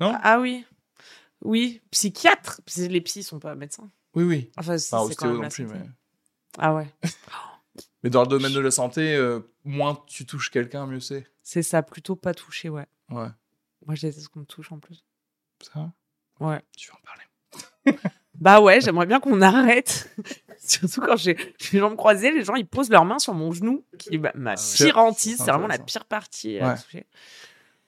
[0.00, 0.64] Ah oui.
[1.42, 2.60] Oui, psychiatre.
[2.64, 3.90] Parce que Les psys sont pas médecins.
[4.14, 4.50] Oui, oui.
[4.56, 5.80] Enfin, c'est ostéo même non plus, mais.
[6.58, 6.86] Ah ouais.
[8.02, 11.26] Mais dans le domaine de la santé, euh, moins tu touches quelqu'un, mieux c'est.
[11.42, 12.86] C'est ça, plutôt pas toucher, ouais.
[13.10, 13.28] Ouais.
[13.86, 15.04] Moi, je déteste qu'on me touche en plus.
[15.62, 15.90] Ça,
[16.40, 16.60] Ouais.
[16.76, 17.98] tu veux en parler?
[18.40, 20.14] Bah ouais, j'aimerais bien qu'on arrête.
[20.58, 21.34] Surtout quand j'ai
[21.72, 24.30] les jambes croisées, les gens ils posent leurs mains sur mon genou, qui est ma,
[24.36, 26.76] ma pire hantise, C'est vraiment la pire partie à Ouais.
[26.80, 27.06] toucher.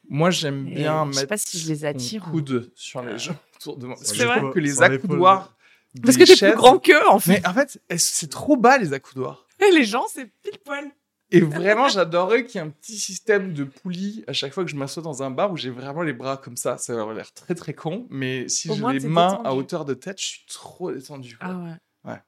[0.08, 2.72] Moi, j'aime Et bien je sais mettre pas si je les attire mon ou- coude
[2.74, 3.94] sur les gens autour de moi.
[3.94, 5.56] Parce que C'est je vrai trouve que les accoudoirs.
[6.04, 7.40] Parce que t'es plus grand qu'eux en fait.
[7.40, 9.46] Mais en fait, est- c'est trop bas les accoudoirs?
[9.58, 10.90] Et les gens, c'est pile poil.
[11.32, 14.70] Et vraiment, j'adorerais qu'il y ait un petit système de poulie à chaque fois que
[14.70, 16.76] je m'assois dans un bar où j'ai vraiment les bras comme ça.
[16.76, 19.94] Ça aurait l'air très très con, mais si j'ai les t'es main à hauteur de
[19.94, 21.36] tête, je suis trop détendu.
[21.38, 21.48] quoi.
[21.50, 22.12] Ah ouais.
[22.12, 22.18] Ouais.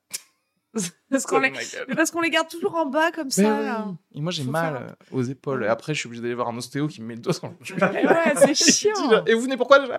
[1.11, 1.95] parce qu'on Oh les...
[1.97, 3.43] parce qu'on les garde toujours en bas comme ça.
[3.61, 3.89] là.
[4.15, 5.65] Et moi, j'ai mal faire aux épaules.
[5.65, 7.49] Et après, je suis obligé d'aller voir un ostéo qui me met le doigt sur
[7.49, 7.55] le.
[7.77, 9.25] Et ouais, c'est chiant.
[9.27, 9.99] Et vous venez pourquoi déjà?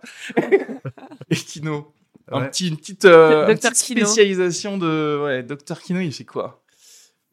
[1.30, 1.93] Et Kino.
[2.32, 2.49] Un Ouais.
[2.49, 5.21] petit, une petite, euh, une petite spécialisation de.
[5.24, 6.63] Ouais, Docteur Kino, il fait quoi?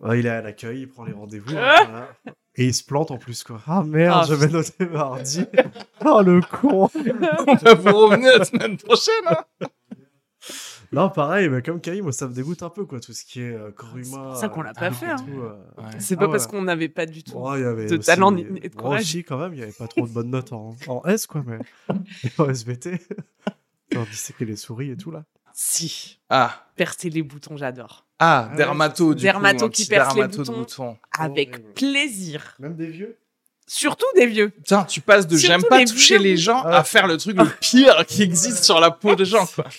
[0.01, 1.51] Ouais, il est à l'accueil, il prend les rendez-vous.
[1.57, 2.09] hein, voilà.
[2.57, 3.61] Et il se plante en plus, quoi.
[3.67, 5.45] Ah merde, Ah, j'avais noté mardi.
[6.05, 6.89] oh le con.
[6.95, 9.45] Vous revenez la semaine prochaine hein
[10.93, 12.99] Non, pareil, mais comme Camille, moi ça me dégoûte un peu, quoi.
[12.99, 14.25] Tout ce qui est euh, corps C'est humain.
[14.25, 15.17] pour ça qu'on l'a pas fait, hein.
[15.29, 15.51] euh.
[15.81, 15.91] Ouais.
[16.01, 16.51] C'est pas Ah parce ouais.
[16.51, 17.41] qu'on n'avait pas du tout.
[17.55, 19.03] Il y avait de aussi- talent ni- et de courage.
[19.03, 21.45] aussi, quand même, il n'y avait pas trop de bonnes notes en, en S, quoi,
[21.47, 21.59] mais
[22.39, 22.99] en SVT.
[23.93, 25.25] Genre disséquer les souris et tout, là.
[25.53, 26.21] Si.
[26.31, 28.07] Ah, Percer les boutons, j'adore.
[28.19, 30.53] ah, ouais, dermato, du Dermato coup, qui petit perce les boutons.
[30.59, 30.97] bouton.
[31.19, 31.73] Avec Horrible.
[31.75, 32.55] plaisir.
[32.61, 33.19] Même des vieux?
[33.67, 34.51] Surtout des vieux.
[34.51, 37.45] Putain, tu passes de j'aime pas toucher vieux les gens à faire le truc le
[37.61, 39.65] pire qui existe sur la peau des gens, quoi.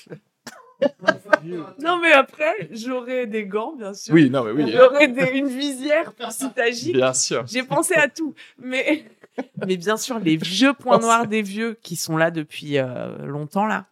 [1.80, 4.14] Non, mais après, j'aurai des gants, bien sûr.
[4.14, 4.72] Oui, non, mais oui.
[4.72, 6.94] J'aurai des- une visière pour si t'agis.
[6.94, 7.46] Bien sûr.
[7.48, 8.34] J'ai pensé à tout.
[8.58, 9.06] Mais,
[9.68, 13.66] mais bien sûr, les vieux points noirs des vieux qui sont là depuis euh, longtemps,
[13.68, 13.86] là.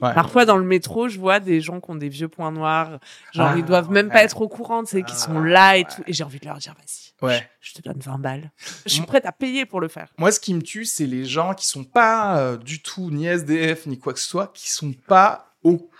[0.00, 0.14] Ouais.
[0.14, 3.00] Parfois, dans le métro, je vois des gens qui ont des vieux points noirs.
[3.32, 4.12] Genre, Ah, ils doivent même ouais.
[4.12, 6.02] pas être au courant, tu sais, qui sont là et tout.
[6.06, 7.50] Et j'ai envie de leur dire, vas-y, Ouais.
[7.60, 8.52] je te donne 20 balles.
[8.86, 10.08] Je suis prête à payer pour le faire.
[10.16, 13.26] Moi, ce qui me tue, c'est les gens qui sont pas euh, du tout ni
[13.26, 15.90] SDF ni quoi que ce soit, qui sont pas au,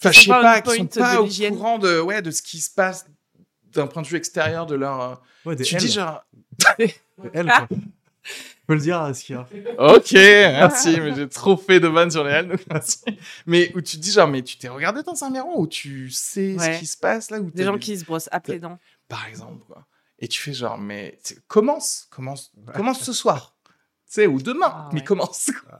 [0.00, 2.42] enfin, sont je sais pas qui sont point pas au courant de, ouais, de ce
[2.42, 3.06] qui se passe
[3.72, 5.00] d'un point de vue extérieur de leur.
[5.00, 5.14] euh,
[5.46, 5.80] Ouais, des Tu L.
[5.80, 6.22] dis genre,
[6.78, 6.94] Des
[7.32, 7.50] L,
[8.66, 9.46] peux le dire à ce qu'il y a.
[9.78, 12.98] ok, merci, mais j'ai trop fait de vannes sur les L, donc merci.
[13.46, 16.10] Mais où tu te dis genre, mais tu t'es regardé dans un miroir où tu
[16.10, 16.74] sais Ouais.
[16.74, 18.78] ce qui se passe là, où Des gens qui se brossent à les dents.
[19.08, 19.86] par exemple, quoi.
[20.18, 21.18] Et tu fais genre, mais
[21.48, 23.72] commence, commence, commence ce soir, tu
[24.06, 25.04] sais, ou demain, Ah, mais ouais.
[25.04, 25.78] commence quoi.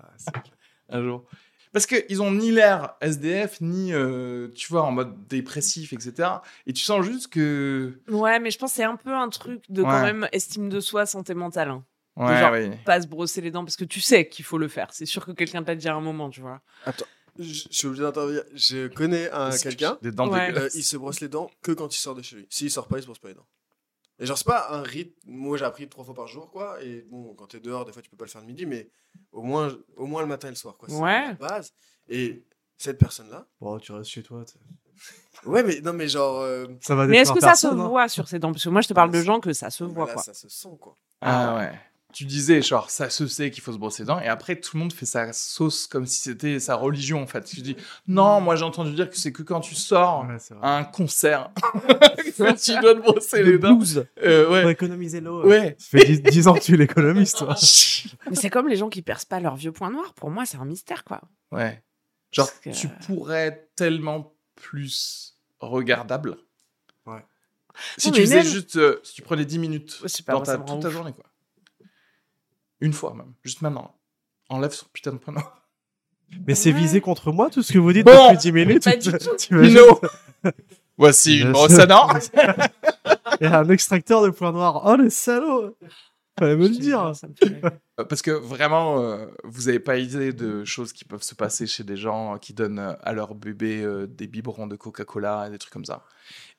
[0.91, 1.25] un jour.
[1.73, 6.29] Parce qu'ils ont ni l'air SDF, ni, euh, tu vois, en mode dépressif, etc.
[6.69, 7.99] Et tu sens juste que.
[8.09, 10.79] Ouais, mais je pense que c'est un peu un truc de quand même estime de
[10.79, 11.71] soi, santé mentale.
[11.71, 11.85] hein.
[12.17, 12.79] Ouais, genre.
[12.85, 14.89] Pas se brosser les dents parce que tu sais qu'il faut le faire.
[14.93, 16.61] C'est sûr que quelqu'un t'a dit à un moment, tu vois.
[17.39, 18.43] Je je suis obligé d'intervenir.
[18.55, 20.57] Je connais un quelqu'un, Des dents Ouais.
[20.57, 22.47] euh, il se brosse les dents que quand il sort de chez lui.
[22.51, 23.47] S'il sort pas, il se brosse pas les dents.
[24.21, 25.13] Et genre, c'est pas un rythme.
[25.27, 26.81] Moi, j'ai appris trois fois par jour, quoi.
[26.85, 28.89] Et bon, quand t'es dehors, des fois, tu peux pas le faire le midi, mais
[29.33, 30.89] au moins, au moins le matin et le soir, quoi.
[30.89, 31.27] C'est Ouais.
[31.27, 31.73] la base.
[32.09, 32.45] Et
[32.79, 33.49] cette personne-là.
[33.61, 34.45] Bon, tu restes chez toi.
[34.45, 34.61] t'sais.
[35.45, 36.39] Ouais, mais non, mais genre.
[36.43, 37.89] euh, Ça va Mais est-ce que ça se personne, hein.
[37.89, 38.53] voit sur ses dents?
[38.53, 40.23] Parce que moi, je te parle de gens que ça se voit, là, quoi.
[40.23, 40.97] ça se sent, quoi.
[41.21, 41.73] Ah ouais.
[42.15, 44.77] Tu disais, genre, ça se sait qu'il faut se brosser les dents, et après, tout
[44.77, 47.43] le monde fait sa sauce comme si c'était sa religion, en fait.
[47.45, 47.77] Tu dis,
[48.07, 51.51] non, moi, j'ai entendu dire que c'est que quand tu sors Ouais, à un concert,
[51.85, 53.75] que tu dois te brosser Le les dents.
[53.75, 54.07] blues.
[54.23, 54.73] Euh, Pour ouais.
[54.73, 55.45] économiser l'eau.
[55.47, 55.77] Ouais.
[55.79, 57.55] Ça fait 10, 10 ans que tu es l'économiste, toi.
[58.31, 60.15] Mais c'est comme les gens qui percent pas leur vieux point noir.
[60.15, 61.21] Pour moi, c'est un mystère, quoi.
[61.53, 61.83] Ouais.
[62.33, 66.37] Genre, que- tu pourrais être tellement plus regardable.
[67.07, 67.25] Ouais.
[67.99, 70.33] Si Non, tu faisais même- juste, euh, si tu prenais 10 minutes Ouais, c'est pas
[70.35, 71.25] dans ta, toute ta journée, quoi.
[72.85, 73.95] Une fois même, juste maintenant.
[74.51, 75.41] Enlève son putain de prénom.
[76.47, 78.13] Mais c'est visé contre moi, tout ce que vous dites Bon.
[78.27, 78.85] depuis 10 minutes.
[78.85, 80.01] Pas du tout.
[80.99, 82.09] Voici une brosse à dents.
[82.09, 82.21] A
[83.59, 84.83] un extracteur de points noirs.
[84.85, 85.77] Oh, les salauds
[86.39, 87.15] Fallait me le dire.
[87.17, 87.69] Ça me fait rêver.
[88.01, 91.65] Euh, Parce que vraiment, euh, vous n'avez pas idée de choses qui peuvent se passer
[91.69, 95.51] chez des gens qui donnent euh, à leur bébé euh, des biberons de Coca-Cola et
[95.51, 96.03] des trucs comme ça.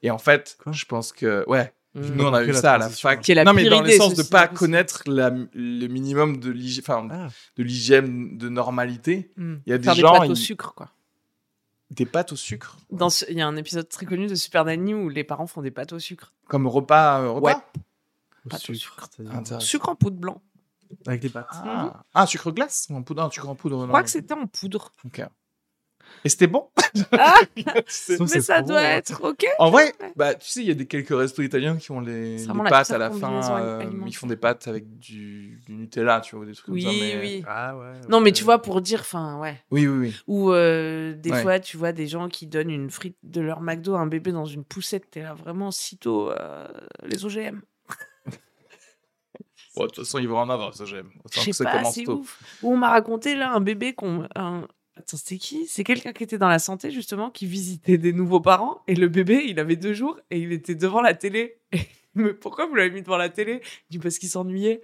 [0.02, 0.72] Et en fait, Quoi?
[0.72, 2.16] je pense que, ouais, Mm.
[2.16, 3.22] nous on a la ça à la fac.
[3.22, 5.88] Qui est la non, mais pire dans le idée, sens de pas connaître la- le
[5.88, 7.28] minimum de l'hygiène, enfin, Ah.
[7.56, 9.32] de l'hygiène de normalité.
[9.38, 9.56] Mm.
[9.66, 10.90] Il y a des Faire des gens, pâtes au sucre, quoi.
[11.92, 14.66] Des pâtes au sucre, Dans ce- Il y a un épisode très connu de Super
[14.66, 16.34] Nanny où les parents font des pâtes au sucre.
[16.48, 17.22] comme repas.
[17.22, 17.56] euh, repas Ouais.
[18.54, 19.10] Au sucre, sucre.
[19.16, 19.66] c'est-à-dire Intéressant.
[19.66, 20.42] Sucre en poudre blanc.
[21.08, 21.48] Avec des pâtes.
[21.52, 23.82] Ah, Ah, sucre glace ou en poudre, non, sucre en poudre.
[23.84, 24.92] Je crois que c'était en poudre.
[25.06, 25.22] Ok.
[26.24, 26.70] Et c'était bon.
[27.12, 29.46] Ah, mais ça doit bon, être OK.
[29.60, 32.38] En vrai, bah, tu sais, il y a des quelques restos italiens qui ont les,
[32.70, 33.60] pâtes à la fin.
[33.60, 36.94] euh, ils font des pâtes avec du, du Nutella, tu vois, des trucs Oui, comme
[36.94, 36.98] ça.
[37.00, 37.20] Mais...
[37.20, 37.44] oui.
[37.48, 37.92] Ah ouais.
[38.10, 39.62] Non, mais tu vois, pour dire, enfin, ouais.
[39.72, 40.16] Oui, oui, oui.
[40.28, 41.42] Ou euh, des Ouais.
[41.42, 44.32] fois, tu vois des gens qui donnent une frite de leur McDo à un bébé
[44.32, 45.12] dans une poussette.
[45.12, 46.68] T'es là vraiment sitôt euh,
[47.04, 47.62] les OGM.
[49.76, 51.10] Bon, de toute façon, ils vont en avoir, ça j'aime.
[51.34, 52.40] Je sais pas, c'est ouf.
[52.64, 54.26] Où on m'a raconté là un bébé qu'on.
[54.36, 54.68] Un...
[54.98, 55.66] Attends, c'était qui?
[55.68, 58.82] C'est quelqu'un qui était dans la santé justement, qui visitait des nouveaux parents.
[58.88, 61.58] Et le bébé, il avait deux jours et il était devant la télé.
[61.74, 61.80] Et
[62.16, 63.62] mais pourquoi vous l'avez mis devant la télé?
[63.90, 64.82] Il dit parce qu'il s'ennuyait.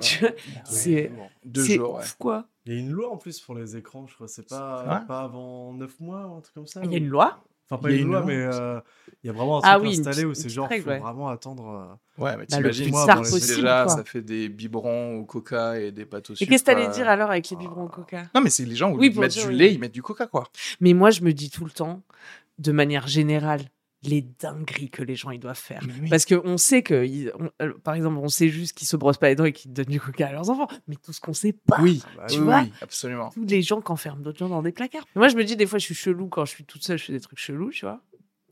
[0.00, 0.24] Tu
[0.64, 1.10] c'est
[1.44, 2.00] Deux jours, ouais.
[2.02, 2.48] ouf, quoi.
[2.64, 4.28] Il y a une loi en plus pour les écrans, je crois.
[4.28, 7.02] C'est pas, pas avant 9 mois ou un truc comme ça Il y a ou-
[7.02, 7.44] une loi.
[7.72, 8.80] Enfin, pas Il y a une loi, mais euh,
[9.22, 10.98] il y a vraiment un Ah truc oui, installé où c'est genre, règle, faut ouais.
[10.98, 11.68] vraiment attendre.
[12.18, 13.56] euh, Ouais, mais Bah, t'imagines, plus moi, possible.
[13.56, 13.94] déjà, quoi.
[13.96, 16.50] ça fait des biberons au coca et des pâtes au Et sucre.
[16.50, 18.24] qu'est-ce que t'allais euh, dire alors avec les biberons au coca?
[18.34, 19.56] Non, mais c'est les gens, où Oui, ils mettent dire, du oui.
[19.56, 20.44] lait, ils mettent du coca, quoi.
[20.80, 22.02] Mais moi, je me dis tout le temps,
[22.58, 23.62] de manière générale,
[24.04, 25.80] les dingueries que les gens ils doivent faire.
[26.00, 26.08] Oui.
[26.10, 29.18] Parce qu'on sait que, ils- on- euh, par exemple, on sait juste qu'ils se brossent
[29.18, 30.66] pas les dents et qu'ils donnent du coca à leurs enfants.
[30.88, 33.30] Mais tout ce qu'on sait pas, Oui, bah, Tu oui, vois oui, absolument.
[33.30, 35.06] tous les gens qui enferment d'autres gens dans des placards.
[35.14, 37.04] Moi, je me dis, des fois, je suis chelou quand je suis toute seule, je
[37.04, 38.00] fais des trucs chelous, tu vois.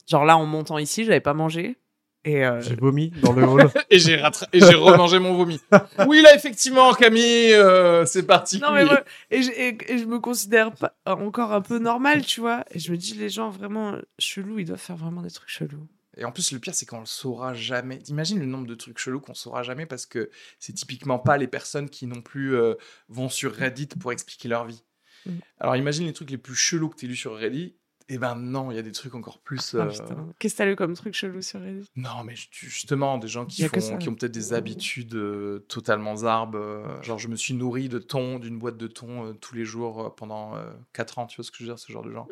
[0.08, 1.76] Genre là, en montant ici, j'avais pas mangé.
[2.24, 3.70] Et euh, J'ai vomi dans le hall.
[3.90, 5.58] Et j'ai rattra- et j'ai remangé mon vomi.
[6.06, 8.58] Oui, là, effectivement, Camille, euh, c'est parti.
[8.60, 12.24] non mais re- et, je, et- et je me considère pas encore un peu normal,
[12.26, 12.64] tu vois.
[12.72, 15.88] Et je me dis, les gens vraiment chelous, ils doivent faire vraiment des trucs chelous.
[16.18, 18.00] Et en plus, le pire, c'est qu'on le saura jamais.
[18.08, 20.28] Imagine le nombre de trucs chelous qu'on saura jamais parce que
[20.58, 22.74] c'est typiquement pas les personnes qui non plus euh,
[23.08, 24.82] vont sur Reddit pour expliquer leur vie.
[25.24, 25.30] Mm.
[25.58, 27.76] Alors imagine les trucs les plus chelous que tu lu sur Reddit.
[28.12, 29.74] Et ben non, il y a des trucs encore plus.
[29.76, 30.14] Ah, euh.
[30.40, 31.86] Qu'est-ce que t'as lu comme truc chelou sur Reddit?
[31.94, 36.56] Non, mais ju- justement, des gens qui, font, ont peut-être des habitudes euh, totalement zarbes.
[36.56, 39.64] euh, genre, je me suis nourri de thon, d'une boîte de thon euh, tous les
[39.64, 40.54] jours euh, pendant
[40.92, 42.26] 4 ans, tu vois ce que je veux dire, ce genre de gens.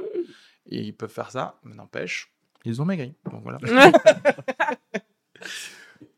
[0.66, 2.34] Et ils peuvent faire ça, mais n'empêche,
[2.64, 3.14] ils ont maigri.
[3.30, 3.58] Donc voilà.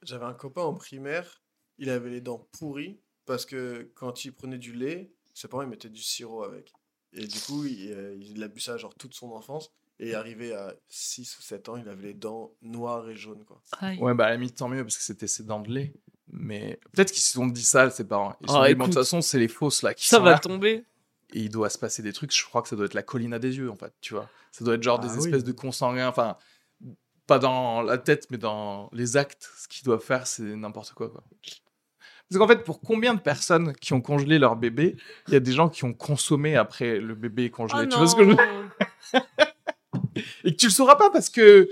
[0.02, 1.42] J'avais un copain en primaire,
[1.78, 5.68] il avait les dents pourries parce que quand il prenait du lait, ses parents ils
[5.68, 6.72] mettaient du sirop avec.
[7.12, 9.70] Et du coup, il, euh, il a bu ça genre toute son enfance.
[10.02, 13.44] Et arrivé à 6 ou 7 ans, il avait les dents noires et jaunes.
[13.44, 13.60] Quoi.
[13.98, 15.92] Ouais, bah à la limite, tant mieux, parce que c'était ses dents de lait.
[16.32, 18.34] Mais peut-être qu'ils se sont dit ça, ses parents.
[18.40, 18.94] Ils se sont Oh, dit, bon, de écoute.
[18.94, 20.38] toute façon, c'est les fausses là qui Ça sont va là.
[20.38, 20.84] tomber.
[21.34, 23.34] Et il doit se passer des trucs, je crois que ça doit être la colline
[23.34, 24.28] à des yeux, en fait, tu vois.
[24.52, 25.26] Ça doit être genre Ah des oui.
[25.26, 26.36] espèces de consanguins, enfin,
[27.26, 29.50] pas dans la tête, mais dans les actes.
[29.58, 31.22] Ce qu'ils doivent faire, c'est n'importe quoi, quoi.
[32.30, 34.96] Parce qu'en fait, pour combien de personnes qui ont congelé leur bébé,
[35.26, 37.82] il y a des gens qui ont consommé après le bébé congelé.
[37.84, 38.70] Oh tu vois ce que je veux dire?
[40.44, 41.68] Et que tu le sauras pas parce que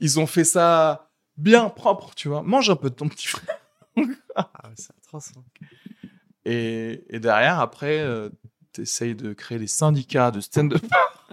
[0.00, 2.42] ils ont fait ça bien propre, tu vois.
[2.42, 3.58] Mange un peu de ton petit frère.
[4.34, 5.32] Ah, c'est atroce.
[5.36, 5.42] hein.
[6.46, 8.30] Et, et derrière, après, euh,
[8.72, 10.82] t'essayes de créer des syndicats de stand-up.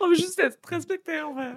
[0.00, 1.54] On veut juste être respecté, en vrai.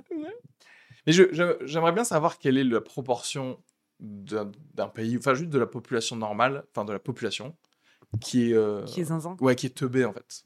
[1.06, 3.60] Mais j'aimerais bien savoir quelle est la proportion
[4.00, 7.56] d'un d'un pays, enfin juste de la population normale, enfin de la population,
[8.22, 8.54] qui est...
[8.54, 9.36] euh, Qui est zinzin.
[9.42, 10.44] Ouais, qui est teubé en fait.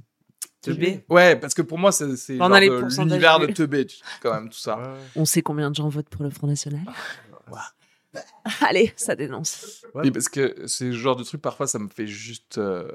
[0.61, 1.03] Teubé?
[1.09, 3.85] Ouais, parce que pour moi, c'est c'est l'univers de teubé,
[4.21, 4.77] quand même, tout ça.
[4.79, 4.99] Ouais.
[5.17, 6.81] On sait combien de gens votent pour le Front National
[8.61, 9.83] Allez, ça dénonce.
[9.93, 10.03] Ouais.
[10.05, 12.87] Oui, parce que c'est le genre de truc, parfois, ça me fait juste euh,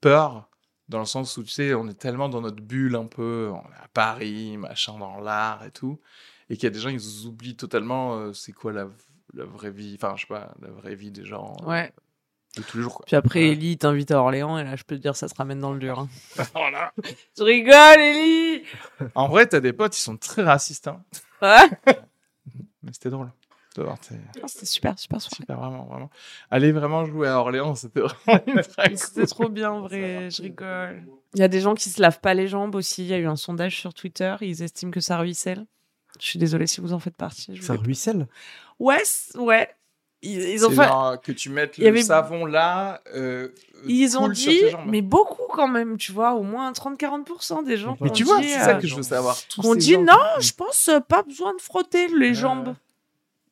[0.00, 0.48] peur,
[0.88, 3.68] dans le sens où, tu sais, on est tellement dans notre bulle un peu, on
[3.72, 5.98] est à Paris, machin, dans l'art et tout,
[6.48, 8.88] et qu'il y a des gens, ils oublient totalement euh, c'est quoi la,
[9.36, 11.92] la vraie vie, enfin, je sais pas, la vraie vie des gens euh, Ouais.
[12.56, 12.94] de tous les jours.
[12.96, 13.06] Quoi.
[13.06, 13.52] Puis après, Ouais.
[13.52, 15.78] Ellie t'invite à Orléans et là, je peux te dire, ça se ramène dans le
[15.78, 15.98] dur.
[16.00, 16.08] hein.
[16.54, 16.92] Voilà.
[17.38, 18.62] Je rigole, Ellie
[19.14, 21.02] En vrai, t'as des potes, ils sont très racistes, hein.
[21.42, 21.68] Ouais.
[22.82, 23.30] mais c'était drôle.
[23.78, 23.94] Ah,
[24.46, 25.36] C'était super, super soirée.
[25.42, 26.10] Super, vraiment, vraiment.
[26.50, 28.62] Aller vraiment jouer à Orléans, c'était vraiment une
[28.96, 30.30] C'était trop bien, en vrai.
[30.30, 31.04] Je rigole.
[31.34, 33.02] Il y a des gens qui se lavent pas les jambes aussi.
[33.02, 34.34] Il y a eu un sondage sur Twitter.
[34.40, 35.66] Ils estiment que ça ruisselle.
[36.20, 37.54] Je suis désolée si vous en faites partie.
[37.56, 38.26] je Ça ruisselle
[38.78, 39.02] Ouais,
[39.36, 39.68] ouais.
[40.22, 40.76] Ils, ils ont fait.
[40.86, 43.00] genre que tu mettes le avait- savon là.
[43.14, 43.48] euh,
[43.86, 47.96] Ils ont dit, mais beaucoup quand même, tu vois, au moins 30-40% des gens.
[48.00, 49.36] Mais qui tu ont vois, dit, c'est ça euh, que je veux savoir.
[49.36, 52.74] Ces dit gens non, qui- je pense euh, pas besoin de frotter les jambes.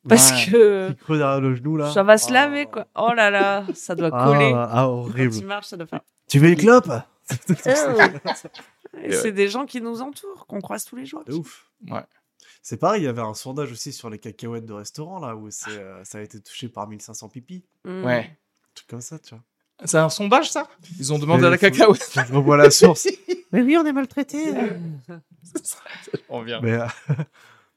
[0.09, 0.51] Parce Ouais.
[0.51, 1.91] que creux derrière le genou là.
[1.91, 2.33] ça va se Ah.
[2.33, 2.85] laver, quoi.
[2.95, 4.51] Oh là là, ça doit Ah, coller.
[4.55, 5.35] ah, Quand horrible.
[5.39, 6.01] tu marches, ça doit faire.
[6.27, 6.91] Tu veux une clope
[9.03, 11.23] Et c'est des gens qui nous entourent, qu'on croise tous les jours.
[11.25, 11.65] De ouf.
[11.89, 12.01] Ouais.
[12.67, 15.51] C'est pareil, il y avait un sondage aussi sur les cacahuètes de restaurant là où
[15.51, 17.63] c'est, euh, ça a été touché par 1500 pipis.
[17.83, 18.03] Mm.
[18.03, 18.23] Ouais.
[18.31, 19.43] Un truc comme ça, tu vois.
[19.83, 20.67] C'est un sondage, ça?
[20.97, 22.11] Ils ont demandé Mais à la faut- cacahuète.
[22.27, 23.07] Je revois la source.
[23.51, 24.43] Mais oui, on est maltraité.
[26.29, 26.59] On vient.
[26.59, 26.87] Mais euh,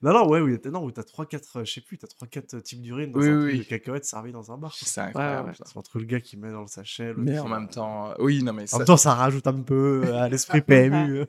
[0.03, 3.13] non, non, ouais, oui, non, où t'as 3-4, je sais plus, t'as 3-4 types d'urine
[3.13, 3.59] dans Oui, un oui, truc oui.
[3.59, 4.75] de cacahuètes servi dans un bar.
[4.75, 5.51] C'est incroyable.
[5.51, 5.55] ouais.
[5.67, 7.13] C'est entre le gars qui met dans le sachet.
[7.15, 9.61] Mais en même temps, euh, oui, non, mais En ça- même temps, ça rajoute un
[9.61, 11.27] peu euh, à l'esprit PMU.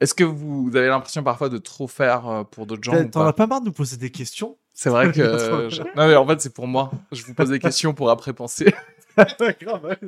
[0.00, 3.32] Est-ce que vous avez l'impression parfois de trop faire euh, pour d'autres gens T'en as
[3.32, 4.56] pas marre de nous poser des questions?
[4.74, 5.68] C'est vrai que.
[5.70, 6.90] je- Non, mais en fait, c'est pour moi.
[7.12, 8.72] Je vous pose des questions pour après penser.
[9.18, 9.98] Ouais.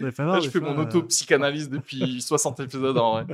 [0.00, 3.26] Là, des je fais fois, mon euh, auto-psychanalyse depuis 60 épisodes en vrai.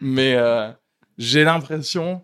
[0.00, 0.70] Mais euh,
[1.16, 2.22] j'ai l'impression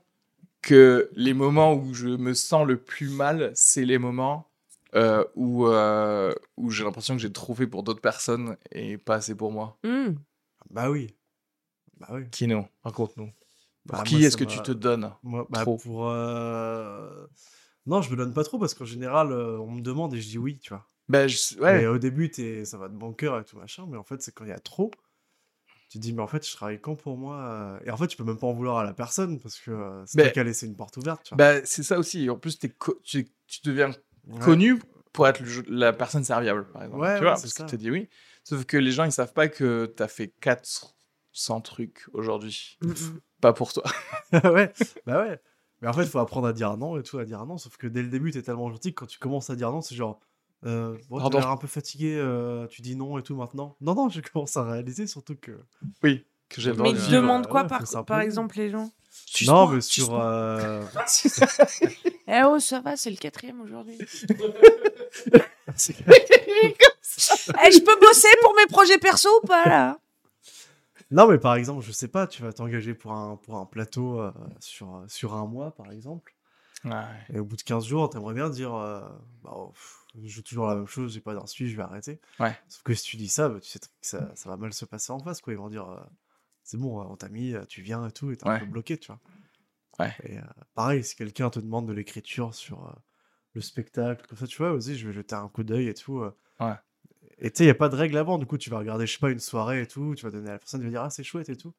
[0.61, 4.51] que les moments où je me sens le plus mal, c'est les moments
[4.95, 9.15] euh, où, euh, où j'ai l'impression que j'ai trop fait pour d'autres personnes et pas
[9.15, 9.79] assez pour moi.
[9.85, 10.09] Mm.
[10.71, 11.15] Bah oui.
[12.03, 12.29] Bah oui.
[12.31, 13.31] Kino, raconte-nous.
[13.87, 15.77] Pour Bah, qui moi, est-ce que tu te donnes Moi, bah, Trop.
[15.79, 16.09] pour.
[16.11, 17.27] euh,
[17.87, 20.29] Non, je me donne pas trop parce qu'en général, euh, on me demande et je
[20.29, 20.87] dis oui, tu vois.
[21.09, 23.87] ben, je- Et Ouais, au début, t'es- ça va de bon cœur et tout machin,
[23.89, 24.91] mais en fait, c'est quand il y a trop.
[25.91, 28.07] Tu te dis, mais en fait, je travaille quand pour moi euh, Et en fait,
[28.07, 30.67] tu peux même pas en vouloir à la personne parce que c'est qui as laissé
[30.67, 31.39] une porte ouverte, tu vois.
[31.39, 32.31] bah, c'est ça aussi.
[32.31, 33.91] En plus, co- tu, tu deviens
[34.27, 34.41] Ouais.
[34.41, 34.81] connu
[35.13, 37.03] pour être le- la personne serviable, par exemple.
[37.03, 37.65] Ouais, tu vois, c'est parce ça.
[37.65, 38.09] que tu dit oui.
[38.45, 40.29] Sauf que les gens, ils savent pas que tu as fait
[41.33, 42.79] 400 trucs aujourd'hui.
[42.83, 42.93] Mm.
[43.41, 43.83] Pas pour toi.
[44.33, 44.73] ouais,
[45.07, 45.41] bah ouais.
[45.81, 47.59] Mais en fait, il faut apprendre à dire non et tout, à dire non.
[47.59, 49.81] Sauf que dès le début, t'es tellement gentil que quand tu commences à dire non,
[49.81, 50.21] c'est genre.
[50.65, 51.39] Euh, bon, Pardon.
[51.39, 53.77] l'air un peu fatigué, euh, tu dis non et tout maintenant.
[53.81, 55.59] Non, non, je commence à réaliser surtout que.
[56.05, 58.93] Oui, que j'ai Mais ils demandent quoi, ouais, par, exemple, les gens?
[59.47, 60.15] Non, mais sur.
[60.15, 60.85] euh,
[62.29, 63.99] Eh oh, ça va, c'est le quatrième aujourd'hui.
[65.75, 65.97] c'est-
[67.65, 69.99] Eh, je peux bosser pour mes projets perso ou pas, là?
[71.13, 74.19] Non, mais par exemple, je sais pas, tu vas t'engager pour un, pour un plateau
[74.19, 76.35] euh, sur, sur un mois, par exemple.
[76.85, 77.05] Ouais.
[77.33, 79.01] Et au bout de 15 jours, t'aimerais bien dire euh,
[79.43, 82.19] bah, oh, pff, je joue toujours la même chose, j'ai pas d'insu, je vais arrêter.
[82.41, 82.59] Ouais.
[82.67, 84.87] Sauf que si tu dis ça, bah, tu sais que ça, ça va mal se
[84.87, 85.43] passer en face.
[85.43, 85.53] Quoi.
[85.53, 86.01] Ils vont dire euh,
[86.65, 89.09] c'est bon, on t'a mis, tu viens et tout, et t'es un peu bloqué, tu
[89.09, 89.21] vois.
[89.99, 90.15] Ouais.
[90.25, 90.39] Et
[90.75, 92.97] pareil, si quelqu'un te demande de l'écriture sur
[93.53, 96.25] le spectacle, comme ça, tu vois, vas-y, je vais jeter un coup d'œil et tout.
[96.59, 96.75] Ouais.
[97.45, 99.07] Et tu sais, il n'y a pas de règle avant, du coup, tu vas regarder,
[99.07, 100.91] je sais pas, une soirée et tout, tu vas donner à la personne, tu vas
[100.91, 101.75] dire ah, c'est chouette et tout.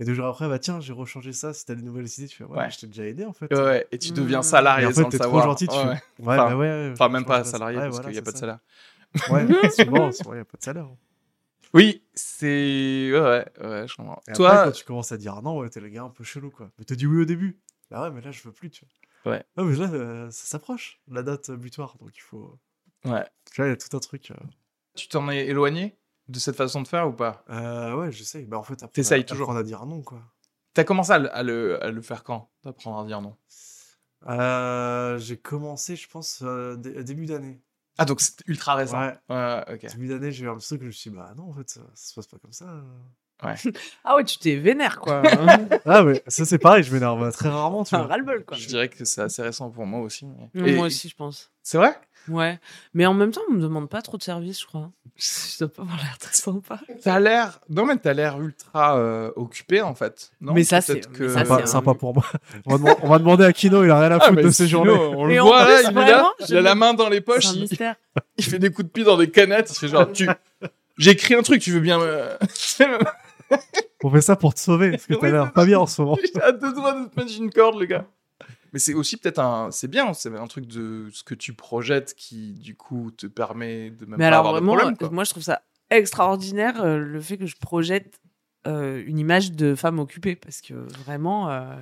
[0.00, 2.36] Et deux jours après, bah tiens, j'ai rechangé ça, si t'as des nouvelles idées, tu
[2.36, 3.50] fais ouais, je t'ai déjà aidé en fait.
[3.52, 4.42] Ouais, ouais, et tu deviens Mm.
[4.42, 5.94] salarié en fait, le trop gentil, tu Ouais, fais- ouais.
[5.94, 6.00] Ouais,
[6.34, 8.58] Enfin- bah ouais, Enfin, même pas salarié parce voilà, qu'il n'y a pas de salaire.
[9.28, 10.88] Ouais, souvent, il n'y a pas de salaire.
[11.72, 13.10] Oui, c'est.
[13.12, 14.20] Ouais, ouais, ouais, je comprends.
[14.28, 16.24] Et Toi, après, quand tu commences à dire non, ouais, t'es le gars un peu
[16.24, 16.70] chelou, quoi.
[16.78, 17.60] Mais t'as dit oui au début.
[17.90, 18.84] Bah ouais, mais là, je veux plus, tu
[19.24, 19.32] vois.
[19.32, 19.44] Ouais.
[19.56, 22.58] Non, mais là, euh, ça s'approche, la date butoir, donc il faut.
[23.04, 23.24] ouais.
[23.52, 24.30] Tu vois, il y a tout un truc.
[24.32, 24.34] euh,
[24.94, 25.98] tu t'en es éloigné
[26.28, 27.44] de cette façon de faire ou pas?
[27.50, 28.44] Euh, ouais, j'essaye.
[28.46, 29.44] Bah en fait, après, T'essayes toujours.
[29.50, 30.22] Apprendre à dire non, quoi.
[30.72, 33.36] T'as commencé à le, à le, à le faire quand D'apprendre à dire non?
[34.26, 37.62] Euh, j'ai commencé, je pense, euh, dé- début d'année.
[37.98, 38.98] Ah, donc c'est ultra récent.
[39.00, 39.16] Ouais.
[39.28, 39.86] Ouais, ok.
[39.92, 41.52] Début d'année, j'ai eu un petit truc que je me suis dit, bah non, en
[41.52, 42.82] fait, ça, ça se passe pas comme ça.
[44.04, 45.22] Ah ouais, tu t'es vénère, quoi.
[45.86, 48.06] Ah, mais ça, c'est pareil, je m'énerve très rarement, tu un vois.
[48.08, 48.56] ras-le-bol, quoi.
[48.56, 50.26] Je dirais que c'est assez récent pour moi aussi.
[50.54, 51.50] mais- Et- Moi aussi, je pense.
[51.62, 51.92] C'est vrai?
[52.28, 52.58] Ouais.
[52.94, 54.90] Mais en même temps, on me demande pas trop de services, je crois.
[55.16, 56.80] Je dois pas avoir l'air très sympa.
[57.02, 57.60] T'as l'air.
[57.68, 60.30] Non, mais t'as l'air ultra euh, occupé en fait.
[60.40, 61.28] Non Mais ça, Peut-être c'est- que.
[61.28, 62.24] Sympa, c'est un- sympa pour moi.
[62.64, 64.50] On va, demand- on va demander à Kino, il a rien à Ah, foutre de
[64.50, 64.90] sinon, journées.
[64.92, 67.20] On le voit là, il est là, vraiment, il je a la main dans les
[67.20, 67.96] poches, un il, mystère.
[68.38, 70.26] il fait des coups de pied dans des canettes, il fait genre, tu.
[70.96, 72.28] J'ai écrit un truc, tu veux bien me.
[74.02, 76.02] On fait ça pour te sauver, parce que t'as Oui, l'air pas bien en ce
[76.02, 76.16] moment.
[76.34, 78.06] J'ai à deux doigts de te mettre une corde, le gars.
[78.72, 79.70] Mais c'est aussi peut-être un.
[79.70, 83.90] C'est bien, c'est un truc de ce que tu projettes qui, du coup, te permet
[83.90, 84.96] de même Mais pas alors, avoir vraiment, de problème.
[84.98, 85.10] quoi.
[85.10, 88.20] moi, je trouve ça extraordinaire euh, le fait que je projette
[88.66, 90.34] euh, une image de femme occupée.
[90.36, 91.74] Parce que vraiment, euh,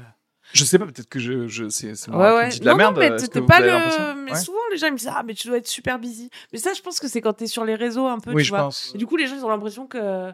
[0.52, 2.48] Je sais pas, peut-être que je, je c'est c'est Ouais, moi qui ouais.
[2.50, 2.94] dis de la non, merde.
[2.96, 4.14] non, mais que pas le.
[4.24, 4.38] Mais Ouais.
[4.38, 6.28] souvent, les gens ils me disent Ah, mais tu dois être super busy.
[6.52, 8.46] Mais ça, je pense que c'est quand t'es sur les réseaux un peu, Oui, tu
[8.48, 8.60] je vois.
[8.64, 8.92] pense.
[8.94, 10.30] Et du coup, les gens ils ont l'impression que.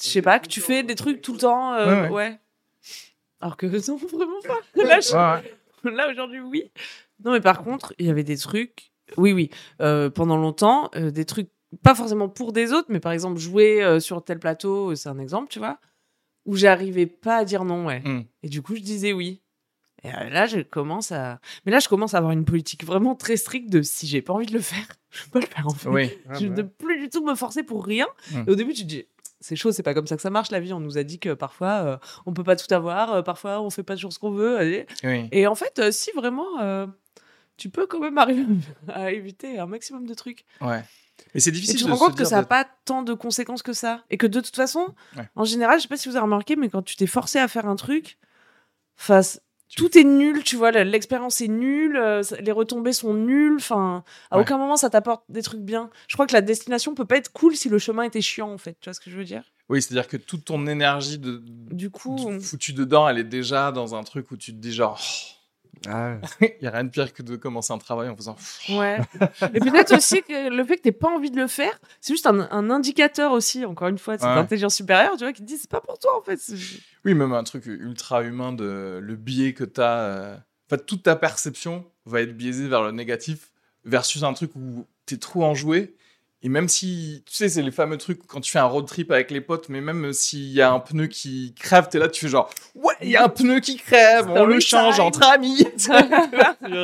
[0.00, 1.74] Je sais pas, que tu fais des trucs tout le temps.
[1.74, 2.10] euh, Ouais, ouais.
[2.10, 2.40] ouais.
[3.40, 4.82] Alors que non, vraiment pas.
[4.84, 5.42] Là, je- Ouais,
[5.84, 5.90] ouais.
[5.96, 6.70] Là, aujourd'hui, oui.
[7.24, 8.92] Non, mais par contre, il y avait des trucs.
[9.16, 9.50] Oui, oui.
[9.80, 11.50] euh, pendant longtemps, euh, des trucs,
[11.82, 15.18] pas forcément pour des autres, mais par exemple, jouer euh, sur tel plateau, c'est un
[15.18, 15.78] exemple, tu vois,
[16.46, 18.00] où j'arrivais pas à dire non, ouais.
[18.00, 18.24] Mm.
[18.44, 19.42] Et du coup, je disais oui.
[20.04, 21.40] Et là, je commence à.
[21.64, 24.32] Mais là, je commence à avoir une politique vraiment très stricte de si j'ai pas
[24.32, 25.88] envie de le faire, je peux pas le faire en fait.
[25.88, 26.10] Oui.
[26.40, 28.06] Je ne plus du tout me forcer pour rien.
[28.32, 28.44] Mm.
[28.46, 29.06] Et au début, tu te dis,
[29.42, 30.72] c'est chaud, c'est pas comme ça que ça marche la vie.
[30.72, 33.68] On nous a dit que parfois, euh, on peut pas tout avoir, euh, parfois, on
[33.68, 34.56] fait pas toujours ce qu'on veut.
[34.56, 34.86] allez.
[35.04, 35.28] oui.
[35.32, 36.46] Et en fait, euh, si vraiment,
[37.58, 38.46] tu peux quand même arriver
[38.88, 40.44] à éviter un maximum de trucs.
[40.60, 40.82] Ouais.
[41.34, 43.62] Mais c'est Et difficile tu te rends compte que ça n'a pas tant de conséquences
[43.62, 44.02] que ça.
[44.10, 45.28] Et que de toute façon, Ouais.
[45.36, 47.46] en général, je sais pas si vous avez remarqué, mais quand tu t'es forcé à
[47.48, 48.18] faire un truc,
[48.96, 49.40] face.
[49.76, 54.36] Tout est nul, tu vois, l'expérience est nulle, euh, les retombées sont nulles, enfin, à
[54.36, 54.42] Ouais.
[54.42, 55.88] aucun moment ça t'apporte des trucs bien.
[56.08, 58.58] Je crois que la destination peut pas être cool si le chemin était chiant, en
[58.58, 59.44] fait, tu vois ce que je veux dire?
[59.68, 63.72] Oui, c'est-à-dire que toute ton énergie de, Du coup, de foutue dedans, elle est déjà
[63.72, 65.00] dans un truc où tu te dis genre,
[65.88, 68.36] Ah il y a rien de pire que de commencer un travail en faisant.
[68.68, 69.00] Ouais.
[69.54, 72.26] Et peut-être aussi que le fait que t'aies pas envie de le faire, c'est juste
[72.26, 74.36] un, un indicateur aussi, encore une fois, de cette Ouais.
[74.36, 76.38] intelligence supérieure, tu vois, qui te dit c'est pas pour toi en fait.
[77.04, 80.44] Oui, même un truc ultra humain de le biais que tu as.
[80.70, 83.50] En fait, toute ta perception va être biaisée vers le négatif
[83.84, 85.96] versus un truc où tu es trop enjoué.
[86.44, 89.12] Et même si, tu sais, c'est les fameux trucs quand tu fais un road trip
[89.12, 92.20] avec les potes, mais même s'il y a un pneu qui crève, t'es là, tu
[92.22, 95.04] fais genre, ouais, il y a un pneu qui crève, on le change time.
[95.04, 95.64] entre amis.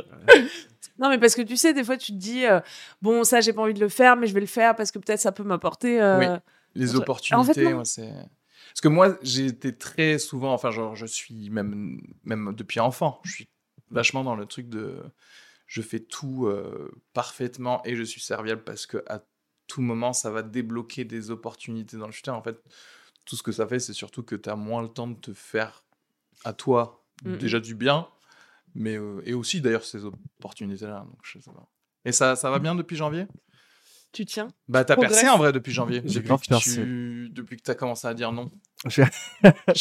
[0.98, 2.60] non, mais parce que tu sais, des fois tu te dis, euh,
[3.02, 4.98] bon, ça j'ai pas envie de le faire, mais je vais le faire parce que
[4.98, 6.00] peut-être ça peut m'apporter.
[6.00, 6.26] euh, Oui.
[6.74, 8.12] les opportunités, fait, c'est.
[8.12, 13.20] Parce que moi, j'ai été très souvent, enfin, genre, je suis même, même depuis enfant,
[13.24, 13.48] je suis
[13.90, 15.02] vachement dans le truc de.
[15.66, 19.20] Je fais tout euh, parfaitement et je suis serviable parce que à
[19.68, 22.34] tout moment, ça va débloquer des opportunités dans le futur.
[22.34, 22.60] En fait,
[23.24, 25.32] tout ce que ça fait, c'est surtout que tu as moins le temps de te
[25.32, 25.84] faire
[26.44, 28.08] à toi déjà du bien,
[28.74, 31.00] mais euh, et aussi d'ailleurs ces opportunités-là.
[31.00, 31.68] Donc, je sais pas.
[32.04, 33.26] Et ça, ça va bien depuis janvier?
[34.18, 34.48] Tu tiens.
[34.68, 35.12] bah, t'as Progresse.
[35.20, 36.02] percé en vrai depuis janvier.
[36.04, 36.74] J'ai Depuis grave que, percé.
[36.74, 37.28] tu...
[37.32, 38.50] depuis que t'as commencé à dire non.
[38.88, 39.02] Je,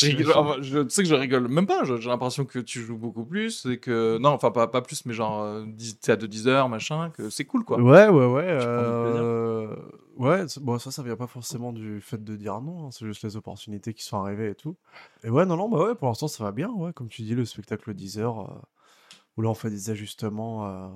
[0.05, 1.83] rigole- enfin, je- tu sais que je rigole même pas.
[1.85, 3.65] J'ai l'impression que tu joues beaucoup plus.
[3.65, 4.19] Et que...
[4.19, 7.09] Non, enfin, pas, pas plus, mais genre, euh, 10 t'es à de 10 heures, machin,
[7.09, 7.79] que c'est cool quoi.
[7.81, 8.45] Ouais, ouais, ouais.
[8.47, 9.75] Euh,
[10.17, 13.23] Ouais, bon, ça, ça vient pas forcément du fait de dire non, hein, c'est juste
[13.23, 14.75] les opportunités qui sont arrivées et tout.
[15.23, 16.91] Et ouais, non, non, bah ouais, pour l'instant, ça va bien, ouais.
[16.93, 18.55] Comme tu dis, le spectacle 10 heures, euh,
[19.37, 20.87] où là, on fait des ajustements euh,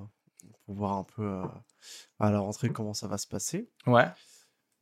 [0.64, 1.44] pour voir un peu euh,
[2.18, 3.68] à la rentrée comment ça va se passer.
[3.86, 4.06] Ouais.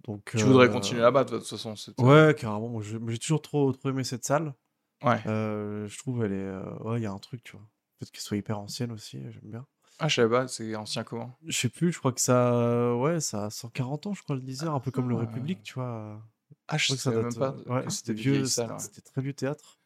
[0.04, 1.74] Donc, Tu voudrais euh, continuer là-bas, de toute façon.
[1.98, 2.80] Ouais, carrément.
[2.80, 4.54] J'ai toujours trop, trop aimé cette salle.
[5.02, 5.20] Ouais.
[5.26, 6.82] Euh, je trouve elle est.
[6.82, 7.66] Ouais, il y a un truc, tu vois.
[7.98, 9.66] Peut-être qu'elle soit hyper ancienne aussi, j'aime bien.
[9.98, 11.36] Ah, je savais pas, c'est ancien comment?
[11.46, 12.94] Je sais plus, je crois que ça.
[12.96, 15.20] Ouais, ça a 140 ans, je crois, le 10 heures, un peu comme le Ah.
[15.20, 16.22] République, tu vois.
[16.68, 17.54] Ah, je Je savais même pas.
[17.66, 19.02] ouais, c'était vieux, c'était ouais.
[19.04, 19.78] très vieux théâtre.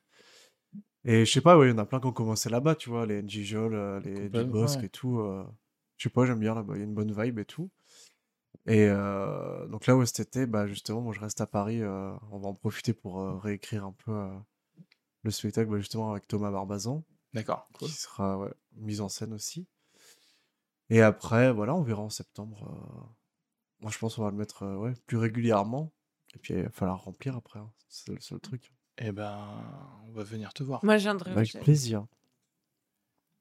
[1.05, 2.89] Et je sais pas, ouais, il y en a plein qui ont commencé là-bas, tu
[2.91, 4.85] vois, les NG Jol, les ouais.
[4.85, 5.19] et tout.
[5.19, 5.45] euh,
[5.97, 7.71] je sais pas, j'aime bien là-bas, il y a une bonne vibe et tout.
[8.66, 12.15] Et euh, donc là, ouais, cet été, bah, justement, moi je reste à Paris, euh,
[12.31, 14.31] on va en profiter pour euh, réécrire un peu euh,
[15.23, 17.03] le spectacle, bah, justement, avec Thomas Barbazan,
[17.35, 17.89] D'accord, cool.
[17.89, 19.66] qui sera ouais, mise en scène aussi.
[20.91, 22.69] Et après, voilà, on verra en septembre.
[22.71, 23.05] euh,
[23.81, 25.93] Moi, je pense qu'on va le mettre euh, ouais, plus régulièrement.
[26.35, 27.59] Et puis, il va falloir remplir après.
[27.61, 27.71] hein.
[27.89, 28.73] C'est le seul truc.
[28.99, 29.39] Eh ben,
[30.07, 30.85] on va venir te voir.
[30.85, 31.33] Moi, je viendrai.
[31.33, 32.07] Avec plaisir.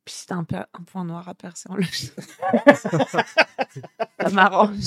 [0.05, 2.11] Puis si t'as un, un point noir à percer en loge.
[2.75, 4.83] ça m'arrange.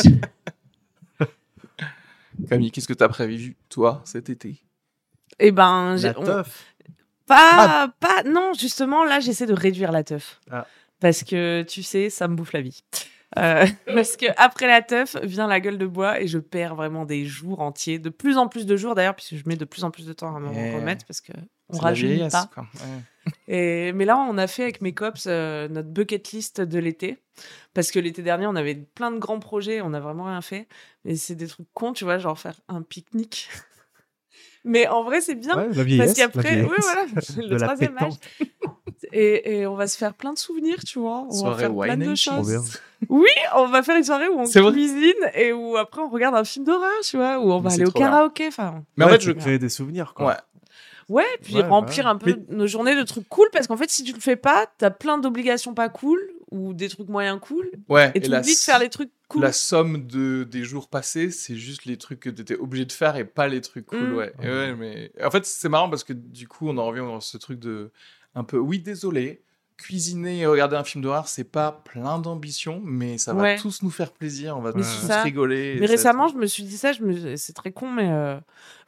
[2.48, 4.62] Camille, qu'est-ce que t'as prévu, toi, cet été?
[5.38, 6.74] Eh ben, j'ai- La on- teuf?
[7.26, 10.40] Pas, pas, non, justement, là, j'essaie de réduire la teuf.
[10.50, 10.66] Ah.
[11.00, 12.84] Parce que, tu sais, ça me bouffe la vie.
[13.38, 17.04] Euh, parce que après la teuf vient la gueule de bois et je perds vraiment
[17.04, 19.82] des jours entiers, de plus en plus de jours d'ailleurs, puisque je mets de plus
[19.82, 21.32] en plus de temps à me remettre parce que
[21.70, 22.48] on la rajeunit pas.
[22.52, 22.64] quoi.
[22.74, 23.32] Ouais.
[23.48, 27.18] Et, mais là, on a fait avec mes cops euh, notre bucket list de l'été.
[27.74, 30.68] Parce que l'été dernier, on avait plein de grands projets, on n'a vraiment rien fait.
[31.04, 33.48] Mais c'est des trucs cons, tu vois, genre faire un pique-nique.
[34.64, 35.56] mais en vrai, c'est bien.
[35.56, 35.96] Ouais.
[35.98, 37.04] Parce qu'après, oui, voilà,
[37.36, 38.14] de le la troisième âge.
[39.12, 41.26] Et, et on va se faire plein de souvenirs, tu vois.
[41.28, 42.80] On va Soirée faire plein de choses.
[43.08, 46.44] Oui, on va faire une soirée où on cuisine et où après on regarde un
[46.44, 48.48] film d'horreur, tu vois, où on va Mais aller au karaoké.
[48.48, 49.32] Enfin, Mais en Ouais, fait, tu je.
[49.32, 50.26] créer des souvenirs, quoi.
[50.28, 50.34] Ouais.
[51.08, 52.10] Ouais, puis Ouais, remplir ouais.
[52.10, 54.66] un peu nos journées de trucs cool parce qu'en fait, si tu le fais pas,
[54.78, 56.18] t'as plein d'obligations pas cool
[56.50, 58.10] ou des trucs moyens cool Ouais.
[58.14, 59.42] et tu oublies de faire les trucs cool.
[59.42, 62.92] La somme de, des jours passés, c'est juste les trucs que tu étais obligé de
[62.92, 64.16] faire et pas les trucs cool, Mm.
[64.16, 64.32] ouais.
[64.40, 65.12] Ouais, mais...
[65.22, 67.90] En fait, c'est marrant parce que du coup, on en revient dans ce truc de
[68.34, 69.42] Un peu, oui, désolé.
[69.78, 73.56] Cuisiner et regarder un film d'horreur, c'est pas plein d'ambition, mais ça va Ouais.
[73.58, 74.56] tous nous faire plaisir.
[74.56, 75.76] On va Mais tous rigoler.
[75.78, 77.36] Mais récemment, je me suis dit ça, je me...
[77.36, 78.38] c'est très con, mais euh,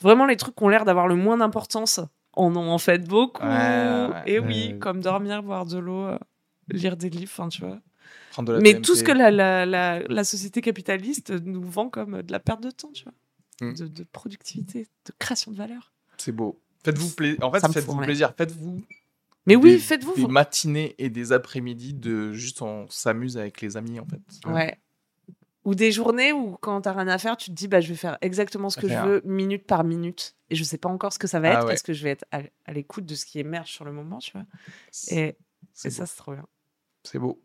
[0.01, 2.01] vraiment les trucs qui ont l'air d'avoir le moins d'importance
[2.32, 3.43] en ont en fait beaucoup.
[3.43, 4.23] Ouais, ouais, ouais.
[4.27, 6.19] Et oui, comme dormir, boire de l'eau, euh,
[6.69, 7.78] lire des livres, enfin tu vois.
[8.32, 8.82] Prendre de la Mais TMT.
[8.82, 12.39] tout ce que la, la, la, la société capitaliste nous vend comme euh, de la
[12.40, 13.12] perte de temps, tu vois.
[13.60, 13.74] Mm.
[13.74, 15.93] De, de productivité, de création de valeur.
[16.16, 16.60] C'est beau.
[16.85, 17.44] Faites-vous plaisir.
[17.44, 18.32] En fait, faites-vous plaisir.
[18.39, 18.82] Faites-vous
[19.49, 20.15] Mais oui, des- faites-vous.
[20.15, 24.20] des matinées et des après-midi de juste on s'amuse avec les amis en fait.
[24.49, 24.79] Ouais.
[25.65, 27.95] Ou des journées où quand t'as rien à faire, tu te dis bah je vais
[27.97, 29.03] faire exactement ce que Rien.
[29.05, 31.53] je veux minute par minute et je sais pas encore ce que ça va Ah
[31.55, 31.69] être ouais.
[31.73, 34.19] parce que je vais être à, à l'écoute de ce qui émerge sur le moment,
[34.19, 34.43] tu vois.
[35.11, 35.37] Et,
[35.73, 35.97] c'est et beau.
[35.97, 36.47] ça c'est trop bien.
[37.03, 37.43] C'est beau.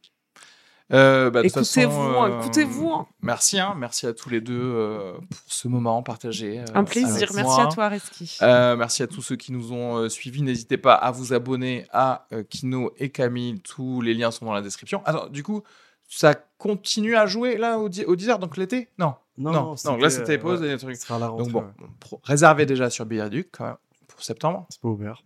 [0.92, 3.08] Euh, bah, Écoutez-vous, hein, écoutez-vous, hein.
[3.22, 6.60] Merci, hein, merci à tous les deux euh, pour ce moment partagé.
[6.60, 7.16] euh, Un plaisir.
[7.16, 7.64] avec Merci moi.
[7.68, 8.38] à toi Reski.
[8.42, 10.42] Euh, merci à tous ceux qui nous ont euh, suivis.
[10.44, 13.60] N'hésitez pas à vous abonner à euh, Kino et Camille.
[13.62, 15.02] Tous les liens sont dans la description.
[15.06, 15.64] Attends, du coup,
[16.10, 18.90] ça continue à jouer là au, au 10h, donc l'été?
[19.00, 20.98] Non, non, non, là c'était pause et des trucs.
[20.98, 21.46] Ce sera à la rentrée.
[21.46, 22.20] Donc bon, ouais.
[22.24, 23.78] réservez déjà sur quand même,
[24.08, 24.68] pour septembre.
[24.70, 25.24] C'est pas ouvert.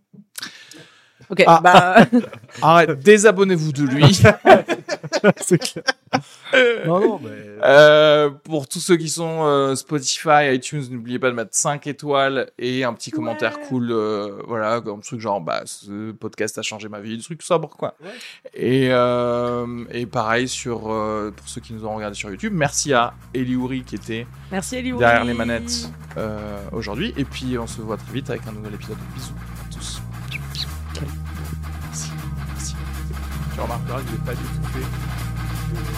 [1.30, 1.60] Ok, Ah.
[1.62, 1.96] bah
[2.62, 4.14] Arrête, désabonnez-vous de lui.
[5.40, 5.84] c'est clair.
[6.86, 7.28] non, non, mais.
[7.64, 12.50] Euh, pour tous ceux qui sont euh, Spotify, iTunes, n'oubliez pas de mettre 5 étoiles
[12.58, 13.90] et un petit commentaire cool.
[13.90, 17.68] euh, voilà, comme truc genre, bah, ce podcast a changé ma vie, des trucs sobre,
[17.76, 17.94] quoi.
[18.54, 22.92] Et, euh, et pareil, sur, euh, pour ceux qui nous ont regardé sur YouTube, merci
[22.94, 25.00] à Eliouri qui était merci Eliouri.
[25.00, 26.38] derrière les manettes euh,
[26.72, 27.12] aujourd'hui.
[27.16, 28.96] Et puis, on se voit très vite avec un nouvel épisode.
[29.14, 29.32] Bisous
[33.58, 35.97] Tu remarqueras que pas du tout